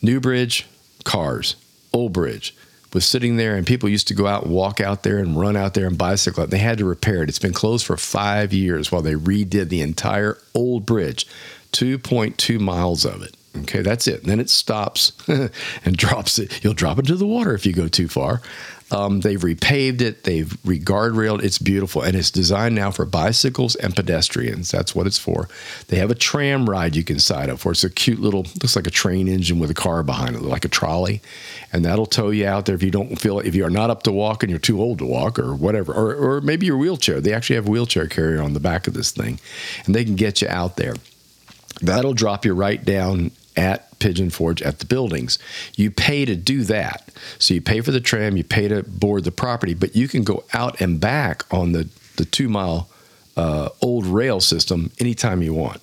New 0.00 0.20
bridge, 0.20 0.66
cars. 1.04 1.56
Old 1.92 2.12
bridge. 2.12 2.56
Was 2.92 3.04
sitting 3.04 3.36
there, 3.36 3.56
and 3.56 3.66
people 3.66 3.88
used 3.88 4.08
to 4.08 4.14
go 4.14 4.26
out 4.26 4.44
and 4.44 4.52
walk 4.52 4.80
out 4.80 5.02
there 5.02 5.18
and 5.18 5.38
run 5.38 5.56
out 5.56 5.74
there 5.74 5.86
and 5.86 5.96
bicycle. 5.96 6.46
They 6.46 6.58
had 6.58 6.78
to 6.78 6.84
repair 6.84 7.22
it. 7.22 7.28
It's 7.28 7.38
been 7.38 7.52
closed 7.52 7.86
for 7.86 7.96
five 7.96 8.52
years 8.52 8.92
while 8.92 9.02
they 9.02 9.14
redid 9.14 9.68
the 9.68 9.80
entire 9.80 10.38
old 10.54 10.86
bridge, 10.86 11.26
2.2 11.72 12.60
miles 12.60 13.04
of 13.04 13.22
it. 13.22 13.36
Okay, 13.58 13.82
that's 13.82 14.08
it. 14.08 14.22
And 14.22 14.30
then 14.30 14.40
it 14.40 14.48
stops 14.48 15.12
and 15.28 15.96
drops 15.96 16.38
it. 16.38 16.64
You'll 16.64 16.74
drop 16.74 16.98
into 16.98 17.16
the 17.16 17.26
water 17.26 17.54
if 17.54 17.66
you 17.66 17.72
go 17.72 17.88
too 17.88 18.08
far. 18.08 18.40
Um, 18.92 19.20
they've 19.20 19.40
repaved 19.40 20.02
it, 20.02 20.24
they've 20.24 20.54
re-guardrailed. 20.66 21.42
It's 21.42 21.58
beautiful, 21.58 22.02
and 22.02 22.14
it's 22.14 22.30
designed 22.30 22.74
now 22.74 22.90
for 22.90 23.06
bicycles 23.06 23.74
and 23.76 23.96
pedestrians. 23.96 24.70
That's 24.70 24.94
what 24.94 25.06
it's 25.06 25.18
for. 25.18 25.48
They 25.88 25.96
have 25.96 26.10
a 26.10 26.14
tram 26.14 26.68
ride 26.68 26.94
you 26.94 27.02
can 27.02 27.18
sign 27.18 27.48
up 27.48 27.58
for. 27.58 27.72
It's 27.72 27.84
a 27.84 27.90
cute 27.90 28.20
little, 28.20 28.42
looks 28.42 28.76
like 28.76 28.86
a 28.86 28.90
train 28.90 29.28
engine 29.28 29.58
with 29.58 29.70
a 29.70 29.74
car 29.74 30.02
behind 30.02 30.36
it, 30.36 30.42
like 30.42 30.66
a 30.66 30.68
trolley, 30.68 31.22
and 31.72 31.86
that'll 31.86 32.04
tow 32.04 32.28
you 32.28 32.46
out 32.46 32.66
there 32.66 32.74
if 32.74 32.82
you 32.82 32.90
don't 32.90 33.18
feel 33.18 33.40
if 33.40 33.54
you 33.54 33.64
are 33.64 33.70
not 33.70 33.88
up 33.88 34.02
to 34.02 34.12
walk 34.12 34.42
and 34.42 34.50
you're 34.50 34.58
too 34.58 34.78
old 34.78 34.98
to 34.98 35.06
walk 35.06 35.38
or 35.38 35.54
whatever, 35.54 35.94
or 35.94 36.14
or 36.14 36.40
maybe 36.42 36.66
your 36.66 36.76
wheelchair. 36.76 37.18
They 37.22 37.32
actually 37.32 37.56
have 37.56 37.68
a 37.68 37.70
wheelchair 37.70 38.06
carrier 38.06 38.42
on 38.42 38.52
the 38.52 38.60
back 38.60 38.86
of 38.86 38.92
this 38.92 39.10
thing, 39.10 39.40
and 39.86 39.94
they 39.94 40.04
can 40.04 40.16
get 40.16 40.42
you 40.42 40.48
out 40.48 40.76
there. 40.76 40.96
That'll 41.80 42.12
drop 42.12 42.44
you 42.44 42.52
right 42.52 42.84
down 42.84 43.30
at 43.56 43.98
Pigeon 43.98 44.30
Forge 44.30 44.62
at 44.62 44.78
the 44.78 44.86
buildings. 44.86 45.38
You 45.76 45.90
pay 45.90 46.24
to 46.24 46.34
do 46.34 46.64
that. 46.64 47.08
So 47.38 47.54
you 47.54 47.60
pay 47.60 47.80
for 47.80 47.90
the 47.90 48.00
tram, 48.00 48.36
you 48.36 48.44
pay 48.44 48.68
to 48.68 48.82
board 48.82 49.24
the 49.24 49.32
property, 49.32 49.74
but 49.74 49.94
you 49.94 50.08
can 50.08 50.24
go 50.24 50.44
out 50.52 50.80
and 50.80 51.00
back 51.00 51.44
on 51.52 51.72
the, 51.72 51.88
the 52.16 52.24
two 52.24 52.48
mile 52.48 52.88
uh, 53.36 53.68
old 53.80 54.06
rail 54.06 54.40
system 54.40 54.90
anytime 54.98 55.42
you 55.42 55.54
want. 55.54 55.80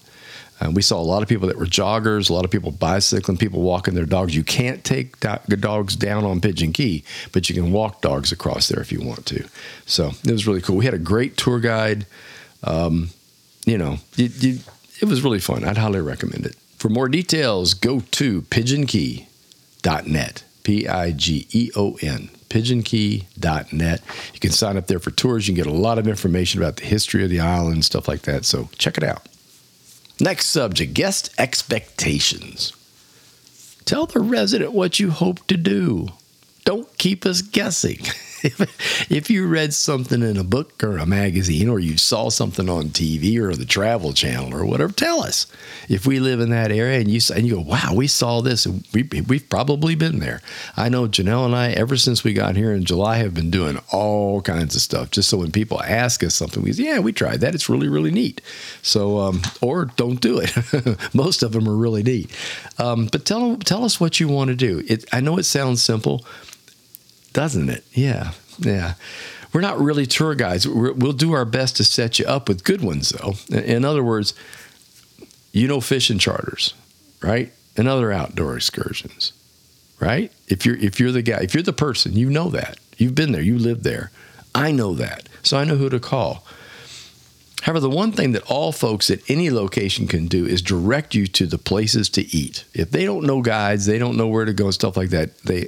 Uh, 0.61 0.69
we 0.71 0.81
saw 0.81 0.99
a 0.99 1.01
lot 1.01 1.23
of 1.23 1.29
people 1.29 1.47
that 1.47 1.57
were 1.57 1.65
joggers, 1.65 2.29
a 2.29 2.33
lot 2.33 2.43
of 2.43 2.51
people 2.51 2.71
bicycling, 2.71 3.37
people 3.37 3.61
walking 3.61 3.93
their 3.93 4.05
dogs. 4.05 4.35
You 4.35 4.43
can't 4.43 4.83
take 4.83 5.19
do- 5.21 5.55
dogs 5.55 5.95
down 5.95 6.25
on 6.25 6.41
Pigeon 6.41 6.73
Key, 6.73 7.03
but 7.31 7.49
you 7.49 7.55
can 7.55 7.71
walk 7.71 8.01
dogs 8.01 8.31
across 8.31 8.67
there 8.67 8.81
if 8.81 8.91
you 8.91 9.01
want 9.01 9.25
to. 9.27 9.47
So 9.85 10.11
it 10.25 10.31
was 10.31 10.45
really 10.45 10.61
cool. 10.61 10.75
We 10.75 10.85
had 10.85 10.93
a 10.93 10.99
great 10.99 11.37
tour 11.37 11.59
guide. 11.59 12.05
Um, 12.63 13.11
you 13.65 13.77
know, 13.77 13.97
you, 14.15 14.29
you, 14.39 14.59
it 15.01 15.05
was 15.05 15.23
really 15.23 15.39
fun. 15.39 15.63
I'd 15.63 15.77
highly 15.77 16.01
recommend 16.01 16.45
it. 16.45 16.55
For 16.79 16.89
more 16.89 17.09
details, 17.09 17.73
go 17.73 17.99
to 17.99 18.41
pigeonkey.net. 18.43 20.43
P 20.63 20.87
I 20.87 21.11
G 21.11 21.47
E 21.51 21.71
O 21.75 21.97
N, 22.01 22.29
pigeonkey.net. 22.49 24.01
You 24.33 24.39
can 24.39 24.51
sign 24.51 24.77
up 24.77 24.87
there 24.87 24.99
for 24.99 25.11
tours. 25.11 25.47
You 25.47 25.55
can 25.55 25.63
get 25.63 25.71
a 25.71 25.75
lot 25.75 25.97
of 25.97 26.07
information 26.07 26.61
about 26.61 26.77
the 26.77 26.85
history 26.85 27.23
of 27.23 27.29
the 27.29 27.39
island, 27.39 27.85
stuff 27.85 28.07
like 28.07 28.21
that. 28.21 28.45
So 28.45 28.69
check 28.77 28.97
it 28.97 29.03
out. 29.03 29.27
Next 30.19 30.47
subject 30.47 30.93
guest 30.93 31.33
expectations. 31.37 32.73
Tell 33.85 34.05
the 34.05 34.19
resident 34.19 34.73
what 34.73 34.99
you 34.99 35.11
hope 35.11 35.45
to 35.47 35.57
do. 35.57 36.09
Don't 36.65 36.95
keep 36.97 37.25
us 37.25 37.41
guessing. 37.41 37.99
if 39.09 39.29
you 39.29 39.47
read 39.47 39.73
something 39.73 40.21
in 40.21 40.37
a 40.37 40.43
book 40.43 40.83
or 40.83 40.97
a 40.97 41.05
magazine 41.05 41.67
or 41.67 41.79
you 41.79 41.97
saw 41.97 42.29
something 42.29 42.69
on 42.69 42.89
TV 42.89 43.37
or 43.37 43.53
the 43.55 43.65
travel 43.65 44.13
channel 44.13 44.55
or 44.55 44.65
whatever, 44.65 44.93
tell 44.93 45.21
us. 45.21 45.47
If 45.87 46.05
we 46.05 46.19
live 46.19 46.39
in 46.39 46.49
that 46.51 46.71
area 46.71 46.99
and 46.99 47.09
you 47.09 47.19
and 47.35 47.45
you 47.45 47.55
go, 47.55 47.61
wow, 47.61 47.93
we 47.93 48.07
saw 48.07 48.41
this 48.41 48.65
and 48.65 48.85
we, 48.93 49.03
we've 49.27 49.49
probably 49.49 49.95
been 49.95 50.19
there. 50.19 50.41
I 50.77 50.89
know 50.89 51.07
Janelle 51.07 51.45
and 51.45 51.55
I, 51.55 51.71
ever 51.71 51.97
since 51.97 52.23
we 52.23 52.33
got 52.33 52.55
here 52.55 52.73
in 52.73 52.85
July, 52.85 53.17
have 53.17 53.33
been 53.33 53.51
doing 53.51 53.79
all 53.91 54.41
kinds 54.41 54.75
of 54.75 54.81
stuff 54.81 55.11
just 55.11 55.29
so 55.29 55.37
when 55.37 55.51
people 55.51 55.81
ask 55.81 56.23
us 56.23 56.35
something, 56.35 56.63
we 56.63 56.73
say, 56.73 56.83
yeah, 56.83 56.99
we 56.99 57.11
tried 57.11 57.41
that. 57.41 57.55
It's 57.55 57.69
really, 57.69 57.89
really 57.89 58.11
neat. 58.11 58.41
So, 58.81 59.19
um, 59.19 59.41
or 59.61 59.85
don't 59.85 60.21
do 60.21 60.39
it. 60.39 60.53
Most 61.13 61.43
of 61.43 61.51
them 61.51 61.67
are 61.67 61.75
really 61.75 62.03
neat. 62.03 62.31
Um, 62.77 63.07
but 63.11 63.25
tell, 63.25 63.57
tell 63.57 63.83
us 63.83 63.99
what 63.99 64.19
you 64.19 64.27
want 64.27 64.49
to 64.49 64.55
do. 64.55 64.83
It, 64.87 65.05
I 65.11 65.19
know 65.19 65.37
it 65.37 65.43
sounds 65.43 65.81
simple 65.81 66.25
doesn't 67.33 67.69
it? 67.69 67.83
Yeah, 67.93 68.31
yeah. 68.59 68.93
We're 69.51 69.61
not 69.61 69.79
really 69.79 70.05
tour 70.05 70.35
guides. 70.35 70.67
we 70.67 70.91
will 70.91 71.13
do 71.13 71.33
our 71.33 71.45
best 71.45 71.77
to 71.77 71.83
set 71.83 72.19
you 72.19 72.25
up 72.25 72.47
with 72.47 72.63
good 72.63 72.81
ones, 72.81 73.09
though. 73.09 73.33
In 73.55 73.83
other 73.83 74.03
words, 74.03 74.33
you 75.51 75.67
know 75.67 75.81
fishing 75.81 76.19
charters, 76.19 76.73
right? 77.21 77.51
And 77.75 77.87
other 77.87 78.11
outdoor 78.11 78.55
excursions, 78.55 79.33
right? 79.99 80.31
If 80.47 80.65
you're 80.65 80.77
if 80.77 80.99
you're 80.99 81.11
the 81.11 81.21
guy, 81.21 81.39
if 81.41 81.53
you're 81.53 81.63
the 81.63 81.73
person, 81.73 82.13
you 82.13 82.29
know 82.29 82.49
that. 82.49 82.77
You've 82.97 83.15
been 83.15 83.31
there, 83.31 83.41
you 83.41 83.57
live 83.57 83.83
there. 83.83 84.11
I 84.53 84.71
know 84.71 84.93
that. 84.95 85.29
So 85.41 85.57
I 85.57 85.63
know 85.63 85.77
who 85.77 85.89
to 85.89 85.99
call. 85.99 86.45
However, 87.61 87.79
the 87.81 87.89
one 87.89 88.11
thing 88.11 88.31
that 88.33 88.43
all 88.43 88.71
folks 88.71 89.09
at 89.09 89.19
any 89.29 89.49
location 89.49 90.07
can 90.07 90.27
do 90.27 90.45
is 90.45 90.61
direct 90.61 91.13
you 91.13 91.27
to 91.27 91.45
the 91.45 91.57
places 91.57 92.09
to 92.09 92.21
eat. 92.35 92.65
If 92.73 92.91
they 92.91 93.05
don't 93.05 93.25
know 93.25 93.41
guides, 93.41 93.85
they 93.85 93.97
don't 93.97 94.17
know 94.17 94.27
where 94.27 94.45
to 94.45 94.53
go 94.53 94.65
and 94.65 94.73
stuff 94.73 94.95
like 94.95 95.09
that, 95.09 95.37
they 95.39 95.67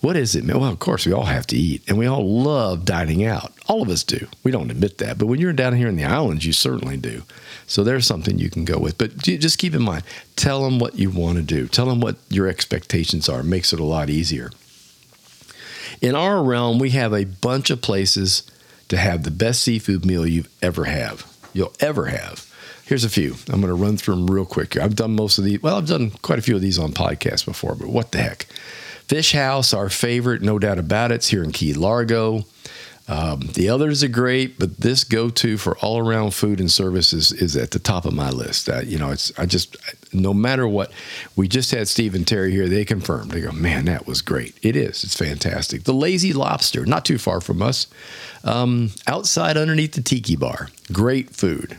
what 0.00 0.16
is 0.16 0.34
it? 0.34 0.44
Well, 0.44 0.64
of 0.64 0.78
course, 0.78 1.06
we 1.06 1.12
all 1.12 1.24
have 1.24 1.46
to 1.48 1.56
eat, 1.56 1.82
and 1.88 1.98
we 1.98 2.06
all 2.06 2.26
love 2.26 2.84
dining 2.84 3.24
out. 3.24 3.52
All 3.66 3.82
of 3.82 3.88
us 3.88 4.02
do. 4.02 4.26
We 4.42 4.50
don't 4.50 4.70
admit 4.70 4.98
that, 4.98 5.18
but 5.18 5.26
when 5.26 5.40
you're 5.40 5.52
down 5.52 5.76
here 5.76 5.88
in 5.88 5.96
the 5.96 6.04
islands, 6.04 6.46
you 6.46 6.52
certainly 6.52 6.96
do. 6.96 7.22
So 7.66 7.84
there's 7.84 8.06
something 8.06 8.38
you 8.38 8.50
can 8.50 8.64
go 8.64 8.78
with. 8.78 8.98
But 8.98 9.18
just 9.18 9.58
keep 9.58 9.74
in 9.74 9.82
mind, 9.82 10.04
tell 10.36 10.64
them 10.64 10.78
what 10.78 10.96
you 10.98 11.10
want 11.10 11.36
to 11.36 11.42
do. 11.42 11.68
Tell 11.68 11.86
them 11.86 12.00
what 12.00 12.16
your 12.28 12.48
expectations 12.48 13.28
are. 13.28 13.40
It 13.40 13.44
makes 13.44 13.72
it 13.72 13.80
a 13.80 13.84
lot 13.84 14.10
easier. 14.10 14.50
In 16.00 16.14
our 16.14 16.42
realm, 16.42 16.78
we 16.78 16.90
have 16.90 17.12
a 17.12 17.24
bunch 17.24 17.68
of 17.68 17.82
places 17.82 18.42
to 18.88 18.96
have 18.96 19.22
the 19.22 19.30
best 19.30 19.62
seafood 19.62 20.04
meal 20.04 20.26
you've 20.26 20.48
ever 20.62 20.84
have. 20.84 21.26
You'll 21.52 21.74
ever 21.78 22.06
have. 22.06 22.46
Here's 22.86 23.04
a 23.04 23.10
few. 23.10 23.36
I'm 23.48 23.60
going 23.60 23.68
to 23.68 23.74
run 23.74 23.96
through 23.96 24.16
them 24.16 24.26
real 24.28 24.44
quick. 24.44 24.76
I've 24.76 24.96
done 24.96 25.14
most 25.14 25.38
of 25.38 25.44
these. 25.44 25.62
Well, 25.62 25.76
I've 25.76 25.86
done 25.86 26.10
quite 26.22 26.40
a 26.40 26.42
few 26.42 26.56
of 26.56 26.62
these 26.62 26.78
on 26.78 26.92
podcasts 26.92 27.44
before, 27.44 27.76
but 27.76 27.88
what 27.88 28.10
the 28.10 28.18
heck? 28.18 28.46
Fish 29.10 29.32
House, 29.32 29.74
our 29.74 29.88
favorite, 29.88 30.40
no 30.40 30.60
doubt 30.60 30.78
about 30.78 31.10
it. 31.10 31.16
It's 31.16 31.26
here 31.26 31.42
in 31.42 31.50
Key 31.50 31.74
Largo. 31.74 32.44
Um, 33.08 33.40
the 33.54 33.68
others 33.68 34.04
are 34.04 34.08
great, 34.08 34.56
but 34.56 34.76
this 34.76 35.02
go-to 35.02 35.56
for 35.58 35.76
all-around 35.78 36.32
food 36.32 36.60
and 36.60 36.70
services 36.70 37.32
is 37.32 37.56
at 37.56 37.72
the 37.72 37.80
top 37.80 38.04
of 38.04 38.14
my 38.14 38.30
list. 38.30 38.68
Uh, 38.68 38.82
you 38.84 38.98
know, 38.98 39.10
it's 39.10 39.36
I 39.36 39.46
just 39.46 39.76
no 40.12 40.32
matter 40.32 40.68
what. 40.68 40.92
We 41.34 41.48
just 41.48 41.72
had 41.72 41.88
Steve 41.88 42.14
and 42.14 42.24
Terry 42.24 42.52
here. 42.52 42.68
They 42.68 42.84
confirmed. 42.84 43.32
They 43.32 43.40
go, 43.40 43.50
man, 43.50 43.86
that 43.86 44.06
was 44.06 44.22
great. 44.22 44.54
It 44.62 44.76
is. 44.76 45.02
It's 45.02 45.16
fantastic. 45.16 45.82
The 45.82 45.92
Lazy 45.92 46.32
Lobster, 46.32 46.86
not 46.86 47.04
too 47.04 47.18
far 47.18 47.40
from 47.40 47.62
us, 47.62 47.88
um, 48.44 48.92
outside 49.08 49.56
underneath 49.56 49.94
the 49.94 50.02
Tiki 50.02 50.36
Bar. 50.36 50.68
Great 50.92 51.30
food 51.30 51.78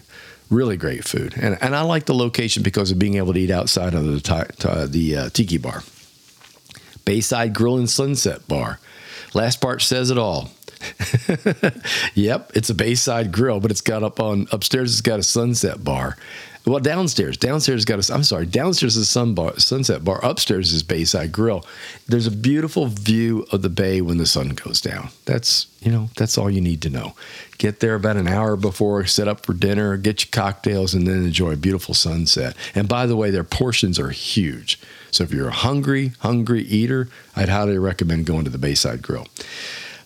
really 0.50 0.76
great 0.76 1.06
food. 1.06 1.34
And, 1.38 1.58
and 1.62 1.74
I 1.74 1.82
like 1.84 2.08
the 2.08 2.13
location 2.13 2.62
because 2.62 2.91
of 2.91 3.00
being 3.00 3.15
able 3.15 3.32
to 3.32 3.39
eat 3.39 3.52
outside 3.52 3.94
of 3.94 4.04
the, 4.04 4.88
the 4.91 5.15
uh, 5.15 5.30
tiki 5.30 5.58
bar. 5.58 5.82
Bayside 7.06 7.54
Grill 7.54 7.78
and 7.78 7.90
Sunset 7.90 8.48
Bar. 8.48 8.80
Last 9.34 9.62
part 9.62 9.82
says 9.82 10.12
it 10.12 10.18
all. 10.18 10.52
yep, 12.16 12.52
it's 12.56 12.70
a 12.70 12.76
Bayside 12.76 13.32
Grill, 13.32 13.60
but 13.60 13.72
it's 13.72 13.82
got 13.82 14.04
up 14.04 14.20
on 14.20 14.48
upstairs. 14.52 14.92
It's 14.92 15.02
got 15.02 15.20
a 15.20 15.24
Sunset 15.24 15.84
Bar. 15.84 16.18
Well, 16.66 16.80
downstairs, 16.80 17.38
downstairs 17.38 17.86
got 17.86 18.08
a. 18.08 18.14
I'm 18.14 18.24
sorry, 18.24 18.46
downstairs 18.46 18.96
is 18.96 19.10
sun 19.10 19.34
bar, 19.34 19.58
Sunset 19.58 20.04
Bar. 20.04 20.24
Upstairs 20.24 20.74
is 20.74 20.84
Bayside 20.84 21.32
Grill. 21.32 21.66
There's 22.08 22.28
a 22.28 22.32
beautiful 22.32 22.86
view 22.86 23.48
of 23.52 23.64
the 23.64 23.70
bay 23.70 24.02
when 24.02 24.18
the 24.18 24.28
sun 24.28 24.50
goes 24.50 24.80
down. 24.80 25.10
That's 25.26 25.66
you 25.82 25.92
know 25.92 26.12
that's 26.18 26.38
all 26.38 26.52
you 26.52 26.62
need 26.62 26.84
to 26.84 26.92
know. 26.92 27.16
Get 27.58 27.80
there 27.80 27.96
about 27.96 28.18
an 28.18 28.28
hour 28.28 28.56
before, 28.56 29.06
set 29.08 29.28
up 29.28 29.44
for 29.44 29.56
dinner, 29.56 29.98
get 29.98 30.24
your 30.24 30.30
cocktails, 30.32 30.94
and 30.94 31.08
then 31.08 31.24
enjoy 31.24 31.54
a 31.54 31.58
beautiful 31.58 31.96
sunset. 31.96 32.56
And 32.76 32.88
by 32.88 33.08
the 33.08 33.16
way, 33.16 33.32
their 33.32 33.44
portions 33.44 33.98
are 33.98 34.12
huge. 34.12 34.80
So 35.12 35.24
if 35.24 35.34
you're 35.34 35.50
a 35.50 35.54
hungry, 35.54 36.13
hungry 36.19 36.63
eater, 36.63 37.10
I'd 37.36 37.50
highly 37.50 37.78
recommend 37.78 38.26
going 38.26 38.45
to 38.45 38.50
the 38.50 38.58
Bayside 38.58 39.02
Grill. 39.02 39.28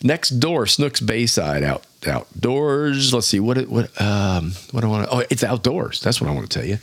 Next 0.03 0.29
door, 0.39 0.67
Snooks 0.67 0.99
Bayside 0.99 1.63
out 1.63 1.83
outdoors. 2.05 3.13
Let's 3.13 3.25
see 3.25 3.39
what 3.39 3.57
it, 3.57 3.69
what 3.69 3.89
um 3.99 4.53
what 4.71 4.83
I 4.83 4.87
want 4.87 5.07
to. 5.07 5.15
Oh, 5.15 5.23
it's 5.29 5.43
outdoors. 5.43 6.01
That's 6.01 6.21
what 6.21 6.29
I 6.29 6.33
want 6.33 6.49
to 6.49 6.59
tell 6.59 6.67
you. 6.67 6.77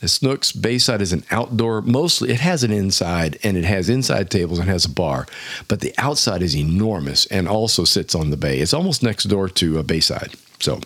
The 0.00 0.08
Snooks 0.08 0.52
Bayside 0.52 1.02
is 1.02 1.12
an 1.12 1.24
outdoor. 1.30 1.82
Mostly, 1.82 2.30
it 2.30 2.40
has 2.40 2.62
an 2.62 2.70
inside 2.70 3.38
and 3.42 3.56
it 3.56 3.64
has 3.64 3.88
inside 3.88 4.30
tables 4.30 4.60
and 4.60 4.68
has 4.68 4.84
a 4.84 4.90
bar, 4.90 5.26
but 5.66 5.80
the 5.80 5.92
outside 5.98 6.40
is 6.40 6.54
enormous 6.54 7.26
and 7.26 7.48
also 7.48 7.84
sits 7.84 8.14
on 8.14 8.30
the 8.30 8.36
bay. 8.36 8.60
It's 8.60 8.74
almost 8.74 9.02
next 9.02 9.24
door 9.24 9.48
to 9.48 9.78
a 9.78 9.82
Bayside. 9.82 10.34
So 10.60 10.80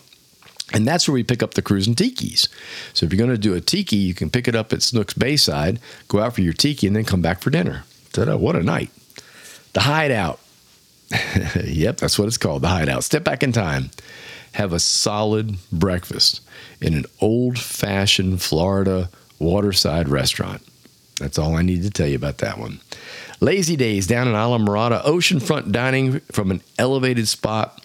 and 0.73 0.87
that's 0.87 1.07
where 1.07 1.15
we 1.15 1.23
pick 1.23 1.43
up 1.43 1.55
the 1.55 1.63
cruising 1.63 1.95
tikis. 1.95 2.49
So 2.95 3.07
if 3.07 3.13
you're 3.13 3.19
going 3.19 3.31
to 3.31 3.39
do 3.39 3.55
a 3.55 3.61
tiki, 3.61 3.97
you 3.97 4.15
can 4.15 4.31
pick 4.31 4.49
it 4.49 4.55
up 4.55 4.73
at 4.73 4.83
Snooks 4.83 5.15
Bayside, 5.15 5.81
go 6.09 6.21
out 6.21 6.35
for 6.35 6.41
your 6.41 6.53
tiki, 6.53 6.87
and 6.87 6.97
then 6.97 7.05
come 7.05 7.23
back 7.23 7.41
for 7.41 7.51
dinner. 7.51 7.85
Ta-da, 8.13 8.37
what 8.37 8.57
a 8.57 8.63
night. 8.63 8.91
The 9.73 9.81
Hideout. 9.81 10.41
yep, 11.65 11.99
that's 11.99 12.19
what 12.19 12.29
it's 12.29 12.39
called, 12.39 12.63
the 12.63 12.69
Hideout. 12.69 13.05
Step 13.05 13.25
back 13.25 13.43
in 13.43 13.53
time. 13.53 13.91
Have 14.53 14.73
a 14.73 14.81
solid 14.81 15.57
breakfast 15.71 16.41
in 16.81 16.95
an 16.95 17.05
old 17.21 17.59
fashioned 17.59 18.43
Florida 18.43 19.09
waterside 19.39 20.09
restaurant. 20.09 20.63
That's 21.19 21.39
all 21.39 21.57
I 21.57 21.63
need 21.63 21.83
to 21.83 21.91
tell 21.91 22.07
you 22.07 22.17
about 22.17 22.39
that 22.39 22.59
one. 22.59 22.81
Lazy 23.41 23.77
Days 23.77 24.07
down 24.07 24.29
in 24.29 24.35
Islamorada, 24.35 25.03
oceanfront 25.05 25.73
dining 25.73 26.21
from 26.33 26.51
an 26.51 26.63
elevated 26.79 27.29
spot 27.29 27.83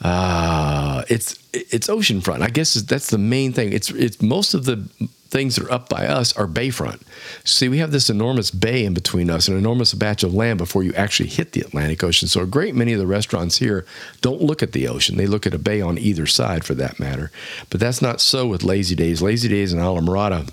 uh, 0.00 0.85
it's 1.08 1.38
it's 1.52 1.88
oceanfront. 1.88 2.42
I 2.42 2.48
guess 2.48 2.74
that's 2.74 3.10
the 3.10 3.18
main 3.18 3.52
thing. 3.52 3.72
It's 3.72 3.90
it's 3.90 4.20
most 4.20 4.54
of 4.54 4.64
the 4.64 4.88
things 5.28 5.56
that 5.56 5.66
are 5.66 5.72
up 5.72 5.88
by 5.88 6.06
us 6.06 6.36
are 6.36 6.46
bayfront. 6.46 7.02
See, 7.44 7.68
we 7.68 7.78
have 7.78 7.90
this 7.90 8.08
enormous 8.08 8.50
bay 8.50 8.84
in 8.84 8.94
between 8.94 9.28
us, 9.28 9.48
an 9.48 9.56
enormous 9.56 9.92
batch 9.92 10.22
of 10.22 10.32
land 10.32 10.58
before 10.58 10.82
you 10.82 10.94
actually 10.94 11.28
hit 11.28 11.52
the 11.52 11.62
Atlantic 11.62 12.04
Ocean. 12.04 12.28
So 12.28 12.42
a 12.42 12.46
great 12.46 12.74
many 12.74 12.92
of 12.92 13.00
the 13.00 13.06
restaurants 13.06 13.58
here 13.58 13.84
don't 14.20 14.40
look 14.40 14.62
at 14.62 14.72
the 14.72 14.88
ocean; 14.88 15.16
they 15.16 15.26
look 15.26 15.46
at 15.46 15.54
a 15.54 15.58
bay 15.58 15.80
on 15.80 15.98
either 15.98 16.26
side, 16.26 16.64
for 16.64 16.74
that 16.74 17.00
matter. 17.00 17.30
But 17.70 17.80
that's 17.80 18.00
not 18.00 18.20
so 18.20 18.46
with 18.46 18.62
Lazy 18.62 18.94
Days. 18.94 19.22
Lazy 19.22 19.48
Days 19.48 19.72
in 19.72 19.78
Islamorada 19.78 20.50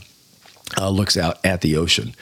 uh, 0.77 0.89
looks 0.89 1.17
out 1.17 1.37
at 1.43 1.61
the 1.61 1.77
ocean. 1.77 2.15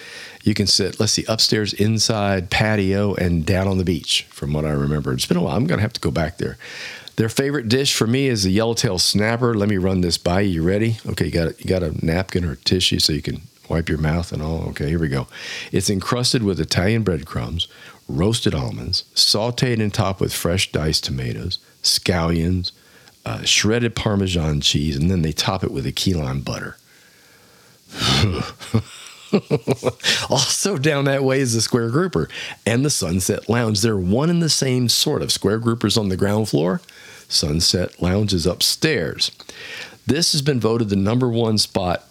You 0.43 0.53
can 0.55 0.65
sit, 0.65 0.99
let's 0.99 1.11
see, 1.11 1.25
upstairs, 1.27 1.71
inside, 1.73 2.49
patio, 2.49 3.13
and 3.13 3.45
down 3.45 3.67
on 3.67 3.77
the 3.77 3.83
beach, 3.83 4.23
from 4.29 4.53
what 4.53 4.65
I 4.65 4.71
remember. 4.71 5.13
It's 5.13 5.27
been 5.27 5.37
a 5.37 5.41
while. 5.41 5.55
I'm 5.55 5.67
going 5.67 5.77
to 5.77 5.83
have 5.83 5.93
to 5.93 6.01
go 6.01 6.09
back 6.09 6.37
there. 6.37 6.57
Their 7.15 7.29
favorite 7.29 7.69
dish 7.69 7.93
for 7.93 8.07
me 8.07 8.27
is 8.27 8.43
the 8.43 8.51
yellowtail 8.51 8.97
snapper. 8.97 9.53
Let 9.53 9.69
me 9.69 9.77
run 9.77 10.01
this 10.01 10.17
by 10.17 10.41
you. 10.41 10.51
You 10.51 10.63
ready? 10.63 10.97
Okay, 11.05 11.25
you 11.25 11.31
got 11.31 11.47
a, 11.49 11.55
you 11.59 11.65
got 11.65 11.83
a 11.83 12.05
napkin 12.05 12.45
or 12.45 12.53
a 12.53 12.57
tissue 12.57 12.99
so 12.99 13.13
you 13.13 13.21
can 13.21 13.41
wipe 13.69 13.89
your 13.89 13.97
mouth 13.97 14.31
and 14.31 14.41
all. 14.41 14.63
Okay, 14.69 14.89
here 14.89 14.99
we 14.99 15.07
go. 15.07 15.27
It's 15.71 15.89
encrusted 15.89 16.43
with 16.43 16.59
Italian 16.59 17.03
breadcrumbs, 17.03 17.67
roasted 18.07 18.55
almonds, 18.55 19.03
sauteed 19.15 19.81
and 19.81 19.93
topped 19.93 20.19
with 20.19 20.33
fresh 20.33 20.71
diced 20.71 21.03
tomatoes, 21.03 21.59
scallions, 21.83 22.71
uh, 23.25 23.43
shredded 23.43 23.95
Parmesan 23.95 24.61
cheese, 24.61 24.95
and 24.95 25.11
then 25.11 25.21
they 25.21 25.31
top 25.31 25.63
it 25.63 25.71
with 25.71 25.85
a 25.85 25.91
key 25.91 26.13
lime 26.13 26.41
butter. 26.41 26.77
also 30.29 30.77
down 30.77 31.05
that 31.05 31.23
way 31.23 31.39
is 31.39 31.53
the 31.53 31.61
Square 31.61 31.89
Grouper 31.89 32.29
and 32.65 32.83
the 32.83 32.89
Sunset 32.89 33.49
Lounge. 33.49 33.81
They're 33.81 33.97
one 33.97 34.29
and 34.29 34.41
the 34.41 34.49
same 34.49 34.89
sort 34.89 35.21
of 35.21 35.31
Square 35.31 35.61
Groupers 35.61 35.97
on 35.97 36.09
the 36.09 36.17
ground 36.17 36.49
floor, 36.49 36.81
Sunset 37.27 38.01
Lounge 38.01 38.33
is 38.33 38.45
upstairs. 38.45 39.31
This 40.05 40.31
has 40.33 40.41
been 40.41 40.59
voted 40.59 40.89
the 40.89 40.95
number 40.95 41.29
one 41.29 41.57
spot 41.57 42.07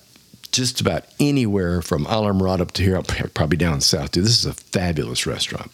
just 0.52 0.80
about 0.80 1.04
anywhere 1.20 1.82
from 1.82 2.06
Islamorada 2.06 2.60
up 2.60 2.72
to 2.72 2.82
here, 2.82 3.00
probably 3.02 3.56
down 3.56 3.80
south 3.80 4.12
too. 4.12 4.22
This 4.22 4.38
is 4.38 4.46
a 4.46 4.52
fabulous 4.52 5.26
restaurant. 5.26 5.70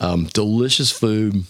Um, 0.00 0.24
delicious 0.26 0.90
food 0.90 1.44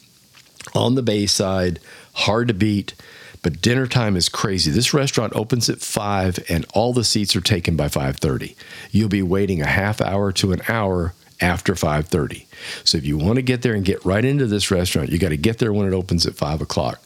on 0.74 0.95
the 0.95 1.03
Bayside, 1.03 1.80
hard 2.12 2.49
to 2.49 2.55
beat. 2.55 2.95
But 3.43 3.62
dinner 3.62 3.86
time 3.86 4.16
is 4.16 4.28
crazy. 4.28 4.70
This 4.70 4.93
restaurant 4.93 5.32
opens 5.34 5.70
at 5.70 5.80
5 5.80 6.38
and 6.49 6.66
all 6.74 6.93
the 6.93 7.05
seats 7.05 7.34
are 7.34 7.41
taken 7.41 7.76
by 7.76 7.88
5:30. 7.88 8.55
You'll 8.91 9.09
be 9.09 9.22
waiting 9.22 9.62
a 9.62 9.66
half 9.66 10.01
hour 10.01 10.32
to 10.32 10.53
an 10.53 10.62
hour 10.68 11.14
after 11.41 11.74
5:30. 11.74 12.47
So 12.84 12.99
if 12.99 13.07
you 13.07 13.16
want 13.16 13.36
to 13.36 13.43
get 13.43 13.62
there 13.62 13.74
and 13.74 13.84
get 13.84 14.05
right 14.05 14.24
into 14.24 14.47
this 14.47 14.70
restaurant, 14.70 15.11
you 15.11 15.18
got 15.18 15.30
to 15.30 15.36
get 15.36 15.59
there 15.59 15.72
when 15.72 15.86
it 15.86 15.95
opens 15.95 16.26
at 16.26 16.34
5 16.34 16.61
o'clock. 16.61 17.01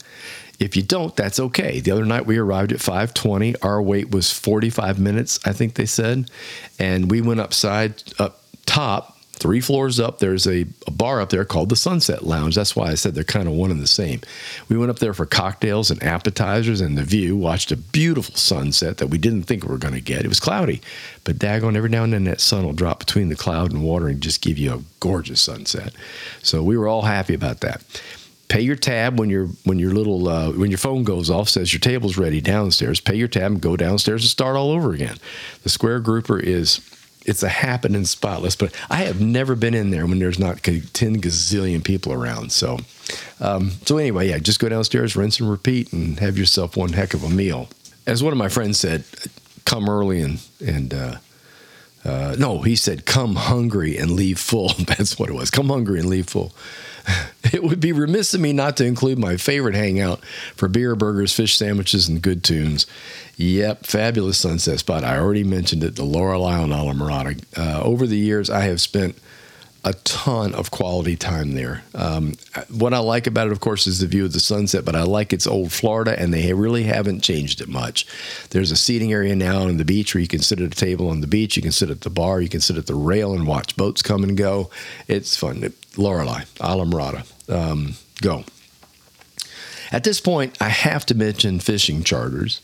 If 0.59 0.75
you 0.75 0.83
don't, 0.83 1.15
that's 1.15 1.39
okay. 1.39 1.79
The 1.79 1.91
other 1.91 2.05
night 2.05 2.25
we 2.25 2.37
arrived 2.37 2.71
at 2.71 2.79
5:20. 2.79 3.55
Our 3.61 3.81
wait 3.81 4.11
was 4.11 4.31
45 4.31 4.99
minutes, 4.99 5.39
I 5.45 5.53
think 5.53 5.75
they 5.75 5.85
said, 5.85 6.29
and 6.79 7.09
we 7.11 7.21
went 7.21 7.39
upside 7.39 8.03
up 8.19 8.41
top 8.65 9.14
three 9.35 9.59
floors 9.59 9.99
up, 9.99 10.19
there's 10.19 10.47
a, 10.47 10.65
a, 10.87 10.91
bar 10.91 11.21
up 11.21 11.29
there 11.29 11.45
called 11.45 11.69
the 11.69 11.75
Sunset 11.75 12.23
Lounge. 12.23 12.55
That's 12.55 12.75
why 12.75 12.87
I 12.87 12.95
said 12.95 13.13
they're 13.13 13.23
kind 13.23 13.47
of 13.47 13.53
one 13.53 13.69
and 13.69 13.81
the 13.81 13.87
same. 13.87 14.21
We 14.69 14.77
went 14.77 14.89
up 14.89 14.99
there 14.99 15.13
for 15.13 15.25
cocktails 15.25 15.91
and 15.91 16.01
appetizers 16.01 16.81
and 16.81 16.97
the 16.97 17.03
view, 17.03 17.35
watched 17.35 17.71
a 17.71 17.77
beautiful 17.77 18.35
sunset 18.35 18.97
that 18.97 19.07
we 19.07 19.17
didn't 19.17 19.43
think 19.43 19.63
we 19.63 19.69
were 19.69 19.77
going 19.77 19.93
to 19.93 20.01
get. 20.01 20.23
It 20.23 20.29
was 20.29 20.39
cloudy, 20.39 20.81
but 21.23 21.37
daggone, 21.37 21.75
every 21.75 21.89
now 21.89 22.03
and 22.03 22.13
then 22.13 22.23
that 22.25 22.41
sun 22.41 22.65
will 22.65 22.73
drop 22.73 22.99
between 22.99 23.29
the 23.29 23.35
cloud 23.35 23.71
and 23.71 23.83
water 23.83 24.07
and 24.07 24.21
just 24.21 24.41
give 24.41 24.57
you 24.57 24.73
a 24.73 24.81
gorgeous 24.99 25.41
sunset. 25.41 25.93
So 26.41 26.63
we 26.63 26.77
were 26.77 26.87
all 26.87 27.03
happy 27.03 27.33
about 27.33 27.59
that. 27.59 27.83
Pay 28.47 28.61
your 28.61 28.75
tab 28.75 29.19
when 29.19 29.29
your 29.29 29.47
when 29.63 29.79
your 29.79 29.91
little 29.91 30.27
uh, 30.29 30.51
when 30.51 30.69
your 30.69 30.77
phone 30.77 31.03
goes 31.03 31.31
off 31.31 31.49
says 31.49 31.73
your 31.73 31.79
table's 31.79 32.15
ready 32.15 32.41
downstairs. 32.41 32.99
Pay 32.99 33.15
your 33.15 33.27
tab 33.27 33.51
and 33.51 33.61
go 33.61 33.75
downstairs 33.75 34.21
and 34.21 34.29
start 34.29 34.55
all 34.55 34.69
over 34.69 34.93
again. 34.93 35.17
The 35.63 35.69
Square 35.69 36.01
Grouper 36.01 36.39
is 36.39 36.77
it's 37.25 37.43
a 37.43 37.49
happening 37.49 38.05
spotless. 38.05 38.55
But 38.55 38.73
I 38.89 38.97
have 39.03 39.19
never 39.19 39.55
been 39.55 39.73
in 39.73 39.91
there 39.91 40.05
when 40.05 40.19
there's 40.19 40.39
not 40.39 40.63
ten 40.63 41.21
gazillion 41.21 41.83
people 41.83 42.13
around. 42.13 42.51
So, 42.51 42.79
um, 43.39 43.71
so 43.85 43.97
anyway, 43.97 44.29
yeah, 44.29 44.37
just 44.37 44.59
go 44.59 44.69
downstairs, 44.69 45.15
rinse 45.15 45.39
and 45.39 45.49
repeat, 45.49 45.91
and 45.91 46.19
have 46.19 46.37
yourself 46.37 46.77
one 46.77 46.93
heck 46.93 47.13
of 47.13 47.23
a 47.23 47.29
meal. 47.29 47.69
As 48.07 48.23
one 48.23 48.31
of 48.31 48.37
my 48.37 48.49
friends 48.49 48.79
said, 48.79 49.03
come 49.65 49.89
early 49.89 50.21
and 50.21 50.39
and. 50.65 50.93
Uh, 50.93 51.15
uh, 52.03 52.35
no, 52.37 52.61
he 52.61 52.75
said, 52.75 53.07
come 53.07 53.35
hungry 53.35 53.97
and 53.97 54.11
leave 54.11 54.37
full. 54.37 54.69
That's 54.87 55.17
what 55.17 55.27
it 55.27 55.33
was. 55.33 55.49
Come 55.49 55.69
hungry 55.69 55.99
and 55.99 56.07
leave 56.07 56.29
full. 56.29 56.53
It 57.55 57.63
would 57.63 57.79
be 57.79 57.91
remiss 57.91 58.33
of 58.33 58.41
me 58.41 58.51
not 58.53 58.75
to 58.77 58.85
include 58.85 59.17
my 59.17 59.37
favorite 59.37 59.75
hangout 59.75 60.23
for 60.55 60.67
beer, 60.67 60.95
burgers, 60.95 61.33
fish 61.33 61.55
sandwiches, 61.55 62.07
and 62.07 62.21
good 62.21 62.43
tunes. 62.43 62.85
Yep, 63.37 63.85
fabulous 63.85 64.37
sunset 64.37 64.79
spot. 64.79 65.03
I 65.03 65.17
already 65.17 65.43
mentioned 65.43 65.83
it, 65.83 65.95
the 65.95 66.03
Lorelei 66.03 66.59
on 66.59 66.69
Islamorada. 66.69 67.41
Uh, 67.57 67.81
over 67.81 68.05
the 68.05 68.17
years, 68.17 68.49
I 68.49 68.61
have 68.61 68.81
spent 68.81 69.17
a 69.85 69.93
ton 69.93 70.55
of 70.55 70.71
quality 70.71 71.15
time 71.15 71.53
there. 71.53 71.83
Um, 71.93 72.33
what 72.69 72.93
I 72.93 72.97
like 72.97 73.27
about 73.27 73.47
it, 73.47 73.53
of 73.53 73.59
course, 73.59 73.85
is 73.85 73.99
the 73.99 74.07
view 74.07 74.25
of 74.25 74.33
the 74.33 74.39
sunset, 74.39 74.83
but 74.83 74.95
I 74.95 75.03
like 75.03 75.31
its 75.31 75.45
old 75.45 75.71
Florida, 75.71 76.19
and 76.19 76.33
they 76.33 76.51
really 76.53 76.83
haven't 76.83 77.21
changed 77.21 77.61
it 77.61 77.69
much. 77.69 78.07
There's 78.49 78.71
a 78.71 78.75
seating 78.75 79.13
area 79.13 79.35
now 79.35 79.61
on 79.61 79.77
the 79.77 79.85
beach 79.85 80.15
where 80.15 80.21
you 80.21 80.27
can 80.27 80.41
sit 80.41 80.59
at 80.59 80.73
a 80.73 80.75
table 80.75 81.07
on 81.07 81.21
the 81.21 81.27
beach, 81.27 81.55
you 81.55 81.61
can 81.61 81.71
sit 81.71 81.91
at 81.91 82.01
the 82.01 82.09
bar, 82.09 82.41
you 82.41 82.49
can 82.49 82.61
sit 82.61 82.77
at 82.77 82.87
the 82.87 82.95
rail 82.95 83.33
and 83.33 83.45
watch 83.45 83.77
boats 83.77 84.01
come 84.01 84.23
and 84.23 84.35
go. 84.35 84.71
It's 85.07 85.37
fun. 85.37 85.71
Lorelei, 85.95 86.41
Islamorada. 86.55 87.23
Um, 87.47 87.93
go. 88.21 88.43
At 89.91 90.03
this 90.03 90.19
point, 90.19 90.57
I 90.59 90.69
have 90.69 91.05
to 91.05 91.15
mention 91.15 91.59
fishing 91.59 92.03
charters. 92.03 92.59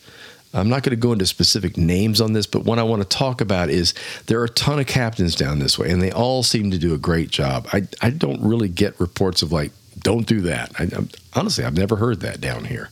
I'm 0.54 0.70
not 0.70 0.84
going 0.84 0.92
to 0.92 0.98
go 0.98 1.14
into 1.14 1.26
specific 1.26 1.78
names 1.78 2.20
on 2.20 2.34
this, 2.34 2.46
but 2.46 2.66
what 2.66 2.78
I 2.78 2.84
want 2.84 3.02
to 3.02 3.08
talk 3.08 3.42
about 3.42 3.70
is 3.70 3.94
there 4.26 4.40
are 4.42 4.46
a 4.46 4.50
ton 4.50 4.80
of 4.80 4.88
captains 4.88 5.36
down 5.36 5.60
this 5.60 5.80
way, 5.80 5.90
and 5.90 6.02
they 6.02 6.12
all 6.12 6.44
seem 6.44 6.72
to 6.72 6.78
do 6.78 6.94
a 6.94 6.98
great 6.98 7.30
job. 7.30 7.68
I, 7.72 7.88
I 8.02 8.10
don't 8.10 8.42
really 8.42 8.70
get 8.70 9.00
reports 9.00 9.42
of 9.42 9.52
like, 9.52 9.72
don't 10.00 10.26
do 10.26 10.42
that. 10.42 10.72
I, 10.80 10.90
honestly, 11.40 11.64
I've 11.64 11.78
never 11.78 11.96
heard 11.96 12.22
that 12.22 12.42
down 12.42 12.66
here. 12.66 12.90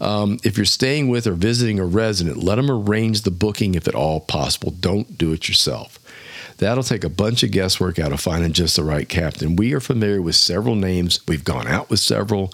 Um, 0.00 0.38
if 0.44 0.56
you're 0.56 0.66
staying 0.66 1.08
with 1.08 1.26
or 1.26 1.32
visiting 1.32 1.78
a 1.78 1.84
resident, 1.84 2.38
let 2.38 2.56
them 2.56 2.70
arrange 2.70 3.22
the 3.22 3.30
booking 3.30 3.74
if 3.74 3.88
at 3.88 3.94
all 3.94 4.20
possible. 4.20 4.72
Don't 4.72 5.16
do 5.16 5.32
it 5.32 5.48
yourself. 5.48 5.98
That'll 6.58 6.82
take 6.82 7.04
a 7.04 7.08
bunch 7.08 7.44
of 7.44 7.52
guesswork 7.52 7.98
out 8.00 8.12
of 8.12 8.20
finding 8.20 8.52
just 8.52 8.76
the 8.76 8.82
right 8.82 9.08
captain. 9.08 9.54
We 9.54 9.72
are 9.74 9.80
familiar 9.80 10.20
with 10.20 10.34
several 10.34 10.74
names. 10.74 11.20
We've 11.28 11.44
gone 11.44 11.68
out 11.68 11.88
with 11.88 12.00
several. 12.00 12.52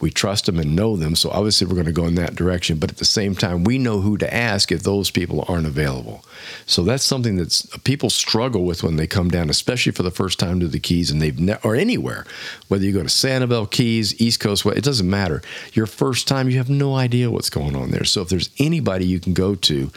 We 0.00 0.10
trust 0.10 0.46
them 0.46 0.58
and 0.58 0.74
know 0.74 0.96
them. 0.96 1.14
So 1.14 1.30
obviously, 1.30 1.66
we're 1.66 1.74
going 1.74 1.86
to 1.86 1.92
go 1.92 2.06
in 2.06 2.14
that 2.16 2.34
direction. 2.34 2.78
But 2.78 2.90
at 2.90 2.96
the 2.96 3.04
same 3.04 3.34
time, 3.34 3.64
we 3.64 3.78
know 3.78 4.00
who 4.00 4.16
to 4.18 4.34
ask 4.34 4.72
if 4.72 4.82
those 4.82 5.10
people 5.10 5.44
aren't 5.48 5.66
available. 5.66 6.24
So 6.66 6.82
that's 6.82 7.04
something 7.04 7.36
that 7.36 7.64
people 7.84 8.10
struggle 8.10 8.64
with 8.64 8.82
when 8.82 8.96
they 8.96 9.06
come 9.06 9.28
down, 9.28 9.50
especially 9.50 9.92
for 9.92 10.02
the 10.02 10.10
first 10.10 10.38
time 10.38 10.60
to 10.60 10.68
the 10.68 10.80
Keys 10.80 11.10
and 11.10 11.20
they've 11.20 11.38
ne- 11.38 11.58
or 11.62 11.74
anywhere, 11.74 12.24
whether 12.68 12.84
you 12.84 12.92
go 12.92 13.02
to 13.02 13.08
Sanibel 13.08 13.70
Keys, 13.70 14.20
East 14.20 14.40
Coast, 14.40 14.64
it 14.66 14.84
doesn't 14.84 15.08
matter. 15.08 15.42
Your 15.74 15.86
first 15.86 16.26
time, 16.26 16.48
you 16.48 16.56
have 16.58 16.70
no 16.70 16.94
idea 16.94 17.30
what's 17.30 17.50
going 17.50 17.76
on 17.76 17.90
there. 17.90 18.04
So 18.04 18.22
if 18.22 18.28
there's 18.28 18.50
anybody 18.58 19.06
you 19.06 19.20
can 19.20 19.34
go 19.34 19.54
to, 19.54 19.90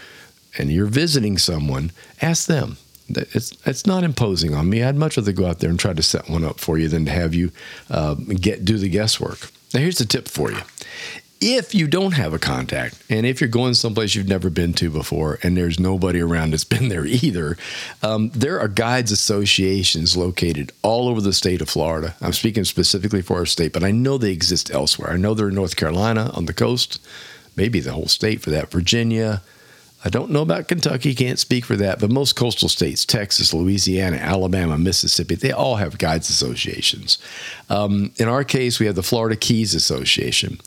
and 0.57 0.71
you're 0.71 0.85
visiting 0.85 1.39
someone, 1.39 1.91
ask 2.21 2.45
them 2.45 2.77
it's 3.09 3.51
it's 3.65 3.85
not 3.85 4.03
imposing 4.03 4.53
on 4.53 4.69
me. 4.69 4.83
I'd 4.83 4.95
much 4.95 5.17
rather 5.17 5.31
go 5.31 5.45
out 5.45 5.59
there 5.59 5.69
and 5.69 5.79
try 5.79 5.93
to 5.93 6.03
set 6.03 6.29
one 6.29 6.43
up 6.43 6.59
for 6.59 6.77
you 6.77 6.87
than 6.87 7.05
to 7.05 7.11
have 7.11 7.33
you 7.33 7.51
uh, 7.89 8.15
get 8.15 8.65
do 8.65 8.77
the 8.77 8.89
guesswork. 8.89 9.51
Now, 9.73 9.79
here's 9.79 9.99
a 9.99 10.05
tip 10.05 10.27
for 10.27 10.51
you. 10.51 10.59
If 11.45 11.75
you 11.75 11.87
don't 11.87 12.13
have 12.13 12.33
a 12.33 12.39
contact, 12.39 13.03
and 13.09 13.25
if 13.25 13.41
you're 13.41 13.49
going 13.49 13.73
someplace 13.73 14.15
you've 14.15 14.29
never 14.29 14.49
been 14.49 14.71
to 14.73 14.89
before, 14.89 15.39
and 15.43 15.57
there's 15.57 15.77
nobody 15.77 16.21
around 16.21 16.51
that's 16.51 16.63
been 16.63 16.87
there 16.87 17.05
either, 17.05 17.57
um, 18.01 18.29
there 18.29 18.59
are 18.59 18.69
guides 18.69 19.11
associations 19.11 20.15
located 20.15 20.71
all 20.83 21.09
over 21.09 21.19
the 21.19 21.33
state 21.33 21.61
of 21.61 21.69
Florida. 21.69 22.15
I'm 22.21 22.31
speaking 22.31 22.63
specifically 22.63 23.21
for 23.21 23.37
our 23.37 23.45
state, 23.45 23.73
but 23.73 23.83
I 23.83 23.91
know 23.91 24.17
they 24.17 24.31
exist 24.31 24.71
elsewhere. 24.71 25.11
I 25.11 25.17
know 25.17 25.33
they're 25.33 25.49
in 25.49 25.55
North 25.55 25.75
Carolina 25.75 26.31
on 26.33 26.45
the 26.45 26.53
coast, 26.53 27.05
maybe 27.57 27.81
the 27.81 27.91
whole 27.91 28.07
state 28.07 28.41
for 28.41 28.51
that, 28.51 28.71
Virginia, 28.71 29.41
I 30.05 30.09
don't 30.09 30.31
know 30.31 30.41
about 30.41 30.67
Kentucky, 30.67 31.15
can't 31.15 31.39
speak 31.39 31.63
for 31.63 31.77
that, 31.77 31.99
but 31.99 32.11
most 32.11 32.35
coastal 32.35 32.67
states, 32.67 33.05
Texas, 33.05 33.53
Louisiana, 33.53 34.17
Alabama, 34.17 34.77
Mississippi, 34.77 35.35
they 35.35 35.51
all 35.51 35.77
have 35.77 35.97
guides 35.97 36.29
associations. 36.29 37.17
Um, 37.69 38.11
in 38.17 38.27
our 38.27 38.43
case, 38.43 38.79
we 38.79 38.85
have 38.85 38.95
the 38.95 39.03
Florida 39.03 39.35
Keys 39.35 39.73
Association. 39.73 40.59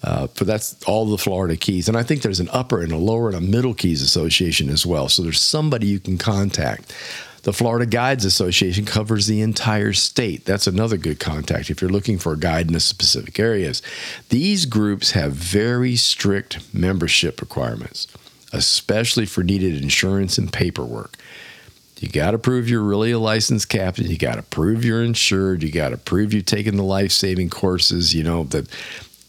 Uh, 0.00 0.28
for 0.28 0.44
that's 0.44 0.80
all 0.84 1.06
the 1.06 1.18
Florida 1.18 1.56
Keys. 1.56 1.88
And 1.88 1.96
I 1.96 2.04
think 2.04 2.22
there's 2.22 2.38
an 2.38 2.48
upper 2.52 2.82
and 2.82 2.92
a 2.92 2.96
lower 2.96 3.28
and 3.28 3.36
a 3.36 3.40
middle 3.40 3.74
Keys 3.74 4.00
Association 4.00 4.68
as 4.68 4.86
well. 4.86 5.08
So 5.08 5.24
there's 5.24 5.40
somebody 5.40 5.88
you 5.88 5.98
can 5.98 6.18
contact. 6.18 6.94
The 7.42 7.52
Florida 7.52 7.84
Guides 7.84 8.24
Association 8.24 8.84
covers 8.84 9.26
the 9.26 9.40
entire 9.40 9.92
state. 9.92 10.44
That's 10.44 10.68
another 10.68 10.96
good 10.98 11.18
contact 11.18 11.68
if 11.68 11.82
you're 11.82 11.90
looking 11.90 12.16
for 12.16 12.34
a 12.34 12.38
guide 12.38 12.70
in 12.70 12.78
specific 12.78 13.40
areas. 13.40 13.82
These 14.28 14.66
groups 14.66 15.12
have 15.12 15.32
very 15.32 15.96
strict 15.96 16.72
membership 16.72 17.40
requirements 17.40 18.06
especially 18.52 19.26
for 19.26 19.42
needed 19.42 19.82
insurance 19.82 20.38
and 20.38 20.52
paperwork. 20.52 21.16
You 22.00 22.08
got 22.08 22.30
to 22.30 22.38
prove 22.38 22.68
you're 22.68 22.82
really 22.82 23.10
a 23.10 23.18
licensed 23.18 23.68
captain. 23.68 24.06
You 24.06 24.16
got 24.16 24.36
to 24.36 24.42
prove 24.42 24.84
you're 24.84 25.02
insured. 25.02 25.62
You 25.62 25.72
got 25.72 25.88
to 25.88 25.96
prove 25.96 26.32
you've 26.32 26.46
taken 26.46 26.76
the 26.76 26.84
life 26.84 27.10
saving 27.10 27.50
courses. 27.50 28.14
You 28.14 28.22
know 28.22 28.44
that 28.44 28.68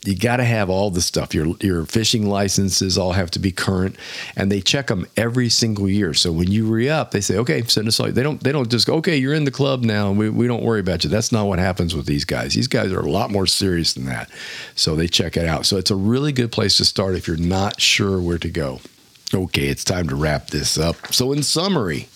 you 0.06 0.16
got 0.16 0.38
to 0.38 0.46
have 0.46 0.70
all 0.70 0.92
the 0.92 1.02
stuff. 1.02 1.34
Your 1.34 1.56
your 1.62 1.86
fishing 1.86 2.30
licenses 2.30 2.98
all 2.98 3.14
have 3.14 3.32
to 3.32 3.40
be 3.40 3.52
current, 3.52 3.96
and 4.36 4.52
they 4.52 4.62
check 4.62 4.88
them 4.88 5.06
every 5.18 5.50
single 5.50 5.90
year. 5.90 6.14
So 6.14 6.32
when 6.32 6.50
you 6.50 6.68
re 6.68 6.88
up, 6.90 7.12
they 7.12 7.22
say, 7.22 7.38
okay, 7.38 7.64
send 7.64 7.88
us 7.88 8.00
all. 8.00 8.12
They 8.12 8.24
don't 8.24 8.42
they 8.42 8.52
don't 8.52 8.70
just 8.70 8.88
go, 8.88 8.96
okay, 8.96 9.18
you're 9.18 9.34
in 9.34 9.44
the 9.44 9.52
club 9.52 9.84
now. 9.84 10.12
We 10.12 10.30
we 10.30 10.48
don't 10.48 10.64
worry 10.64 10.80
about 10.80 11.04
you. 11.04 11.10
That's 11.10 11.32
not 11.32 11.48
what 11.48 11.60
happens 11.60 11.96
with 11.96 12.06
these 12.06 12.24
guys. 12.24 12.54
These 12.54 12.68
guys 12.68 12.92
are 12.92 13.00
a 13.00 13.12
lot 13.12 13.32
more 13.32 13.48
serious 13.48 13.94
than 13.94 14.06
that. 14.06 14.30
So 14.76 14.96
they 14.96 15.08
check 15.08 15.36
it 15.36 15.46
out. 15.46 15.66
So 15.66 15.78
it's 15.78 15.92
a 15.92 15.96
really 15.96 16.32
good 16.32 16.52
place 16.52 16.78
to 16.78 16.86
start 16.86 17.16
if 17.16 17.28
you're 17.28 17.38
not 17.38 17.82
sure 17.82 18.22
where 18.22 18.38
to 18.38 18.50
go. 18.50 18.80
Okay, 19.34 19.68
it's 19.68 19.84
time 19.84 20.10
to 20.10 20.16
wrap 20.16 20.48
this 20.48 20.78
up. 20.78 21.14
So 21.14 21.32
in 21.32 21.44
summary, 21.44 22.10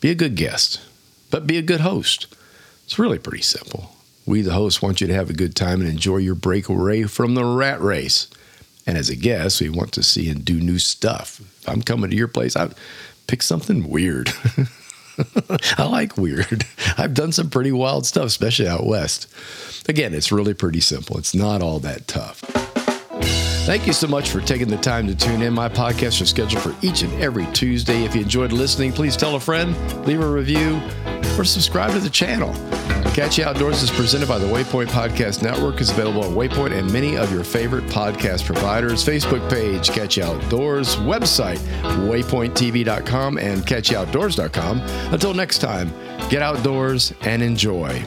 be 0.00 0.10
a 0.10 0.16
good 0.16 0.34
guest, 0.34 0.80
but 1.30 1.46
be 1.46 1.58
a 1.58 1.62
good 1.62 1.80
host. 1.80 2.26
It's 2.84 2.98
really 2.98 3.18
pretty 3.18 3.42
simple. 3.42 3.92
We, 4.26 4.42
the 4.42 4.52
hosts, 4.52 4.82
want 4.82 5.00
you 5.00 5.06
to 5.06 5.14
have 5.14 5.30
a 5.30 5.34
good 5.34 5.54
time 5.54 5.80
and 5.80 5.88
enjoy 5.88 6.16
your 6.18 6.34
break 6.34 6.68
away 6.68 7.04
from 7.04 7.34
the 7.34 7.44
rat 7.44 7.80
race. 7.80 8.28
And 8.86 8.98
as 8.98 9.08
a 9.08 9.16
guest, 9.16 9.60
we 9.60 9.68
want 9.68 9.92
to 9.92 10.02
see 10.02 10.28
and 10.28 10.44
do 10.44 10.60
new 10.60 10.78
stuff. 10.78 11.40
If 11.40 11.68
I'm 11.68 11.82
coming 11.82 12.10
to 12.10 12.16
your 12.16 12.28
place, 12.28 12.56
I 12.56 12.70
pick 13.26 13.42
something 13.42 13.88
weird. 13.88 14.30
I 15.78 15.84
like 15.84 16.16
weird. 16.16 16.64
I've 16.96 17.14
done 17.14 17.32
some 17.32 17.50
pretty 17.50 17.72
wild 17.72 18.06
stuff, 18.06 18.26
especially 18.26 18.66
out 18.68 18.86
west. 18.86 19.28
Again, 19.88 20.14
it's 20.14 20.32
really 20.32 20.54
pretty 20.54 20.80
simple. 20.80 21.16
It's 21.18 21.34
not 21.34 21.62
all 21.62 21.78
that 21.80 22.08
tough. 22.08 22.67
Thank 23.22 23.86
you 23.86 23.92
so 23.92 24.06
much 24.06 24.30
for 24.30 24.40
taking 24.40 24.68
the 24.68 24.78
time 24.78 25.06
to 25.08 25.14
tune 25.14 25.42
in. 25.42 25.52
My 25.52 25.68
podcasts 25.68 26.22
are 26.22 26.26
scheduled 26.26 26.62
for 26.62 26.74
each 26.80 27.02
and 27.02 27.12
every 27.20 27.46
Tuesday. 27.52 28.04
If 28.04 28.14
you 28.14 28.22
enjoyed 28.22 28.50
listening, 28.50 28.92
please 28.92 29.14
tell 29.16 29.36
a 29.36 29.40
friend, 29.40 29.76
leave 30.06 30.22
a 30.22 30.26
review, 30.30 30.80
or 31.38 31.44
subscribe 31.44 31.92
to 31.92 31.98
the 31.98 32.08
channel. 32.08 32.54
Catchy 33.12 33.42
Outdoors 33.42 33.82
is 33.82 33.90
presented 33.90 34.28
by 34.28 34.38
the 34.38 34.46
Waypoint 34.46 34.86
Podcast 34.86 35.42
Network. 35.42 35.80
is 35.80 35.90
available 35.90 36.24
on 36.24 36.34
Waypoint 36.34 36.72
and 36.72 36.90
many 36.92 37.16
of 37.16 37.32
your 37.32 37.44
favorite 37.44 37.84
podcast 37.86 38.44
providers. 38.46 39.04
Facebook 39.04 39.50
page, 39.50 39.90
Catchy 39.90 40.22
Outdoors. 40.22 40.96
Website, 40.96 41.58
waypointtv.com 42.08 43.38
and 43.38 43.62
catchyoutdoors.com. 43.66 44.80
Until 45.12 45.34
next 45.34 45.58
time, 45.58 45.92
get 46.30 46.42
outdoors 46.42 47.12
and 47.22 47.42
enjoy. 47.42 48.04